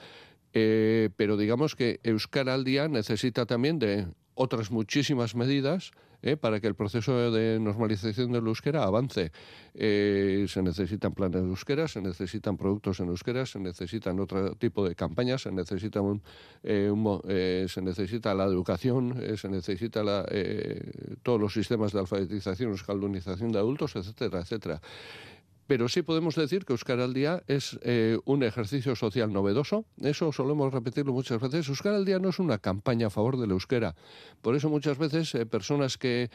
Eh, 0.54 1.10
pero 1.16 1.36
digamos 1.36 1.76
que 1.76 2.00
Euskara 2.02 2.54
al 2.54 2.64
día 2.64 2.88
necesita 2.88 3.44
también 3.44 3.78
de 3.78 4.06
otras 4.34 4.70
muchísimas 4.70 5.34
medidas 5.34 5.92
¿eh? 6.22 6.36
para 6.36 6.60
que 6.60 6.66
el 6.66 6.74
proceso 6.74 7.30
de 7.30 7.58
normalización 7.60 8.32
del 8.32 8.46
euskera 8.46 8.84
avance. 8.84 9.32
Eh, 9.74 10.46
se 10.48 10.62
necesitan 10.62 11.12
planes 11.12 11.42
de 11.42 11.48
euskera, 11.48 11.86
se 11.88 12.00
necesitan 12.00 12.56
productos 12.56 13.00
en 13.00 13.08
euskera, 13.08 13.46
se 13.46 13.58
necesitan 13.58 14.18
otro 14.20 14.54
tipo 14.56 14.88
de 14.88 14.94
campañas, 14.94 15.42
se 15.42 15.52
necesita, 15.52 16.00
un, 16.00 16.22
eh, 16.62 16.92
eh, 17.28 17.66
se 17.68 17.82
necesita 17.82 18.34
la 18.34 18.44
educación, 18.44 19.22
se 19.36 19.48
necesita 19.48 20.02
la, 20.02 20.26
todos 21.22 21.40
los 21.40 21.52
sistemas 21.52 21.92
de 21.92 22.00
alfabetización, 22.00 22.72
escaldonización 22.72 23.52
de 23.52 23.58
adultos, 23.58 23.94
etcétera, 23.96 24.40
etcétera 24.40 24.80
pero 25.68 25.86
sí 25.90 26.00
podemos 26.00 26.34
decir 26.34 26.64
que 26.64 26.72
Euskara 26.72 27.04
al 27.04 27.12
Día 27.12 27.42
es 27.46 27.78
eh, 27.82 28.18
un 28.24 28.42
ejercicio 28.42 28.96
social 28.96 29.30
novedoso. 29.30 29.84
Eso 30.00 30.32
solemos 30.32 30.72
repetirlo 30.72 31.12
muchas 31.12 31.42
veces. 31.42 31.68
Euskara 31.68 31.96
al 31.96 32.06
Día 32.06 32.18
no 32.18 32.30
es 32.30 32.38
una 32.38 32.56
campaña 32.56 33.08
a 33.08 33.10
favor 33.10 33.36
del 33.38 33.50
euskera. 33.50 33.94
Por 34.40 34.56
eso 34.56 34.70
muchas 34.70 34.96
veces 34.96 35.34
eh, 35.34 35.44
personas 35.44 35.98
que, 35.98 36.30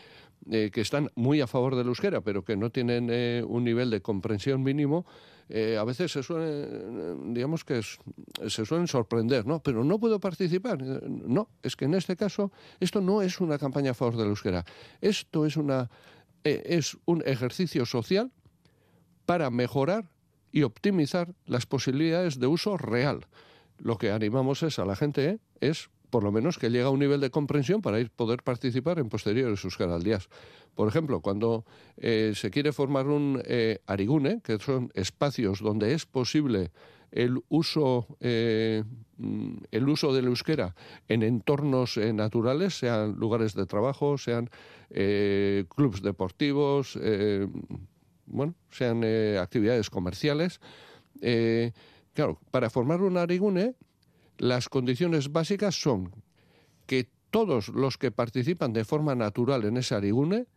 eh, 0.51 0.69
que 0.71 0.81
están 0.81 1.09
muy 1.15 1.41
a 1.41 1.47
favor 1.47 1.75
del 1.75 1.87
euskera, 1.87 2.21
pero 2.21 2.43
que 2.43 2.55
no 2.55 2.69
tienen 2.69 3.09
un 3.45 3.63
nivel 3.63 3.89
de 3.89 4.01
comprensión 4.01 4.61
mínimo, 4.61 5.05
a 5.49 5.83
veces 5.83 6.11
se 6.11 6.23
suelen, 6.23 7.33
digamos 7.33 7.63
que 7.65 7.81
se 7.81 8.65
suelen 8.65 8.87
sorprender, 8.87 9.45
¿no? 9.45 9.61
Pero 9.61 9.83
no 9.83 9.99
puedo 9.99 10.19
participar. 10.19 10.81
No, 10.81 11.49
es 11.61 11.75
que 11.75 11.85
en 11.85 11.95
este 11.95 12.15
caso 12.15 12.51
esto 12.79 13.01
no 13.01 13.21
es 13.21 13.41
una 13.41 13.57
campaña 13.57 13.91
a 13.91 13.93
favor 13.93 14.15
del 14.15 14.27
euskera. 14.27 14.63
Esto 15.01 15.45
es 15.45 15.57
una... 15.57 15.89
es 16.43 16.97
un 17.05 17.23
ejercicio 17.25 17.85
social 17.85 18.31
para 19.25 19.49
mejorar 19.49 20.09
y 20.51 20.63
optimizar 20.63 21.33
las 21.45 21.65
posibilidades 21.65 22.39
de 22.39 22.47
uso 22.47 22.77
real. 22.77 23.27
Lo 23.77 23.97
que 23.97 24.11
animamos 24.11 24.63
es 24.63 24.79
a 24.79 24.85
la 24.85 24.95
gente 24.95 25.39
es 25.59 25.89
por 26.13 26.23
lo 26.23 26.31
menos 26.31 26.59
que 26.59 26.69
llegue 26.69 26.83
a 26.83 26.91
un 26.91 26.99
nivel 26.99 27.21
de 27.21 27.31
comprensión 27.31 27.81
para 27.81 27.99
ir 27.99 28.11
poder 28.11 28.43
participar 28.43 28.99
en 28.99 29.09
posteriores 29.09 29.63
Euskaraldias. 29.63 30.29
Por 30.75 30.87
ejemplo, 30.87 31.21
cuando 31.21 31.65
eh, 31.97 32.33
se 32.35 32.51
quiere 32.51 32.71
formar 32.71 33.07
un 33.07 33.41
eh, 33.45 33.79
arigune, 33.87 34.39
que 34.43 34.59
son 34.59 34.91
espacios 34.93 35.59
donde 35.59 35.95
es 35.95 36.05
posible 36.05 36.71
el 37.09 37.39
uso, 37.49 38.05
eh, 38.19 38.83
mm, 39.17 39.55
el 39.71 39.89
uso 39.89 40.13
del 40.13 40.25
euskera 40.25 40.75
en 41.07 41.23
entornos 41.23 41.97
naturales, 41.97 42.77
sean 42.77 43.13
lugares 43.13 43.55
de 43.55 43.65
trabajo, 43.65 44.19
sean 44.19 44.51
clubes 44.89 46.03
deportivos, 46.03 46.95
bueno, 48.25 48.55
sean 48.71 49.03
actividades 49.37 49.89
comerciales. 49.89 50.59
claro, 52.13 52.39
para 52.51 52.69
formar 52.69 53.01
un 53.01 53.17
arigune 53.17 53.75
las 54.37 54.69
condiciones 54.69 55.31
básicas 55.31 55.79
son 55.79 56.11
que 56.85 57.09
todos 57.29 57.69
los 57.69 57.97
que 57.97 58.11
participan 58.11 58.73
de 58.73 58.85
forma 58.85 59.15
natural 59.15 59.65
en 59.65 59.77
ese 59.77 59.95
arigune, 59.95 60.47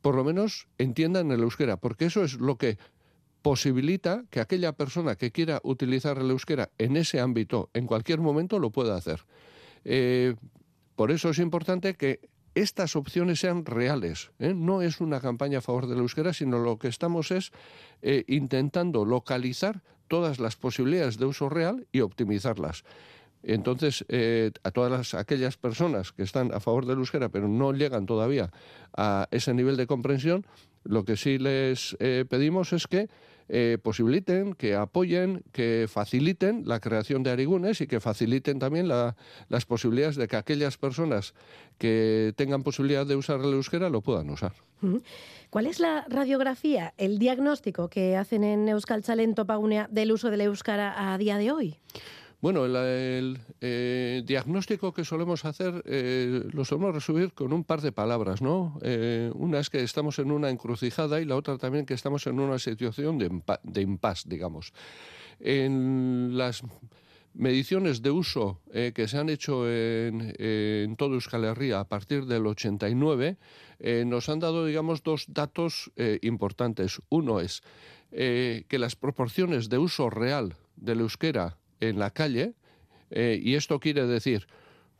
por 0.00 0.14
lo 0.14 0.24
menos 0.24 0.68
entiendan 0.78 1.30
el 1.30 1.40
euskera, 1.40 1.76
porque 1.76 2.06
eso 2.06 2.24
es 2.24 2.34
lo 2.34 2.56
que 2.56 2.78
posibilita 3.40 4.24
que 4.30 4.40
aquella 4.40 4.72
persona 4.72 5.16
que 5.16 5.32
quiera 5.32 5.60
utilizar 5.64 6.18
el 6.18 6.30
euskera 6.30 6.70
en 6.78 6.96
ese 6.96 7.20
ámbito, 7.20 7.70
en 7.74 7.86
cualquier 7.86 8.20
momento, 8.20 8.58
lo 8.58 8.70
pueda 8.70 8.96
hacer. 8.96 9.24
Eh, 9.84 10.34
por 10.96 11.10
eso 11.10 11.30
es 11.30 11.38
importante 11.38 11.94
que 11.94 12.28
estas 12.54 12.96
opciones 12.96 13.40
sean 13.40 13.64
reales. 13.64 14.30
¿eh? 14.38 14.54
No 14.54 14.82
es 14.82 15.00
una 15.00 15.20
campaña 15.20 15.58
a 15.58 15.62
favor 15.62 15.86
del 15.86 15.98
euskera, 15.98 16.32
sino 16.32 16.58
lo 16.58 16.78
que 16.78 16.88
estamos 16.88 17.30
es 17.30 17.52
eh, 18.02 18.24
intentando 18.28 19.04
localizar 19.04 19.82
todas 20.08 20.38
las 20.38 20.56
posibilidades 20.56 21.18
de 21.18 21.26
uso 21.26 21.48
real 21.48 21.86
y 21.92 22.00
optimizarlas. 22.00 22.84
Entonces, 23.42 24.04
eh, 24.08 24.52
a 24.62 24.70
todas 24.70 25.14
aquellas 25.14 25.56
personas 25.56 26.12
que 26.12 26.22
están 26.22 26.52
a 26.54 26.60
favor 26.60 26.86
del 26.86 26.98
euskera 26.98 27.28
pero 27.28 27.48
no 27.48 27.72
llegan 27.72 28.06
todavía 28.06 28.52
a 28.96 29.26
ese 29.30 29.52
nivel 29.52 29.76
de 29.76 29.86
comprensión, 29.86 30.46
lo 30.84 31.04
que 31.04 31.16
sí 31.16 31.38
les 31.38 31.96
pedimos 32.28 32.72
es 32.72 32.86
que 32.86 33.08
eh, 33.48 33.78
posibiliten, 33.82 34.54
que 34.54 34.74
apoyen, 34.74 35.42
que 35.52 35.86
faciliten 35.88 36.62
la 36.66 36.80
creación 36.80 37.22
de 37.22 37.30
arigunes 37.30 37.80
y 37.80 37.86
que 37.86 38.00
faciliten 38.00 38.58
también 38.58 38.88
las 38.88 39.66
posibilidades 39.66 40.16
de 40.16 40.28
que 40.28 40.36
aquellas 40.36 40.78
personas 40.78 41.34
que 41.78 42.32
tengan 42.36 42.62
posibilidad 42.62 43.06
de 43.06 43.16
usar 43.16 43.40
el 43.40 43.52
euskera 43.52 43.88
lo 43.90 44.00
puedan 44.00 44.30
usar. 44.30 44.52
¿Cuál 45.50 45.66
es 45.66 45.80
la 45.80 46.04
radiografía, 46.08 46.94
el 46.96 47.18
diagnóstico 47.18 47.88
que 47.88 48.16
hacen 48.16 48.42
en 48.42 48.68
Euskal 48.68 49.02
Pagunea 49.46 49.88
del 49.90 50.12
uso 50.12 50.30
del 50.30 50.40
euskara 50.40 51.12
a 51.12 51.18
día 51.18 51.36
de 51.36 51.52
hoy? 51.52 51.76
Bueno, 52.42 52.66
el, 52.66 53.38
eh, 53.60 54.22
diagnóstico 54.26 54.92
que 54.92 55.04
solemos 55.04 55.44
hacer 55.44 55.80
eh, 55.86 56.42
lo 56.50 56.64
solemos 56.64 56.92
resumir 56.92 57.32
con 57.34 57.52
un 57.52 57.62
par 57.62 57.80
de 57.82 57.92
palabras, 57.92 58.42
¿no? 58.42 58.80
Eh, 58.82 59.30
una 59.36 59.60
es 59.60 59.70
que 59.70 59.84
estamos 59.84 60.18
en 60.18 60.32
una 60.32 60.50
encrucijada 60.50 61.20
y 61.20 61.24
la 61.24 61.36
otra 61.36 61.56
también 61.56 61.86
que 61.86 61.94
estamos 61.94 62.26
en 62.26 62.40
una 62.40 62.58
situación 62.58 63.16
de, 63.16 63.30
de 63.62 63.80
impasse, 63.80 64.28
digamos. 64.28 64.72
En 65.38 66.36
las 66.36 66.64
mediciones 67.32 68.02
de 68.02 68.10
uso 68.10 68.60
que 68.72 69.06
se 69.06 69.18
han 69.18 69.28
hecho 69.28 69.70
en, 69.70 70.34
en 70.36 70.96
todo 70.96 71.14
Euskal 71.14 71.44
Herria 71.44 71.78
a 71.78 71.88
partir 71.88 72.26
del 72.26 72.44
89 72.44 73.36
nos 74.04 74.28
han 74.28 74.40
dado, 74.40 74.66
digamos, 74.66 75.02
dos 75.02 75.26
datos 75.28 75.90
importantes. 76.20 77.00
Uno 77.08 77.40
es 77.40 77.62
que 78.10 78.78
las 78.78 78.96
proporciones 78.96 79.70
de 79.70 79.78
uso 79.78 80.10
real 80.10 80.56
del 80.76 81.00
euskera 81.00 81.56
en 81.82 81.98
la 81.98 82.10
calle, 82.10 82.54
eh, 83.10 83.38
y 83.42 83.54
esto 83.54 83.80
quiere 83.80 84.06
decir 84.06 84.46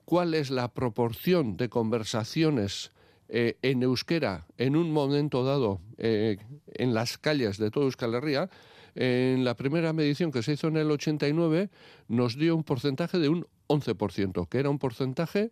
cuál 0.04 0.34
es 0.34 0.50
la 0.50 0.68
proporción 0.68 1.56
de 1.56 1.68
conversaciones 1.68 2.90
eh, 3.28 3.56
en 3.62 3.82
euskera 3.82 4.46
en 4.58 4.76
un 4.76 4.92
momento 4.92 5.44
dado 5.44 5.80
eh, 5.96 6.36
en 6.74 6.92
las 6.92 7.16
calles 7.16 7.56
de 7.56 7.70
toda 7.70 7.86
Euskal 7.86 8.14
Herria, 8.14 8.50
en 8.94 9.44
la 9.44 9.54
primera 9.54 9.94
medición 9.94 10.32
que 10.32 10.42
se 10.42 10.52
hizo 10.52 10.68
en 10.68 10.76
el 10.76 10.90
89 10.90 11.70
nos 12.08 12.36
dio 12.36 12.54
un 12.54 12.64
porcentaje 12.64 13.18
de 13.18 13.30
un 13.30 13.46
11%, 13.68 14.48
que 14.48 14.58
era 14.58 14.68
un 14.68 14.78
porcentaje 14.78 15.50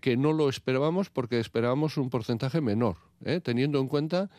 que 0.00 0.16
no 0.16 0.32
lo 0.32 0.48
esperábamos 0.48 1.10
porque 1.10 1.40
esperábamos 1.40 1.96
un 1.96 2.08
porcentaje 2.08 2.60
menor, 2.60 2.96
teniendo 3.42 3.80
en 3.80 3.88
cuenta 3.88 4.30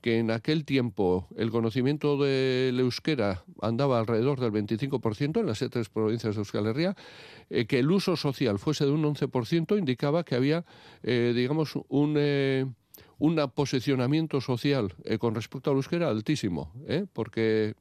que 0.00 0.18
en 0.18 0.30
aquel 0.30 0.64
tiempo 0.64 1.28
el 1.36 1.50
conocimiento 1.50 2.16
del 2.16 2.78
euskera 2.78 3.44
andaba 3.60 3.98
alrededor 3.98 4.40
del 4.40 4.52
25% 4.52 5.40
en 5.40 5.46
las 5.46 5.58
tres 5.70 5.88
provincias 5.88 6.34
de 6.34 6.40
Euskal 6.40 6.66
Herria, 6.66 6.96
eh, 7.50 7.66
que 7.66 7.78
el 7.78 7.90
uso 7.90 8.16
social 8.16 8.58
fuese 8.58 8.84
de 8.84 8.90
un 8.90 9.02
11% 9.02 9.78
indicaba 9.78 10.24
que 10.24 10.34
había, 10.34 10.64
eh, 11.02 11.32
digamos, 11.34 11.78
un... 11.88 12.14
Eh, 12.18 12.66
un 13.18 13.36
posicionamiento 13.54 14.42
social 14.42 14.94
con 15.18 15.34
respecto 15.34 15.70
al 15.70 15.76
euskera 15.76 16.10
altísimo, 16.10 16.70
porque 17.14 17.74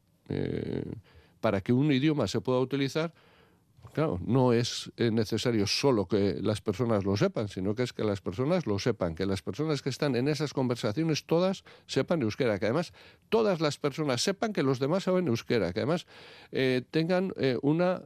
para 1.41 1.59
que 1.59 1.73
un 1.73 1.91
idioma 1.91 2.27
se 2.27 2.39
pueda 2.39 2.59
utilizar 2.59 3.13
Claro, 3.93 4.19
no 4.25 4.53
es 4.53 4.91
eh, 4.97 5.11
necesario 5.11 5.67
solo 5.67 6.07
que 6.07 6.37
las 6.41 6.61
personas 6.61 7.03
lo 7.03 7.17
sepan, 7.17 7.47
sino 7.47 7.75
que 7.75 7.83
es 7.83 7.93
que 7.93 8.03
las 8.03 8.21
personas 8.21 8.65
lo 8.65 8.79
sepan, 8.79 9.15
que 9.15 9.25
las 9.25 9.41
personas 9.41 9.81
que 9.81 9.89
están 9.89 10.15
en 10.15 10.27
esas 10.27 10.53
conversaciones 10.53 11.25
todas 11.25 11.63
sepan 11.85 12.21
euskera, 12.21 12.59
que 12.59 12.65
además 12.65 12.93
todas 13.29 13.61
las 13.61 13.77
personas 13.77 14.21
sepan 14.21 14.53
que 14.53 14.63
los 14.63 14.79
demás 14.79 15.03
saben 15.03 15.27
euskera, 15.27 15.73
que 15.73 15.79
además 15.79 16.07
eh, 16.51 16.83
tengan 16.91 17.33
eh, 17.37 17.57
una 17.61 18.01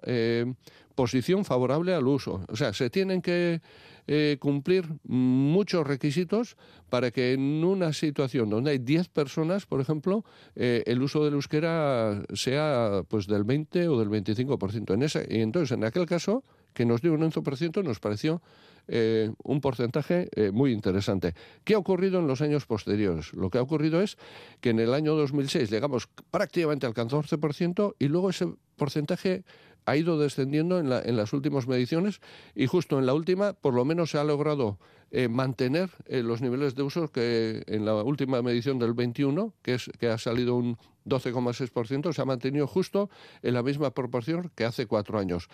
posición 1.00 1.46
favorable 1.46 1.94
al 1.94 2.06
uso. 2.08 2.42
O 2.50 2.58
sea, 2.58 2.74
se 2.74 2.90
tienen 2.90 3.22
que 3.22 3.62
eh, 4.06 4.36
cumplir 4.38 4.84
muchos 5.06 5.88
requisitos 5.88 6.58
para 6.90 7.10
que 7.10 7.32
en 7.32 7.64
una 7.64 7.94
situación 7.94 8.50
donde 8.50 8.72
hay 8.72 8.80
10 8.80 9.08
personas, 9.08 9.66
por 9.66 9.80
ejemplo, 9.80 10.26
eh, 10.58 10.84
el 10.88 11.02
uso 11.02 11.24
del 11.24 11.36
euskera 11.36 12.22
sea 12.34 13.04
pues 13.08 13.28
del 13.28 13.46
20 13.46 13.88
o 13.88 13.98
del 13.98 14.10
25%. 14.10 14.94
En 14.94 15.04
ese, 15.04 15.26
y 15.30 15.40
entonces, 15.40 15.72
en 15.72 15.86
aquel 15.86 16.06
caso, 16.06 16.44
que 16.74 16.86
nos 16.86 17.02
dio 17.02 17.14
un 17.14 17.22
11%, 17.22 17.82
nos 17.82 18.02
pareció 18.02 18.42
eh, 18.90 19.32
un 19.44 19.62
porcentaje 19.62 20.28
muy 20.52 20.74
interesante. 20.74 21.34
¿Qué 21.64 21.76
ha 21.76 21.78
ocurrido 21.78 22.20
en 22.20 22.28
los 22.28 22.42
años 22.42 22.66
posteriores? 22.66 23.32
Lo 23.32 23.50
que 23.50 23.58
ha 23.58 23.62
ocurrido 23.62 24.02
es 24.02 24.18
que 24.60 24.72
en 24.72 24.80
el 24.80 24.94
año 24.94 25.16
2006 25.16 25.72
llegamos 25.72 26.10
prácticamente 26.30 26.86
al 26.86 26.94
14% 26.94 27.96
y 28.00 28.10
luego 28.10 28.32
ese 28.32 28.48
porcentaje 28.76 29.44
ha 29.86 29.96
ido 29.96 30.20
descendiendo 30.20 30.80
en, 30.80 30.90
las 30.90 31.34
últimas 31.34 31.68
mediciones 31.68 32.22
y 32.56 32.68
justo 32.68 33.00
en 33.00 33.06
la 33.06 33.14
última 33.14 33.54
por 33.54 33.74
lo 33.74 33.86
menos 33.86 34.12
se 34.12 34.18
ha 34.18 34.24
logrado 34.24 34.78
eh, 35.12 35.28
mantener 35.28 35.90
eh, 36.06 36.22
los 36.22 36.42
niveles 36.42 36.76
de 36.76 36.84
uso 36.84 37.12
que 37.12 37.64
en 37.68 37.86
la 37.86 37.96
última 38.04 38.42
medición 38.42 38.78
del 38.78 38.94
21, 38.94 39.54
que, 39.62 39.76
es, 39.76 39.90
que 40.00 40.08
ha 40.08 40.18
salido 40.18 40.56
un 40.56 40.78
12,6%, 41.06 42.14
se 42.14 42.22
ha 42.22 42.26
mantenido 42.26 42.68
justo 42.68 43.10
en 43.42 43.56
la 43.56 43.64
misma 43.64 43.92
proporción 43.92 44.52
que 44.56 44.66
hace 44.66 44.86
cuatro 44.86 45.18
años. 45.18 45.50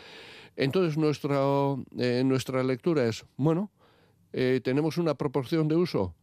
Entonces 0.58 0.98
nuestra, 0.98 1.40
eh, 1.98 2.24
nuestra 2.26 2.64
lectura 2.64 3.06
es, 3.06 3.26
bueno, 3.38 3.72
tenemos 4.64 4.98
una 4.98 5.16
proporción 5.16 5.70
de 5.70 5.78
uso 5.78 6.14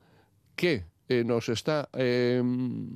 que 0.54 0.84
eh, 1.12 1.24
nos, 1.24 1.48
está, 1.48 1.88
em, 1.92 2.88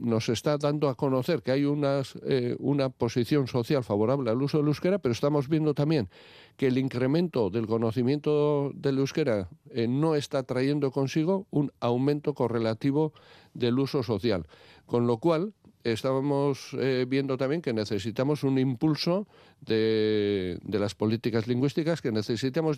nos 0.00 0.28
está 0.28 0.56
dando 0.56 0.88
a 0.88 0.94
conocer 0.94 1.42
que 1.42 1.52
hay 1.52 1.64
unas, 1.64 2.14
eh, 2.24 2.56
una 2.58 2.88
posición 2.88 3.46
social 3.46 3.84
favorable 3.84 4.30
al 4.30 4.40
uso 4.40 4.58
del 4.58 4.68
euskera, 4.68 4.98
pero 4.98 5.12
estamos 5.12 5.48
viendo 5.48 5.74
también 5.74 6.08
que 6.56 6.68
el 6.68 6.78
incremento 6.78 7.50
del 7.50 7.66
conocimiento 7.66 8.70
del 8.74 8.98
euskera 8.98 9.48
eh, 9.70 9.86
no 9.86 10.14
está 10.14 10.44
trayendo 10.44 10.90
consigo 10.90 11.46
un 11.50 11.72
aumento 11.80 12.32
correlativo 12.32 13.12
del 13.52 13.78
uso 13.78 14.02
social. 14.02 14.46
Con 14.86 15.06
lo 15.06 15.18
cual, 15.18 15.52
estamos 15.84 16.76
viendo 17.06 17.36
también 17.36 17.62
que 17.62 17.72
necesitamos 17.72 18.42
un 18.42 18.58
impulso 18.58 19.28
de, 19.60 20.58
de 20.62 20.78
las 20.80 20.96
políticas 20.96 21.46
lingüísticas, 21.46 22.02
que 22.02 22.10
necesitamos 22.10 22.76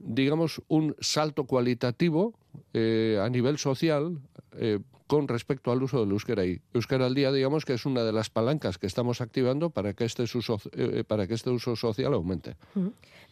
digamos, 0.00 0.62
un 0.68 0.96
salto 1.00 1.44
cualitativo 1.44 2.34
eh, 2.72 3.18
a 3.22 3.28
nivel 3.28 3.58
social 3.58 4.18
eh, 4.56 4.80
con 5.10 5.26
respecto 5.26 5.72
al 5.72 5.82
uso 5.82 5.98
del 5.98 6.12
euskera. 6.12 6.46
Y 6.46 6.62
euskera 6.72 7.06
al 7.06 7.14
día, 7.16 7.32
digamos, 7.32 7.64
que 7.64 7.74
es 7.74 7.84
una 7.84 8.04
de 8.04 8.12
las 8.12 8.30
palancas 8.30 8.78
que 8.78 8.86
estamos 8.86 9.20
activando 9.20 9.70
para 9.70 9.92
que 9.92 10.04
este 10.04 10.22
uso, 10.22 10.60
eh, 10.70 11.02
para 11.04 11.26
que 11.26 11.34
este 11.34 11.50
uso 11.50 11.74
social 11.74 12.14
aumente. 12.14 12.54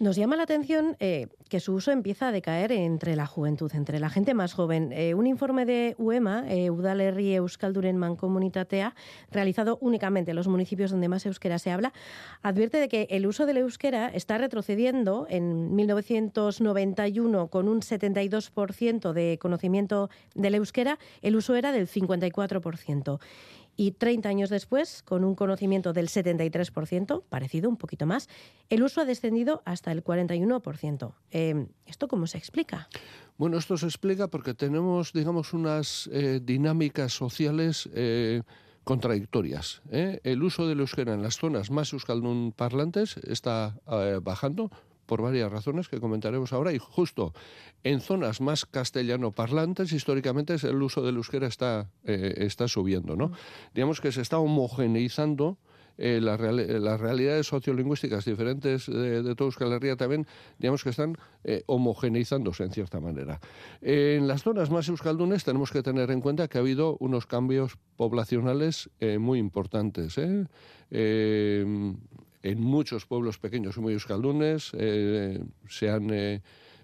Nos 0.00 0.16
llama 0.16 0.34
la 0.34 0.42
atención 0.42 0.96
que 0.98 1.60
su 1.60 1.74
uso 1.74 1.92
empieza 1.92 2.28
a 2.28 2.32
decaer 2.32 2.72
entre 2.72 3.14
la 3.14 3.26
juventud, 3.26 3.70
entre 3.74 4.00
la 4.00 4.10
gente 4.10 4.34
más 4.34 4.54
joven. 4.54 4.92
un 5.14 5.26
informe 5.26 5.66
de 5.66 5.94
UEMA, 5.98 6.44
Udalerri 6.70 7.34
Euskalduren 7.34 7.96
Mancomunitatea, 7.96 8.94
realizado 9.30 9.78
únicamente 9.80 10.32
en 10.32 10.36
los 10.36 10.48
municipios 10.48 10.90
donde 10.90 11.08
más 11.08 11.26
euskera 11.26 11.58
se 11.58 11.70
habla, 11.70 11.92
advierte 12.42 12.78
de 12.78 12.88
que 12.88 13.06
el 13.10 13.26
uso 13.26 13.46
del 13.46 13.58
euskera 13.58 14.08
está 14.08 14.38
retrocediendo 14.38 15.26
en 15.30 15.74
1991 15.74 17.48
con 17.48 17.68
un 17.68 17.80
72% 17.80 19.12
de 19.12 19.38
conocimiento 19.40 20.10
del 20.34 20.56
euskera. 20.56 20.98
El 21.22 21.36
uso 21.36 21.54
era 21.54 21.67
era 21.68 21.78
del 21.78 21.88
54%. 21.88 23.20
Y 23.80 23.92
30 23.92 24.28
años 24.28 24.50
después, 24.50 25.04
con 25.04 25.22
un 25.22 25.36
conocimiento 25.36 25.92
del 25.92 26.08
73%, 26.08 27.22
parecido 27.28 27.68
un 27.68 27.76
poquito 27.76 28.06
más, 28.06 28.28
el 28.70 28.82
uso 28.82 29.00
ha 29.00 29.04
descendido 29.04 29.62
hasta 29.64 29.92
el 29.92 30.02
41%. 30.02 31.12
Eh, 31.30 31.66
¿Esto 31.86 32.08
cómo 32.08 32.26
se 32.26 32.38
explica? 32.38 32.88
Bueno, 33.36 33.56
esto 33.56 33.76
se 33.76 33.86
explica 33.86 34.26
porque 34.26 34.52
tenemos, 34.52 35.12
digamos, 35.12 35.52
unas 35.52 36.10
eh, 36.12 36.40
dinámicas 36.42 37.12
sociales 37.12 37.88
eh, 37.94 38.42
contradictorias. 38.82 39.80
¿eh? 39.92 40.18
El 40.24 40.42
uso 40.42 40.66
del 40.66 40.80
euskera 40.80 41.14
en 41.14 41.22
las 41.22 41.36
zonas 41.36 41.70
más 41.70 41.92
euskaldun 41.92 42.50
parlantes 42.50 43.16
está 43.18 43.78
bajando 44.22 44.72
por 45.08 45.22
varias 45.22 45.50
razones 45.50 45.88
que 45.88 45.98
comentaremos 45.98 46.52
ahora 46.52 46.72
y 46.72 46.78
justo 46.78 47.32
en 47.82 48.00
zonas 48.00 48.40
más 48.40 48.66
castellano 48.66 49.32
parlantes 49.32 49.92
históricamente 49.92 50.54
el 50.62 50.82
uso 50.82 51.02
del 51.02 51.16
euskera 51.16 51.48
está, 51.48 51.90
eh, 52.04 52.34
está 52.36 52.68
subiendo. 52.68 53.16
¿no? 53.16 53.32
Digamos 53.74 54.00
que 54.00 54.12
se 54.12 54.20
está 54.20 54.38
homogeneizando 54.38 55.58
eh, 55.96 56.20
las, 56.20 56.38
real, 56.38 56.84
las, 56.84 57.00
realidades 57.00 57.48
sociolingüísticas 57.48 58.24
diferentes 58.24 58.86
de, 58.86 59.20
de 59.22 59.34
toda 59.34 59.48
Euskal 59.48 59.72
Herria 59.72 59.96
también, 59.96 60.28
digamos 60.58 60.84
que 60.84 60.90
están 60.90 61.16
eh, 61.42 61.64
homogeneizándose 61.66 62.62
en 62.62 62.70
cierta 62.70 63.00
manera. 63.00 63.40
Eh, 63.82 64.16
en 64.16 64.28
las 64.28 64.44
zonas 64.44 64.70
más 64.70 64.88
euskaldunes 64.88 65.42
tenemos 65.42 65.72
que 65.72 65.82
tener 65.82 66.12
en 66.12 66.20
cuenta 66.20 66.46
que 66.46 66.58
ha 66.58 66.60
habido 66.60 66.96
unos 67.00 67.26
cambios 67.26 67.78
poblacionales 67.96 68.90
muy 69.18 69.40
importantes. 69.40 70.20
En 72.42 72.60
muchos 72.60 73.06
pueblos 73.06 73.38
pequeños 73.38 73.78
muy 73.78 73.94
euskaldunes 73.94 74.72
se 75.68 75.90
han 75.90 76.40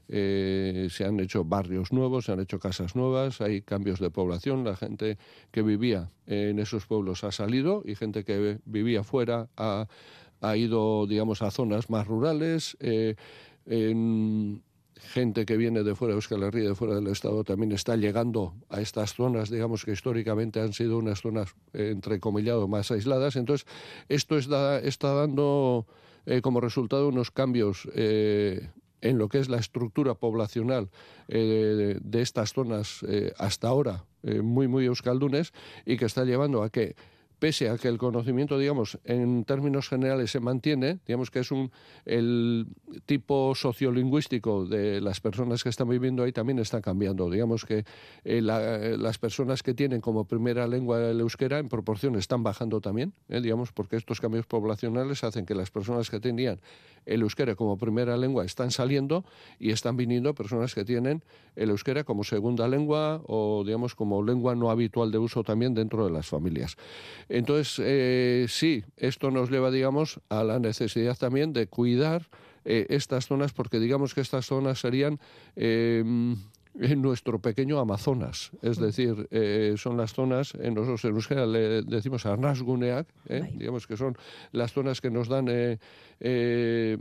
eh, 0.09 0.89
se 0.91 1.05
han 1.05 1.19
hecho 1.21 1.45
barrios 1.45 1.93
nuevos, 1.93 2.27
se 2.27 2.33
han 2.33 2.41
hecho 2.41 2.59
casas 2.59 2.95
nuevas, 2.95 3.41
hay 3.41 3.63
cambios 3.63 4.01
de 4.01 4.11
población, 4.11 4.63
la 4.65 4.77
gente 4.77 5.17
que 5.51 5.63
vivía 5.63 6.11
en 6.27 6.59
esos 6.59 6.87
pueblos 6.87 7.25
ha 7.25 7.33
salido 7.33 7.83
y 7.87 7.95
gente 7.95 8.25
que 8.25 8.59
vivía 8.67 9.03
fuera 9.03 9.49
ha, 9.57 9.87
ha 10.43 10.57
ido, 10.57 11.07
digamos, 11.07 11.41
a 11.41 11.51
zonas 11.51 11.89
más 11.89 12.07
rurales. 12.07 12.77
Eh, 12.81 13.15
gente 15.01 15.45
que 15.47 15.57
viene 15.57 15.83
de 15.83 15.95
fuera 15.95 16.15
de 16.15 16.19
Euskal 16.19 16.43
Herria, 16.43 16.69
de 16.69 16.75
fuera 16.75 16.95
del 16.95 17.07
Estado, 17.09 17.45
también 17.45 17.73
está 17.73 17.97
llegando 17.97 18.55
a 18.69 18.81
estas 18.81 19.15
zonas, 19.15 19.51
digamos 19.51 19.85
que 19.85 19.93
históricamente 19.93 20.61
han 20.61 20.73
sido 20.73 20.99
unas 20.99 21.21
zonas, 21.21 21.55
eh, 21.73 21.91
entrecomillado, 21.93 22.69
más 22.69 22.91
aisladas. 22.91 23.37
Entonces, 23.37 23.67
esto 24.09 24.37
está, 24.37 24.81
dando 25.15 25.87
eh, 26.27 26.41
como 26.41 26.61
resultado 26.61 27.09
unos 27.09 27.31
cambios 27.31 27.89
eh, 27.95 28.71
en 29.01 29.19
lo 29.19 29.29
que 29.29 29.39
es 29.39 29.49
la 29.49 29.59
estructura 29.59 30.15
poblacional 30.15 30.91
eh, 31.29 31.39
de, 31.39 31.99
de, 32.01 32.23
estas 32.23 32.53
zonas 32.55 33.05
hasta 33.37 33.69
ahora 33.69 34.05
muy, 34.23 34.67
muy 34.67 34.87
euskaldunes 34.87 35.53
y 35.85 35.99
que 35.99 36.07
está 36.07 36.25
llevando 36.25 36.63
a 36.63 36.71
que 36.71 36.97
pese 37.39 37.69
a 37.69 37.79
que 37.79 37.89
el 37.89 37.99
conocimiento, 37.99 38.59
digamos, 38.59 38.99
en 39.05 39.45
términos 39.45 39.89
generales 39.89 40.31
se 40.31 40.41
mantiene, 40.41 41.01
digamos 41.07 41.31
que 41.31 41.41
es 41.41 41.51
un 41.51 41.71
el 42.05 42.67
tipo 43.07 43.55
sociolingüístico 43.55 44.67
de 44.67 45.01
las 45.01 45.21
personas 45.21 45.63
que 45.63 45.69
están 45.69 45.89
viviendo 45.89 46.23
ahí 46.23 46.33
también 46.33 46.59
está 46.59 46.81
cambiando. 46.81 47.31
Digamos 47.31 47.65
que 47.65 47.85
eh, 48.25 48.41
la, 48.41 48.79
las 48.97 49.19
personas 49.19 49.63
que 49.63 49.75
tienen 49.75 50.01
como 50.01 50.27
primera 50.27 50.67
lengua 50.67 51.11
el 51.11 51.21
euskera 51.21 51.59
en 51.59 51.69
proporción 51.69 52.17
están 52.17 52.43
bajando 52.43 52.81
también, 52.81 53.13
eh, 53.29 53.41
digamos, 53.41 53.73
porque 53.73 53.97
estos 53.97 54.21
cambios 54.21 54.47
poblacionales 54.47 55.25
hacen 55.25 55.47
que 55.47 55.55
las 55.55 55.71
personas 55.71 56.11
que 56.11 56.21
tenían 56.21 56.61
el 57.07 57.23
euskera 57.23 57.55
como 57.55 57.77
primera 57.77 58.17
lengua 58.17 58.45
están 58.45 58.71
saliendo 58.71 59.25
y 59.59 59.71
están 59.71 59.97
viniendo 59.97 60.35
personas 60.35 60.75
que 60.75 60.85
tienen 60.85 61.23
el 61.57 61.71
euskera 61.71 62.05
como 62.05 62.25
segunda 62.25 62.69
lengua 62.69 63.23
o, 63.27 63.63
digamos, 63.65 63.95
como 63.95 64.23
lengua 64.23 64.55
no 64.55 64.71
habitual 64.71 65.11
de 65.11 65.19
uso 65.19 65.43
también 65.43 65.75
dentro 65.75 66.05
de 66.05 66.11
las 66.11 66.27
familias. 66.27 66.77
Entonces, 67.29 67.81
eh, 67.85 68.47
sí, 68.49 68.85
esto 68.97 69.31
nos 69.31 69.51
lleva, 69.51 69.71
digamos, 69.71 70.21
a 70.29 70.45
la 70.45 70.59
necesidad 70.59 71.17
también 71.17 71.53
de 71.53 71.67
cuidar 71.67 72.29
eh, 72.65 72.87
estas 72.89 73.27
zonas, 73.27 73.53
porque 73.53 73.79
digamos 73.79 74.15
que 74.15 74.21
estas 74.21 74.47
zonas 74.47 74.81
serían 74.81 75.21
eh, 75.57 76.03
en 76.81 77.03
nuestro 77.03 77.39
pequeño 77.39 77.79
Amazonas, 77.79 78.51
es 78.63 78.79
decir, 78.79 79.29
eh, 79.31 79.75
son 79.77 79.97
las 79.97 80.13
zonas, 80.13 80.55
en 80.55 80.75
nosotros 80.75 81.05
en 81.05 81.11
Euskera 81.13 81.47
le 81.47 81.83
decimos 81.83 82.27
Arnasguneak, 82.27 83.07
eh, 83.29 83.51
digamos 83.55 83.87
que 83.87 83.97
son 83.97 84.17
las 84.53 84.73
zonas 84.73 85.01
que 85.01 85.11
nos 85.11 85.29
dan 85.29 85.47
eh, 85.49 86.99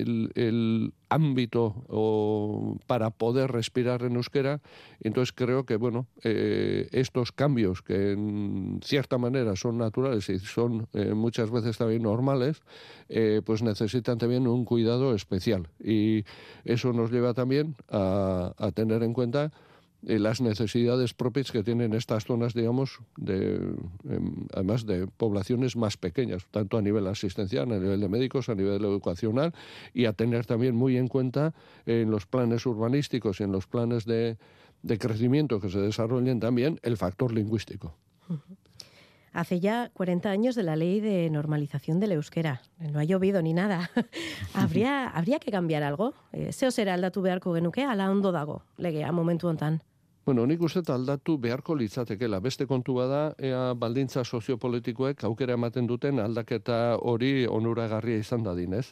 el, 0.00 0.92
ámbito 1.10 1.84
o 1.88 2.76
para 2.88 3.10
poder 3.10 3.52
respirar 3.52 4.02
en 4.02 4.16
euskera. 4.16 4.60
Entonces 5.00 5.32
creo 5.32 5.64
que 5.64 5.76
bueno, 5.76 6.08
eh, 6.24 6.88
estos 6.90 7.30
cambios 7.30 7.82
que 7.82 8.12
en 8.12 8.80
cierta 8.82 9.16
manera 9.16 9.54
son 9.54 9.78
naturales 9.78 10.28
y 10.28 10.40
son 10.40 10.88
eh, 10.92 11.14
muchas 11.14 11.52
veces 11.52 11.78
también 11.78 12.02
normales, 12.02 12.62
eh, 13.08 13.42
pues 13.44 13.62
necesitan 13.62 14.18
también 14.18 14.48
un 14.48 14.64
cuidado 14.64 15.14
especial. 15.14 15.68
Y 15.78 16.24
eso 16.64 16.92
nos 16.92 17.12
lleva 17.12 17.32
también 17.32 17.76
a, 17.88 18.52
a 18.58 18.72
tener 18.72 19.04
en 19.04 19.12
cuenta 19.12 19.52
eh, 20.06 20.18
las 20.18 20.40
necesidades 20.40 21.14
propias 21.14 21.50
que 21.50 21.62
tienen 21.62 21.94
estas 21.94 22.24
zonas, 22.24 22.52
digamos, 22.52 23.00
de, 23.16 23.54
eh, 24.08 24.20
además 24.52 24.84
de 24.84 25.06
poblaciones 25.06 25.76
más 25.76 25.96
pequeñas, 25.96 26.46
tanto 26.50 26.76
a 26.76 26.82
nivel 26.82 27.06
asistencial, 27.06 27.72
a 27.72 27.78
nivel 27.78 28.00
de 28.00 28.08
médicos, 28.08 28.48
a 28.48 28.54
nivel 28.54 28.84
educacional, 28.84 29.54
y 29.94 30.04
a 30.04 30.12
tener 30.12 30.44
también 30.44 30.76
muy 30.76 30.98
en 30.98 31.08
cuenta 31.08 31.54
en 31.86 32.10
los 32.10 32.26
planes 32.26 32.66
urbanísticos 32.66 33.40
y 33.40 33.44
en 33.44 33.52
los 33.52 33.66
planes 33.66 34.04
de, 34.04 34.36
de 34.82 34.98
crecimiento 34.98 35.58
que 35.60 35.70
se 35.70 35.80
desarrollen 35.80 36.38
también 36.38 36.78
el 36.82 36.96
factor 36.98 37.32
lingüístico. 37.32 37.94
Uh 38.28 38.34
-huh. 38.34 38.56
Hace 39.32 39.58
ya 39.58 39.90
40 39.94 40.30
años 40.30 40.54
de 40.54 40.62
la 40.62 40.76
ley 40.76 41.00
de 41.00 41.28
normalización 41.28 41.98
del 41.98 42.12
euskera. 42.12 42.62
No 42.78 43.00
ha 43.00 43.04
llovido 43.04 43.42
ni 43.42 43.52
nada. 43.52 43.90
¿Habría, 44.54 45.08
¿Habría 45.08 45.40
que 45.40 45.50
cambiar 45.50 45.82
algo? 45.82 46.14
Zeo 46.52 46.70
zera 46.70 46.94
aldatu 46.94 47.20
beharko 47.20 47.52
genuke, 47.52 47.82
ala 47.82 48.12
ondo 48.12 48.30
dago, 48.30 48.62
legea 48.76 49.10
momentu 49.10 49.48
hontan? 49.48 49.82
Bueno, 50.24 50.46
nik 50.48 50.62
uste 50.64 50.80
aldatu 50.88 51.34
beharko 51.36 51.74
litzatekela. 51.76 52.38
Beste 52.40 52.64
kontu 52.64 52.94
bada, 52.96 53.34
ea 53.36 53.74
baldintza 53.76 54.22
soziopolitikoek 54.24 55.20
aukera 55.28 55.52
ematen 55.58 55.84
duten 55.86 56.22
aldaketa 56.22 56.96
hori 56.96 57.44
onuragarria 57.44 58.22
izan 58.22 58.46
dadin, 58.46 58.72
ez? 58.78 58.86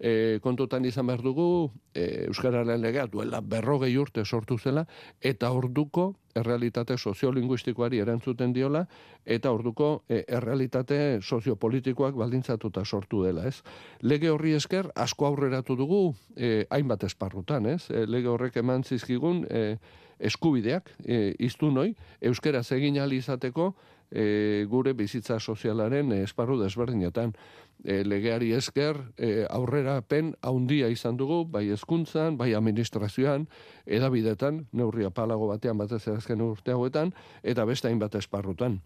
E, 0.00 0.40
kontutan 0.42 0.82
izan 0.84 1.06
behar 1.06 1.22
dugu, 1.22 1.70
e, 1.94 2.26
Euskararen 2.26 2.82
legea 2.82 3.06
duela 3.06 3.38
berrogei 3.40 3.92
urte 3.96 4.24
sortu 4.24 4.58
zela, 4.58 4.82
eta 5.20 5.52
orduko 5.54 6.16
errealitate 6.34 6.96
soziolinguistikoari 6.98 8.02
erantzuten 8.02 8.50
diola, 8.52 8.82
eta 9.24 9.54
orduko 9.54 10.02
e, 10.08 10.24
errealitate 10.26 11.20
soziopolitikoak 11.22 12.18
baldintzatuta 12.18 12.82
sortu 12.84 13.22
dela, 13.22 13.46
ez? 13.46 13.60
Lege 14.02 14.34
horri 14.34 14.58
esker, 14.58 14.90
asko 14.96 15.30
aurreratu 15.30 15.78
dugu, 15.78 16.04
e, 16.34 16.64
hainbat 16.70 17.06
esparrutan, 17.06 17.70
ez? 17.70 17.84
E, 17.90 18.02
lege 18.10 18.34
horrek 18.34 18.58
eman 18.64 18.82
zizkigun, 18.82 19.44
e, 19.46 19.78
eskubideak 20.22 20.90
e, 21.04 21.34
iztunoi, 21.42 21.92
euskeraz 22.20 22.70
egin 22.72 22.96
izateko 22.96 23.72
e, 24.12 24.66
gure 24.68 24.92
bizitza 24.92 25.38
sozialaren 25.40 26.12
esparru 26.22 26.58
desberdinetan. 26.60 27.32
E, 27.84 28.02
legeari 28.04 28.52
esker 28.54 28.98
e, 29.16 29.44
aurrera 29.50 30.00
pen 30.02 30.34
haundia 30.42 30.88
izan 30.92 31.16
dugu, 31.16 31.42
bai 31.44 31.66
hezkuntzan, 31.74 32.36
bai 32.38 32.52
administrazioan, 32.54 33.48
edabidetan, 33.86 34.66
neurria 34.72 35.10
palago 35.10 35.48
batean 35.50 35.78
batez 35.80 36.06
azken 36.12 36.44
urte 36.44 36.72
hauetan, 36.72 37.12
eta 37.42 37.64
beste 37.66 37.88
hainbat 37.88 38.14
esparrutan. 38.20 38.80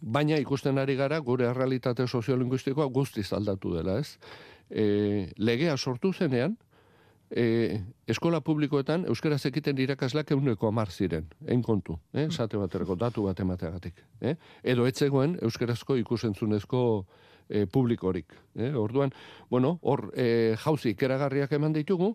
Baina 0.00 0.38
ikusten 0.38 0.78
ari 0.78 0.96
gara 0.98 1.18
gure 1.24 1.52
realitate 1.54 2.06
soziolinguistikoa 2.06 2.86
guztiz 2.86 3.32
aldatu 3.32 3.74
dela, 3.74 3.98
ez? 3.98 4.18
E, 4.70 5.30
legea 5.38 5.76
sortu 5.76 6.12
zenean, 6.12 6.56
e, 7.34 7.80
eskola 8.08 8.40
publikoetan 8.44 9.06
euskaraz 9.10 9.42
ekiten 9.50 9.78
irakaslak 9.82 10.30
euneko 10.36 10.68
amar 10.68 10.90
ziren, 10.90 11.26
kontu, 11.66 11.98
eh? 12.14 12.28
esate 12.28 12.58
baterako 12.60 12.96
datu 13.00 13.26
bat 13.26 13.40
emateagatik. 13.40 14.02
Eh? 14.20 14.36
Edo 14.62 14.86
etzegoen 14.86 15.38
euskarazko 15.42 15.96
ikusentzunezko 16.04 16.82
e, 17.48 17.66
publikorik. 17.66 18.34
Eh? 18.56 18.72
Orduan, 18.78 19.12
bueno, 19.50 19.78
hor 19.82 20.10
e, 20.16 20.54
jauzi 20.64 20.94
ikeragarriak 20.94 21.52
eman 21.58 21.74
ditugu, 21.74 22.14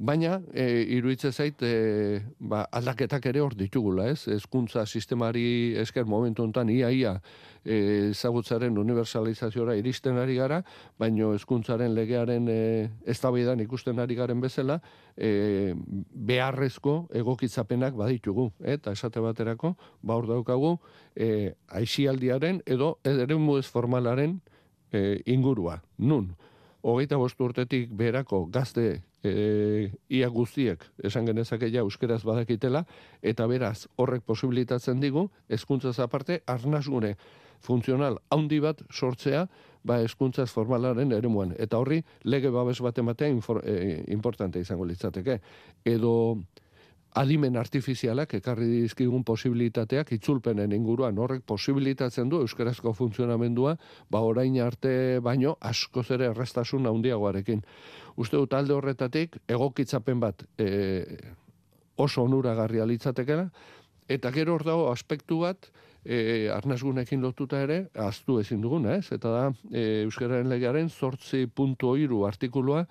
Baina, 0.00 0.38
e, 0.56 0.64
iruitze 0.96 1.28
zait, 1.28 1.60
e, 1.60 2.22
ba, 2.40 2.62
aldaketak 2.72 3.26
ere 3.28 3.42
hor 3.44 3.52
ditugula, 3.52 4.06
ez? 4.08 4.30
Ezkuntza 4.32 4.86
sistemari 4.86 5.74
esker 5.76 6.06
momentu 6.08 6.40
honetan 6.40 6.70
ia-ia 6.72 7.18
e, 7.60 7.74
ezagutzaren 8.06 8.80
universalizaziora 8.80 9.76
iristen 9.76 10.16
ari 10.16 10.38
gara, 10.38 10.62
baino 10.96 11.34
ezkuntzaren 11.36 11.92
legearen 11.92 12.48
e, 12.48 12.58
eztabaidan 13.12 13.60
ikusten 13.60 14.00
ari 14.00 14.16
garen 14.16 14.40
bezala, 14.40 14.78
e, 15.20 15.74
beharrezko 16.32 17.10
egokitzapenak 17.20 17.92
baditugu. 18.00 18.54
Eta 18.64 18.96
esate 18.96 19.20
baterako, 19.20 19.74
ba 20.00 20.16
hor 20.16 20.30
daukagu, 20.32 20.78
e, 21.12 21.52
aixialdiaren 21.68 22.62
edo 22.64 22.94
ere 23.04 23.36
ez 23.36 23.66
formalaren 23.68 24.40
e, 24.92 25.20
ingurua. 25.26 25.82
Nun? 25.98 26.32
Hogeita 26.82 27.18
bost 27.20 27.40
urtetik 27.40 27.90
berako 27.96 28.44
gazte 28.52 29.02
e, 29.22 29.90
ia 30.08 30.28
guztiek 30.28 30.84
esan 31.04 31.26
genezake 31.28 31.70
ja 31.70 31.84
euskeraz 31.84 32.22
badakitela, 32.24 32.84
eta 33.22 33.46
beraz 33.46 33.86
horrek 33.96 34.24
posibilitatzen 34.26 35.00
digu, 35.00 35.28
hezkuntzaz 35.48 35.98
aparte, 36.00 36.40
arnazgune 36.46 37.16
funtzional 37.60 38.18
handi 38.32 38.60
bat 38.60 38.80
sortzea, 38.90 39.46
ba 39.84 40.00
eskuntzaz 40.04 40.50
formalaren 40.52 41.12
eremuan. 41.12 41.54
Eta 41.58 41.78
horri, 41.80 42.00
lege 42.24 42.50
babes 42.52 42.80
bat 42.80 42.98
ematea 42.98 43.28
e, 43.28 44.04
importante 44.12 44.60
izango 44.60 44.84
litzateke. 44.88 45.40
Edo 45.84 46.14
adimen 47.18 47.56
artifizialak 47.56 48.34
ekarri 48.38 48.68
dizkigun 48.84 49.24
posibilitateak 49.26 50.12
itzulpenen 50.14 50.72
inguruan 50.72 51.18
horrek 51.18 51.42
posibilitatzen 51.46 52.28
du 52.30 52.40
euskarazko 52.44 52.92
funtzionamendua 52.94 53.76
ba 54.10 54.20
orain 54.22 54.60
arte 54.62 55.18
baino 55.22 55.56
asko 55.60 56.02
zere 56.02 56.30
errestasun 56.30 56.86
handiagoarekin. 56.86 57.62
Uste 58.16 58.36
dut 58.36 58.54
alde 58.54 58.74
horretatik 58.74 59.40
egokitzapen 59.48 60.20
bat 60.20 60.44
e, 60.58 61.04
oso 61.96 62.22
onuragarria 62.22 62.86
litzatekela 62.86 63.48
eta 64.08 64.30
gero 64.30 64.54
hor 64.54 64.64
dago 64.66 64.90
aspektu 64.92 65.40
bat 65.42 65.70
e, 66.04 66.48
arnazgunekin 66.52 67.22
lotuta 67.22 67.60
ere, 67.62 67.84
aztu 67.94 68.38
ezin 68.40 68.60
duguna, 68.62 68.96
ez? 68.98 69.10
Eta 69.12 69.30
da, 69.34 69.46
e, 69.70 70.04
Euskararen 70.06 70.48
legearen 70.50 70.88
sortzi 70.88 71.46
puntu 71.46 71.94
oiru 71.94 72.24
artikulua 72.26 72.86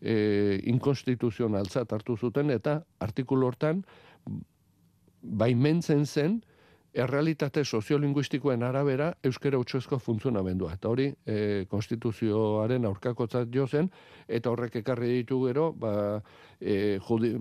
e, 0.00 0.60
inkonstituzionaltzat 0.72 1.92
hartu 1.92 2.16
zuten, 2.16 2.50
eta 2.50 2.80
artikulu 3.00 3.46
hortan 3.46 3.82
baimentzen 5.22 6.06
zen, 6.06 6.40
errealitate 6.96 7.60
soziolinguistikoen 7.64 8.62
arabera 8.64 9.10
euskera 9.24 9.58
utxoezko 9.60 9.98
funtzionamendua. 10.00 10.72
Eta 10.78 10.88
hori, 10.88 11.10
e, 11.26 11.66
konstituzioaren 11.68 12.88
aurkakotzat 12.88 13.52
jo 13.52 13.66
zen, 13.66 13.90
eta 14.28 14.50
horrek 14.50 14.78
ekarri 14.80 15.10
ditu 15.18 15.42
gero, 15.44 15.72
ba, 15.76 15.92
e, 16.60 16.96
judi, 17.08 17.34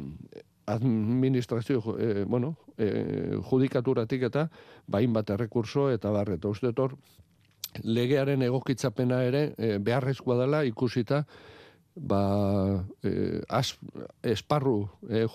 administrazio, 0.66 1.95
e, 1.97 2.24
bueno, 2.26 2.56
e, 2.78 3.38
judikaturatik 3.49 4.28
eta 4.28 4.49
bain 4.88 5.14
bat 5.14 5.30
errekurso 5.30 5.89
eta 5.93 6.12
barret. 6.12 6.45
Uste 6.45 6.74
hor, 6.76 6.97
legearen 7.84 8.41
egokitzapena 8.41 9.22
ere 9.24 9.45
e, 9.58 9.78
beharrezkoa 9.80 10.39
dela 10.41 10.64
ikusita 10.66 11.26
ba, 11.95 12.85
e, 13.03 13.41
esparru 14.23 14.89
e, 15.09 15.17
e, 15.17 15.23
e, 15.23 15.27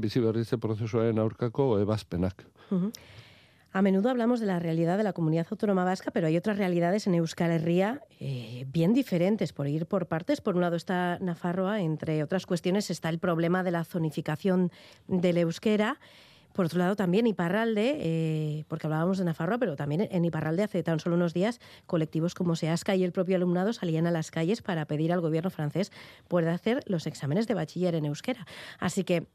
biziberritze 0.00 0.58
prozesuaren 0.58 1.18
aurkako. 1.18 1.78
A 3.72 3.82
menudo 3.82 4.10
hablamos 4.10 4.40
de 4.40 4.46
la 4.46 4.58
realidad 4.58 4.98
de 4.98 5.04
la 5.04 5.12
comunidad 5.12 5.46
autónoma 5.48 5.84
vasca, 5.84 6.10
pero 6.10 6.26
hay 6.26 6.36
otras 6.36 6.58
realidades 6.58 7.06
en 7.06 7.14
Euskal 7.14 7.52
Herria 7.52 8.02
eh, 8.18 8.64
bien 8.66 8.94
diferentes, 8.94 9.52
por 9.52 9.68
ir 9.68 9.86
por 9.86 10.06
partes. 10.06 10.40
Por 10.40 10.56
un 10.56 10.60
lado 10.60 10.74
está 10.74 11.18
Nafarroa, 11.20 11.80
entre 11.80 12.24
otras 12.24 12.46
cuestiones 12.46 12.90
está 12.90 13.10
el 13.10 13.20
problema 13.20 13.62
de 13.62 13.70
la 13.70 13.84
zonificación 13.84 14.72
del 15.06 15.38
euskera. 15.38 16.00
Por 16.52 16.66
otro 16.66 16.78
lado, 16.78 16.96
también 16.96 17.26
Iparralde, 17.26 17.96
eh, 18.00 18.64
porque 18.68 18.86
hablábamos 18.86 19.18
de 19.18 19.24
Nafarroa, 19.24 19.58
pero 19.58 19.76
también 19.76 20.08
en 20.10 20.24
Iparralde 20.24 20.64
hace 20.64 20.82
tan 20.82 20.98
solo 20.98 21.16
unos 21.16 21.32
días 21.32 21.60
colectivos 21.86 22.34
como 22.34 22.56
Seasca 22.56 22.96
y 22.96 23.04
el 23.04 23.12
propio 23.12 23.36
alumnado 23.36 23.72
salían 23.72 24.06
a 24.06 24.10
las 24.10 24.30
calles 24.30 24.62
para 24.62 24.84
pedir 24.86 25.12
al 25.12 25.20
gobierno 25.20 25.50
francés 25.50 25.92
poder 26.28 26.48
hacer 26.48 26.82
los 26.86 27.06
exámenes 27.06 27.46
de 27.46 27.54
bachiller 27.54 27.94
en 27.94 28.04
euskera. 28.04 28.46
Así 28.78 29.04
que 29.04 29.26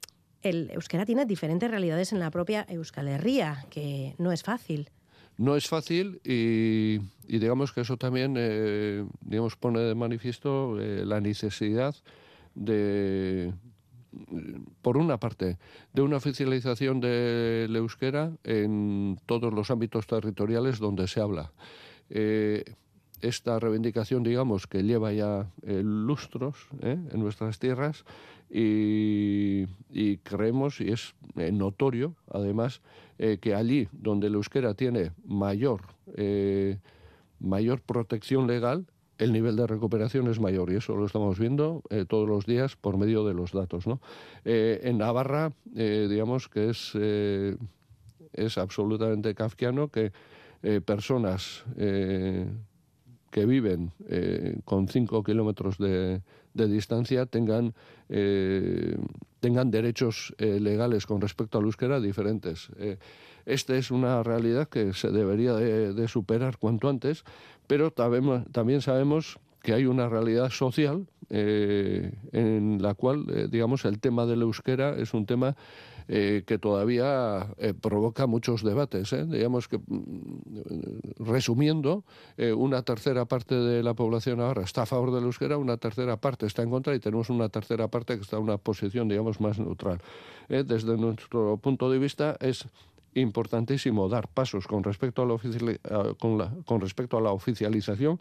el 0.41 0.69
euskera 0.71 1.05
tiene 1.05 1.25
diferentes 1.25 1.69
realidades 1.69 2.13
en 2.13 2.19
la 2.19 2.29
propia 2.31 2.65
Euskal 2.69 3.07
Herria, 3.07 3.65
que 3.69 4.13
no 4.17 4.31
es 4.31 4.43
fácil. 4.43 4.89
No 5.37 5.55
es 5.55 5.67
fácil 5.67 6.21
y, 6.23 6.99
digamos 7.27 7.73
que 7.73 7.81
eso 7.81 7.97
también 7.97 8.35
eh, 8.37 9.05
digamos, 9.21 9.55
pone 9.55 9.79
de 9.79 9.95
manifiesto 9.95 10.79
eh, 10.79 11.05
la 11.05 11.19
necesidad 11.19 11.95
de, 12.53 13.53
por 14.81 14.97
una 14.97 15.17
parte, 15.17 15.57
de 15.93 16.01
una 16.01 16.17
oficialización 16.17 16.99
del 16.99 17.75
euskera 17.75 18.31
en 18.43 19.19
todos 19.25 19.53
los 19.53 19.71
ámbitos 19.71 20.07
territoriales 20.07 20.79
donde 20.79 21.07
se 21.07 21.21
habla. 21.21 21.51
Eh, 22.09 22.63
esta 23.21 23.59
reivindicación, 23.59 24.23
digamos, 24.23 24.67
que 24.67 24.83
lleva 24.83 25.11
ya 25.13 25.49
lustros 25.63 26.67
en 26.81 27.19
nuestras 27.19 27.57
tierras, 27.59 28.05
y, 28.49 30.17
creemos, 30.23 30.79
y 30.81 30.91
es 30.91 31.15
eh, 31.35 31.51
notorio 31.51 32.15
además, 32.31 32.81
eh, 33.17 33.37
que 33.41 33.55
allí 33.55 33.87
donde 33.91 34.27
el 34.27 34.35
euskera 34.35 34.73
tiene 34.73 35.11
mayor, 35.25 35.81
eh, 36.15 36.77
mayor 37.39 37.81
protección 37.81 38.47
legal, 38.47 38.85
el 39.17 39.31
nivel 39.31 39.55
de 39.55 39.67
recuperación 39.67 40.27
es 40.27 40.39
mayor 40.39 40.71
y 40.71 40.75
eso 40.75 40.95
lo 40.95 41.05
estamos 41.05 41.39
viendo 41.39 41.81
todos 42.07 42.27
los 42.27 42.45
días 42.45 42.75
por 42.75 42.97
medio 42.97 43.25
de 43.25 43.33
los 43.33 43.51
datos. 43.51 43.87
¿no? 43.87 44.01
en 44.43 44.97
Navarra, 44.97 45.53
digamos 45.65 46.49
que 46.49 46.69
es, 46.69 46.93
es 48.33 48.57
absolutamente 48.57 49.33
kafkiano 49.33 49.89
que 49.89 50.11
personas 50.85 51.63
que 53.35 53.45
viven 53.45 53.91
con 54.63 54.87
5 54.87 55.21
kilómetros 55.23 55.77
de, 55.77 56.21
distancia 56.53 57.25
tengan, 57.25 57.73
eh, 58.07 58.95
tengan 59.41 59.69
derechos 59.69 60.33
eh, 60.37 60.57
legales 60.61 61.05
con 61.05 61.19
respecto 61.19 61.57
al 61.57 61.65
euskera 61.65 61.99
diferentes. 61.99 62.69
Eh, 63.45 63.53
esta 63.53 63.75
es 63.75 63.91
una 63.91 64.23
realidad 64.23 64.67
que 64.67 64.93
se 64.93 65.09
debería 65.09 65.53
de, 65.53 66.07
superar 66.07 66.57
cuanto 66.57 66.89
antes, 66.89 67.23
pero 67.67 67.91
también 67.91 68.81
sabemos 68.81 69.39
que 69.61 69.73
hay 69.73 69.85
una 69.85 70.07
realidad 70.09 70.49
social 70.51 71.07
en 71.29 72.77
la 72.81 72.93
cual, 72.93 73.49
digamos, 73.49 73.85
el 73.85 73.99
tema 73.99 74.27
del 74.27 74.43
euskera 74.43 74.95
es 74.95 75.15
un 75.15 75.25
tema 75.25 75.55
eh, 76.07 76.43
que 76.45 76.59
todavía 76.59 77.47
eh, 77.57 77.73
provoca 77.73 78.27
muchos 78.27 78.63
debates. 78.63 79.11
¿eh? 79.11 79.25
Digamos 79.25 79.67
que, 79.67 79.79
mm, 79.79 81.17
resumiendo, 81.17 82.03
una 82.55 82.83
tercera 82.83 83.25
parte 83.25 83.55
de 83.55 83.81
la 83.81 83.95
población 83.95 84.39
ahora 84.39 84.61
está 84.61 84.83
a 84.83 84.85
favor 84.85 85.11
del 85.11 85.23
euskera, 85.23 85.57
una 85.57 85.77
tercera 85.77 86.17
parte 86.17 86.45
está 86.45 86.61
en 86.61 86.69
contra 86.69 86.93
y 86.93 86.99
tenemos 86.99 87.31
una 87.31 87.49
tercera 87.49 87.87
parte 87.87 88.17
que 88.17 88.21
está 88.21 88.37
en 88.37 88.43
una 88.43 88.57
posición, 88.57 89.07
digamos, 89.07 89.41
más 89.41 89.57
neutral. 89.57 89.99
desde 90.47 90.95
nuestro 90.97 91.57
punto 91.57 91.89
de 91.89 91.97
vista 91.97 92.37
es 92.39 92.67
importantísimo 93.15 94.07
dar 94.09 94.27
pasos 94.27 94.67
con 94.67 94.83
respecto 94.83 95.23
a 95.23 95.25
la, 95.25 96.13
con, 96.19 96.81
respecto 96.81 97.17
a 97.17 97.21
la 97.21 97.31
oficialización, 97.31 98.19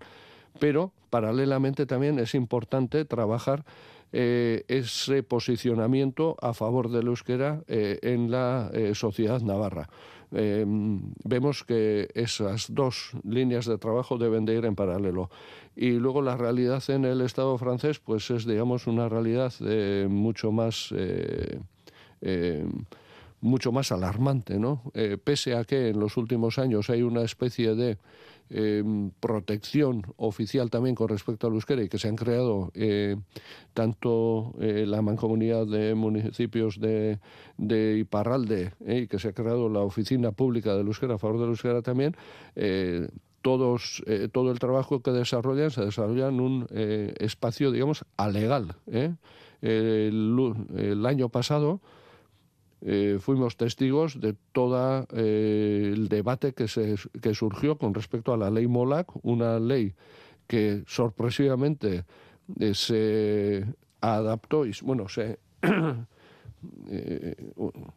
pero 0.59 0.93
paralelamente 1.11 1.85
también 1.85 2.19
es 2.19 2.35
importante 2.35 3.05
trabajar 3.05 3.65
eh, 4.13 4.65
ese 4.69 5.25
posicionamiento 5.25 6.37
a 6.41 6.55
favor 6.55 6.89
del 6.89 7.09
euskera 7.09 7.65
eh, 7.67 7.99
en 8.03 8.31
la 8.31 8.71
eh, 8.73 8.95
sociedad 8.95 9.41
navarra. 9.41 9.89
vemos 11.25 11.63
que 11.63 12.09
esas 12.15 12.67
dos 12.75 13.13
líneas 13.23 13.67
de 13.67 13.79
trabajo 13.79 14.19
deben 14.19 14.45
de 14.45 14.55
ir 14.55 14.65
en 14.65 14.75
paralelo. 14.75 15.31
Y 15.77 15.93
luego 15.93 16.23
la 16.23 16.37
realidad 16.37 16.83
en 16.89 17.05
el 17.05 17.21
Estado 17.21 17.57
francés, 17.57 18.01
pues 18.01 18.31
es, 18.31 18.45
digamos, 18.45 18.89
una 18.89 19.09
realidad 19.09 19.53
mucho 20.09 20.51
más 20.51 20.93
mucho 23.45 23.73
más 23.73 23.93
alarmante, 23.93 24.59
¿no? 24.59 24.83
pese 25.25 25.55
a 25.55 25.65
que 25.65 25.89
en 25.89 26.01
los 26.01 26.17
últimos 26.17 26.59
años 26.59 26.91
hay 26.91 27.03
una 27.03 27.23
especie 27.23 27.75
de 27.75 27.99
Em, 28.51 29.11
protección 29.21 30.03
oficial 30.19 30.69
también 30.69 30.95
con 30.95 31.09
respecto 31.09 31.47
al 31.47 31.55
euskera 31.55 31.83
y 31.83 31.89
que 31.89 31.99
se 31.99 32.09
han 32.09 32.17
creado 32.17 32.71
eh, 32.75 33.17
tanto 33.73 34.53
eh, 34.61 34.85
la 34.87 35.01
mancomunidad 35.01 35.67
de 35.67 35.95
municipios 35.95 36.79
de, 36.79 37.21
de 37.57 37.97
Iparralde 37.97 38.75
eh, 38.85 38.99
y 38.99 39.07
que 39.07 39.19
se 39.19 39.29
ha 39.29 39.33
creado 39.33 39.71
la 39.71 39.81
oficina 39.81 40.33
pública 40.33 40.77
del 40.77 40.89
euskera 40.89 41.15
a 41.15 41.19
favor 41.19 41.41
del 41.41 41.49
euskera 41.49 41.81
también, 41.81 42.15
todos, 43.41 44.03
todo 44.33 44.51
el 44.51 44.59
trabajo 44.59 45.01
que 45.01 45.11
desarrollan 45.11 45.71
se 45.71 45.85
desarrolla 45.85 46.29
en 46.29 46.41
un 46.41 46.67
espacio, 46.71 47.71
digamos, 47.71 48.05
alegal. 48.17 48.77
el 49.63 51.07
año 51.07 51.29
pasado 51.29 51.81
eh, 52.87 53.17
fuimos 53.19 53.57
testigos 53.57 54.21
de 54.21 54.37
todo 54.53 55.07
eh, 55.15 55.91
el 55.95 56.09
debate 56.11 56.53
que, 56.53 56.69
se, 56.69 56.97
que 57.23 57.35
surgió 57.35 57.79
con 57.79 57.95
respecto 57.95 58.35
a 58.35 58.37
la 58.37 58.51
ley 58.51 58.67
MOLAC, 58.67 59.11
una 59.23 59.59
ley 59.59 59.95
que 60.47 60.85
sorpresivamente 60.87 62.05
eh, 62.61 62.75
se 62.75 63.65
adaptó 64.03 64.67
y, 64.67 64.75
bueno, 64.83 65.09
se 65.09 65.39
eh, 66.89 67.35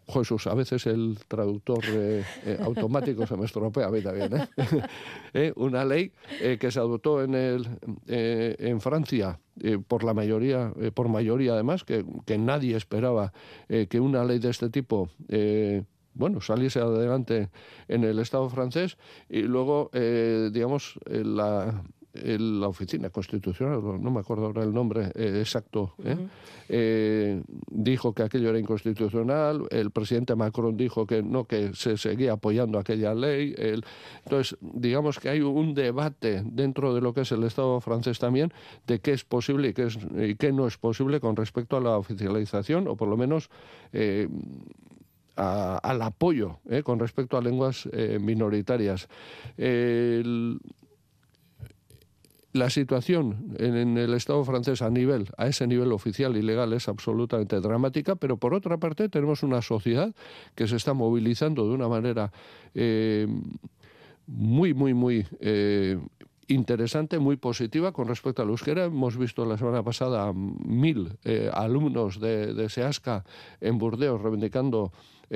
Jesús, 0.07 0.47
a 0.47 0.53
veces 0.53 0.85
el 0.87 1.19
traductor 1.27 1.83
eh, 1.87 2.23
eh, 2.45 2.57
automático 2.61 3.25
se 3.27 3.37
me 3.37 3.45
estropea 3.45 3.87
a 3.87 3.91
mí. 3.91 3.99
¿eh? 5.33 5.53
una 5.55 5.85
ley 5.85 6.11
que 6.59 6.71
se 6.71 6.79
adoptó 6.79 7.23
en, 7.23 7.35
el, 7.35 7.67
en 8.07 8.81
Francia 8.81 9.39
por 9.87 10.03
la 10.03 10.13
mayoría, 10.13 10.71
por 10.93 11.09
mayoría 11.09 11.53
además, 11.53 11.83
que, 11.83 12.05
que 12.25 12.37
nadie 12.37 12.75
esperaba 12.75 13.33
que 13.67 13.99
una 13.99 14.23
ley 14.23 14.39
de 14.39 14.49
este 14.49 14.69
tipo 14.69 15.09
bueno, 16.17 16.41
saliese 16.41 16.79
adelante 16.79 17.49
en 17.87 18.03
el 18.03 18.19
Estado 18.19 18.49
francés 18.49 18.97
y 19.29 19.43
luego, 19.43 19.89
eh, 19.93 20.49
digamos, 20.51 20.99
eh, 21.05 21.23
la, 22.23 22.37
la 22.37 22.67
oficina 22.67 23.09
constitucional, 23.09 23.81
no 23.81 24.11
me 24.11 24.19
acuerdo 24.19 24.45
ahora 24.45 24.63
el 24.63 24.73
nombre 24.73 25.11
eh, 25.15 25.39
exacto, 25.39 25.93
dijo 27.69 28.13
que 28.13 28.23
aquello 28.23 28.49
era 28.49 28.59
inconstitucional, 28.59 29.67
el 29.69 29.91
presidente 29.91 30.35
Macron 30.35 30.75
dijo 30.75 31.05
que 31.05 31.23
no, 31.23 31.45
que 31.45 31.73
se 31.73 31.97
seguía 31.97 32.33
apoyando 32.33 32.79
aquella 32.79 33.13
ley. 33.13 33.55
entonces, 34.23 34.57
digamos 34.61 35.19
que 35.19 35.29
hay 35.29 35.41
un 35.41 35.73
debate 35.73 36.43
dentro 36.45 36.93
de 36.93 37.01
lo 37.01 37.13
que 37.13 37.21
es 37.21 37.31
el 37.31 37.43
Estado 37.43 37.79
francés 37.81 38.19
también 38.19 38.51
de 38.85 38.99
qué 38.99 39.13
es 39.13 39.23
posible 39.23 39.69
y 39.69 39.73
qué, 39.73 39.85
es, 39.85 39.97
y 40.17 40.35
qué 40.35 40.51
no 40.51 40.67
es 40.67 40.77
posible 40.77 41.19
con 41.19 41.35
respecto 41.35 41.77
a 41.77 41.81
la 41.81 41.97
oficialización, 41.97 42.87
o 42.87 42.95
por 42.95 43.07
lo 43.07 43.17
menos 43.17 43.49
al 45.37 46.01
apoyo 46.01 46.59
eh, 46.69 46.83
con 46.83 46.99
respecto 46.99 47.37
a 47.37 47.41
lenguas 47.41 47.87
eh, 47.91 48.17
minoritarias. 48.19 49.07
La 52.57 52.69
situación 52.69 53.55
en, 53.59 53.97
el 53.97 54.13
Estado 54.13 54.43
francés 54.43 54.81
a 54.81 54.89
nivel, 54.89 55.29
a 55.37 55.47
ese 55.47 55.67
nivel 55.67 55.91
oficial 55.91 56.35
y 56.37 56.41
legal 56.41 56.73
es 56.73 56.87
absolutamente 56.87 57.59
dramática, 57.59 58.15
pero 58.15 58.37
por 58.37 58.53
otra 58.53 58.77
parte 58.77 59.09
tenemos 59.09 59.43
una 59.43 59.61
sociedad 59.61 60.13
que 60.55 60.67
se 60.67 60.75
está 60.75 60.93
movilizando 60.93 61.67
de 61.67 61.73
una 61.73 61.87
manera 61.87 62.31
eh, 62.73 63.27
muy, 64.27 64.73
muy, 64.73 64.93
muy 64.93 65.25
interesante, 66.47 67.19
muy 67.19 67.37
positiva 67.37 67.91
con 67.91 68.07
respecto 68.07 68.41
al 68.41 68.49
euskera. 68.49 68.85
Hemos 68.85 69.17
visto 69.17 69.45
la 69.45 69.57
semana 69.57 69.83
pasada 69.83 70.33
mil 70.33 71.17
alumnos 71.53 72.19
de, 72.19 72.53
de 72.53 72.69
SEASCA 72.69 73.23
en 73.61 73.77
Burdeos 73.77 74.21
reivindicando 74.21 74.91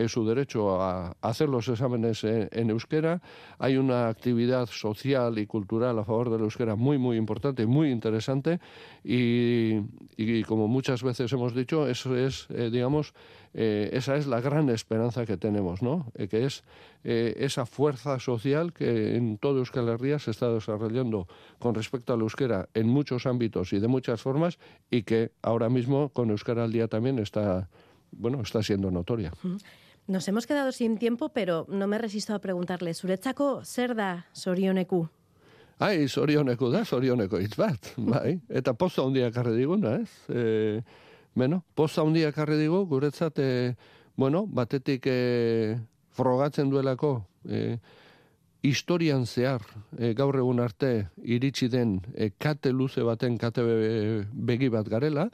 su 0.07 0.25
derecho 0.25 0.81
a 0.81 1.15
hacer 1.21 1.49
los 1.49 1.67
exámenes 1.67 2.23
en, 2.23 2.69
euskera. 2.69 3.21
Hay 3.59 3.77
una 3.77 4.07
actividad 4.07 4.67
social 4.67 5.37
y 5.37 5.45
cultural 5.45 5.99
a 5.99 6.05
favor 6.05 6.29
del 6.29 6.41
euskera 6.41 6.75
muy, 6.75 6.97
muy 6.97 7.17
importante, 7.17 7.65
muy 7.65 7.91
interesante 7.91 8.59
y, 9.03 10.43
como 10.43 10.67
muchas 10.67 11.03
veces 11.03 11.31
hemos 11.33 11.53
dicho, 11.53 11.87
eso 11.87 12.15
es, 12.15 12.47
eh, 12.49 12.69
digamos, 12.71 13.13
eh, 13.53 13.89
esa 13.93 14.15
es 14.15 14.27
la 14.27 14.39
gran 14.39 14.69
esperanza 14.69 15.25
que 15.25 15.37
tenemos, 15.37 15.81
¿no? 15.81 16.11
Eh, 16.15 16.27
que 16.27 16.45
es 16.45 16.63
esa 17.03 17.65
fuerza 17.65 18.19
social 18.19 18.73
que 18.73 19.15
en 19.15 19.39
todo 19.39 19.57
Euskal 19.57 19.89
Herria 19.89 20.19
se 20.19 20.29
está 20.29 20.53
desarrollando 20.53 21.27
con 21.57 21.73
respecto 21.73 22.13
al 22.13 22.21
euskera 22.21 22.69
en 22.75 22.87
muchos 22.87 23.25
ámbitos 23.25 23.73
y 23.73 23.79
de 23.79 23.87
muchas 23.87 24.21
formas 24.21 24.59
y 24.91 25.01
que 25.01 25.31
ahora 25.41 25.67
mismo 25.67 26.09
con 26.09 26.29
Euskera 26.29 26.63
al 26.63 26.71
día 26.71 26.87
también 26.87 27.17
está 27.17 27.69
bueno, 28.11 28.41
está 28.41 28.61
siendo 28.61 28.91
notoria. 28.91 29.33
Nos 30.07 30.27
hemos 30.27 30.47
quedado 30.47 30.71
sin 30.71 30.97
tiempo, 30.97 31.29
pero 31.29 31.65
no 31.69 31.87
me 31.87 31.97
resisto 31.97 32.33
a 32.33 32.39
preguntarle, 32.39 32.93
¿suretzako 32.93 33.63
zer 33.63 33.95
da 33.95 34.25
sorioneku? 34.33 35.07
Ai, 35.79 36.07
sorioneku 36.09 36.69
da, 36.69 36.83
sorioneko 36.85 37.39
hitz 37.39 37.55
bat, 37.57 37.93
bai. 38.13 38.39
Eta 38.49 38.73
poza 38.73 39.05
hundia 39.05 39.31
karre 39.31 39.55
diguna, 39.55 39.95
ez? 40.01 40.11
E, 40.29 40.81
bueno, 41.33 41.63
poza 41.73 42.03
hundia 42.03 42.31
karre 42.33 42.57
digu, 42.57 42.83
guretzat, 42.85 43.39
e, 43.39 43.75
bueno, 44.17 44.45
batetik 44.45 45.07
e, 45.07 45.79
frogatzen 46.17 46.69
duelako, 46.69 47.13
e, 47.45 47.79
historian 48.61 49.25
zehar, 49.25 49.65
e, 49.97 50.13
gaur 50.13 50.37
egun 50.37 50.61
arte, 50.61 51.07
iritsi 51.23 51.69
den 51.69 51.99
e, 52.13 52.29
kate 52.37 52.73
luze 52.73 53.01
baten 53.05 53.37
kate 53.41 53.65
begi 54.33 54.69
bat 54.69 54.89
garela, 54.89 55.29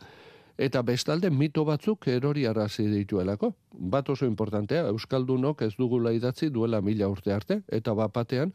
eta 0.58 0.82
bestalde 0.82 1.30
mito 1.30 1.64
batzuk 1.66 2.08
erori 2.10 2.45
arazi 2.49 2.88
dituelako. 2.89 3.53
Bat 3.72 4.10
oso 4.10 4.26
importantea, 4.26 4.88
Euskaldunok 4.89 5.62
ez 5.62 5.76
dugula 5.78 6.12
idatzi 6.14 6.49
duela 6.49 6.82
mila 6.82 7.08
urte 7.14 7.34
arte, 7.34 7.62
eta 7.68 7.93
bapatean, 7.93 8.53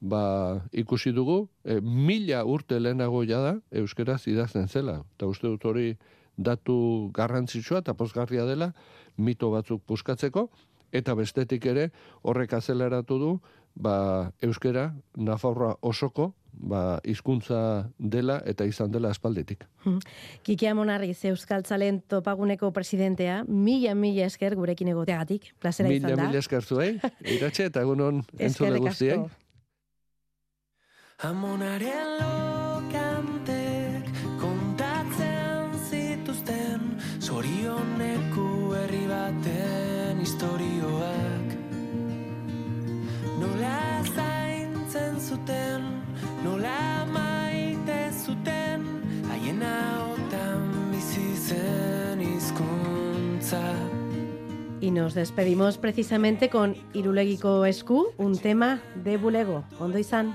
ba, 0.00 0.62
ikusi 0.72 1.12
dugu, 1.12 1.48
e, 1.64 1.80
mila 1.80 2.44
urte 2.44 2.78
lehenago 2.80 3.24
da 3.26 3.58
Euskaraz 3.70 4.26
idazten 4.28 4.68
zela. 4.68 5.02
Eta 5.16 5.26
uste 5.26 5.46
dut 5.46 5.64
hori 5.64 5.96
datu 6.36 7.10
garrantzitsua 7.12 7.80
eta 7.80 7.94
posgarria 7.94 8.44
dela 8.44 8.72
mito 9.16 9.50
batzuk 9.50 9.82
puskatzeko, 9.86 10.48
eta 10.92 11.14
bestetik 11.14 11.66
ere 11.66 11.90
horrek 12.22 12.52
azeleratu 12.52 13.18
du, 13.18 13.40
ba, 13.74 14.32
Euskara, 14.42 14.90
Nafarroa 15.16 15.76
osoko, 15.82 16.32
ba, 16.52 17.00
hizkuntza 17.04 17.88
dela 17.98 18.40
eta 18.46 18.66
izan 18.68 18.92
dela 18.92 19.10
espaldetik. 19.14 19.64
Kiki 20.42 20.68
Amonarriz, 20.68 21.18
Euskal 21.30 21.64
Tzalen 21.64 22.02
topaguneko 22.10 22.72
presidentea, 22.76 23.42
mila 23.48 23.94
mila 23.94 24.26
esker 24.28 24.56
gurekin 24.58 24.92
egoteagatik, 24.92 25.52
plazera 25.60 25.92
izan 25.92 26.10
da. 26.10 26.16
Mila 26.16 26.30
mila 26.30 26.44
esker 26.44 26.64
zuei, 26.64 26.94
iratxe 27.36 27.70
eta 27.70 27.84
egunon 27.86 28.24
entzule 28.38 28.78
guztiei. 28.78 29.20
Amonaren 31.30 32.59
zuten 45.30 45.82
nola 46.42 47.06
maite 47.06 48.10
zuten 48.24 48.82
haien 49.30 49.62
ahotan 49.62 50.62
bizi 50.90 51.26
zen 51.36 52.20
izkuntza. 52.20 53.62
Y 54.80 54.90
nos 54.90 55.14
despedimos 55.14 55.78
precisamente 55.78 56.48
con 56.48 56.74
Irulegiko 56.94 57.64
Esku, 57.64 58.08
un 58.18 58.38
tema 58.38 58.80
de 59.04 59.18
Bulego. 59.18 59.62
Ondo 59.78 59.98
izan. 59.98 60.34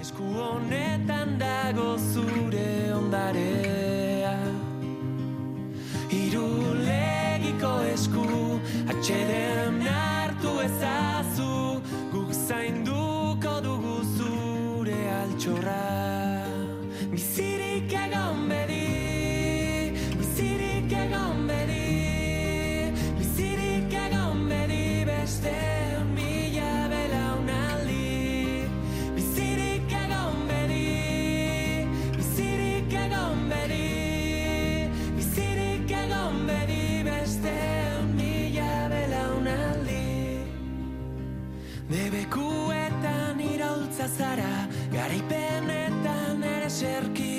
Esku 0.00 0.24
honetan 0.24 1.36
dago 1.38 1.98
zure 1.98 2.92
ondarea 2.94 4.32
Irulegiko 6.08 7.74
esku 7.92 8.24
atxeden 8.88 9.82
hartu 9.82 10.56
ezazu 10.64 11.82
Guk 12.14 12.32
zainduko 12.32 12.90
dugu 12.94 12.99
altxorra 15.40 16.44
Bizirik 17.12 17.92
egon 17.92 18.48
bedi 18.50 19.92
Bizirik 20.18 20.92
egon 20.92 21.46
bedi 21.48 22.92
Bizirik 23.18 23.94
egon 24.04 24.42
bedi 24.50 25.06
beste 25.08 25.54
mila 26.14 26.74
belaunaldi. 26.92 28.68
Bizirik 29.16 29.94
egon 30.02 30.44
bedi 30.50 31.86
Bizirik 32.18 32.92
egon 33.04 33.40
bedi 33.52 33.86
Bizirik 35.16 35.94
egon 36.02 36.36
bedi 36.50 36.84
beste 37.08 37.56
mila 38.18 38.74
belaunaldi. 38.92 40.04
Debekuetan 41.88 42.79
iraultza 43.70 44.06
zara. 44.08 44.66
Garaipenetan 44.92 46.42
ere 46.42 46.70
serki 46.70 47.29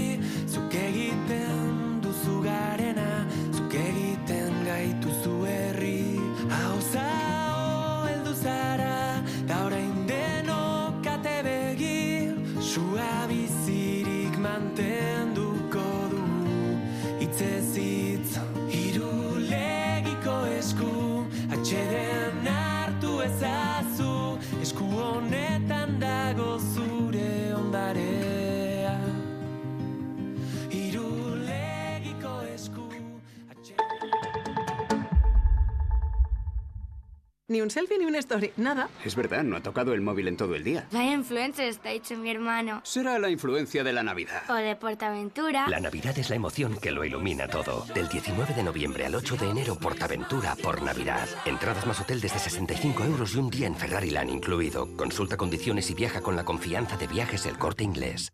Ni 37.61 37.65
un 37.65 37.69
selfie 37.69 37.99
ni 37.99 38.05
una 38.05 38.17
story, 38.17 38.51
nada. 38.57 38.89
Es 39.05 39.15
verdad, 39.15 39.43
no 39.43 39.55
ha 39.55 39.61
tocado 39.61 39.93
el 39.93 40.01
móvil 40.01 40.27
en 40.27 40.35
todo 40.35 40.55
el 40.55 40.63
día. 40.63 40.87
Vaya 40.91 41.13
influencer 41.13 41.67
está 41.67 41.89
dicho 41.89 42.17
mi 42.17 42.31
hermano. 42.31 42.81
Será 42.83 43.19
la 43.19 43.29
influencia 43.29 43.83
de 43.83 43.93
la 43.93 44.01
Navidad. 44.01 44.49
O 44.49 44.55
de 44.55 44.75
Portaventura. 44.75 45.67
La 45.67 45.79
Navidad 45.79 46.17
es 46.17 46.31
la 46.31 46.37
emoción 46.37 46.79
que 46.81 46.89
lo 46.89 47.05
ilumina 47.05 47.47
todo. 47.47 47.85
Del 47.93 48.09
19 48.09 48.55
de 48.55 48.63
noviembre 48.63 49.05
al 49.05 49.13
8 49.13 49.37
de 49.37 49.49
enero, 49.51 49.75
Portaventura 49.75 50.55
por 50.55 50.81
Navidad. 50.81 51.29
Entradas 51.45 51.85
más 51.85 52.01
hotel 52.01 52.19
desde 52.19 52.39
65 52.39 53.03
euros 53.03 53.35
y 53.35 53.37
un 53.37 53.51
día 53.51 53.67
en 53.67 53.75
Ferrari 53.75 54.09
Land 54.09 54.31
incluido. 54.31 54.97
Consulta 54.97 55.37
condiciones 55.37 55.91
y 55.91 55.93
viaja 55.93 56.21
con 56.21 56.35
la 56.35 56.43
confianza 56.43 56.97
de 56.97 57.05
viajes 57.05 57.45
El 57.45 57.59
Corte 57.59 57.83
Inglés. 57.83 58.33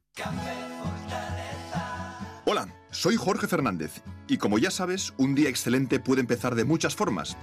Hola, 2.45 2.73
soy 2.91 3.17
Jorge 3.17 3.45
Fernández 3.45 4.01
y 4.30 4.38
como 4.38 4.57
ya 4.57 4.71
sabes, 4.71 5.13
un 5.17 5.36
día 5.36 5.49
excelente 5.49 5.99
puede 5.99 6.21
empezar 6.21 6.55
de 6.55 6.63
muchas 6.63 6.95
formas. 6.95 7.36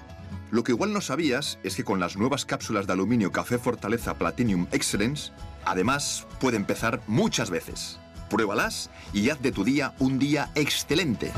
Lo 0.54 0.62
que 0.62 0.70
igual 0.70 0.92
no 0.92 1.00
sabías 1.00 1.58
es 1.64 1.74
que 1.74 1.82
con 1.82 1.98
las 1.98 2.16
nuevas 2.16 2.44
cápsulas 2.44 2.86
de 2.86 2.92
aluminio 2.92 3.32
Café 3.32 3.58
Fortaleza 3.58 4.14
Platinum 4.14 4.68
Excellence, 4.70 5.32
además 5.64 6.28
puede 6.38 6.56
empezar 6.56 7.00
muchas 7.08 7.50
veces. 7.50 7.98
Pruébalas 8.30 8.88
y 9.12 9.30
haz 9.30 9.42
de 9.42 9.50
tu 9.50 9.64
día 9.64 9.94
un 9.98 10.20
día 10.20 10.52
excelente. 10.54 11.32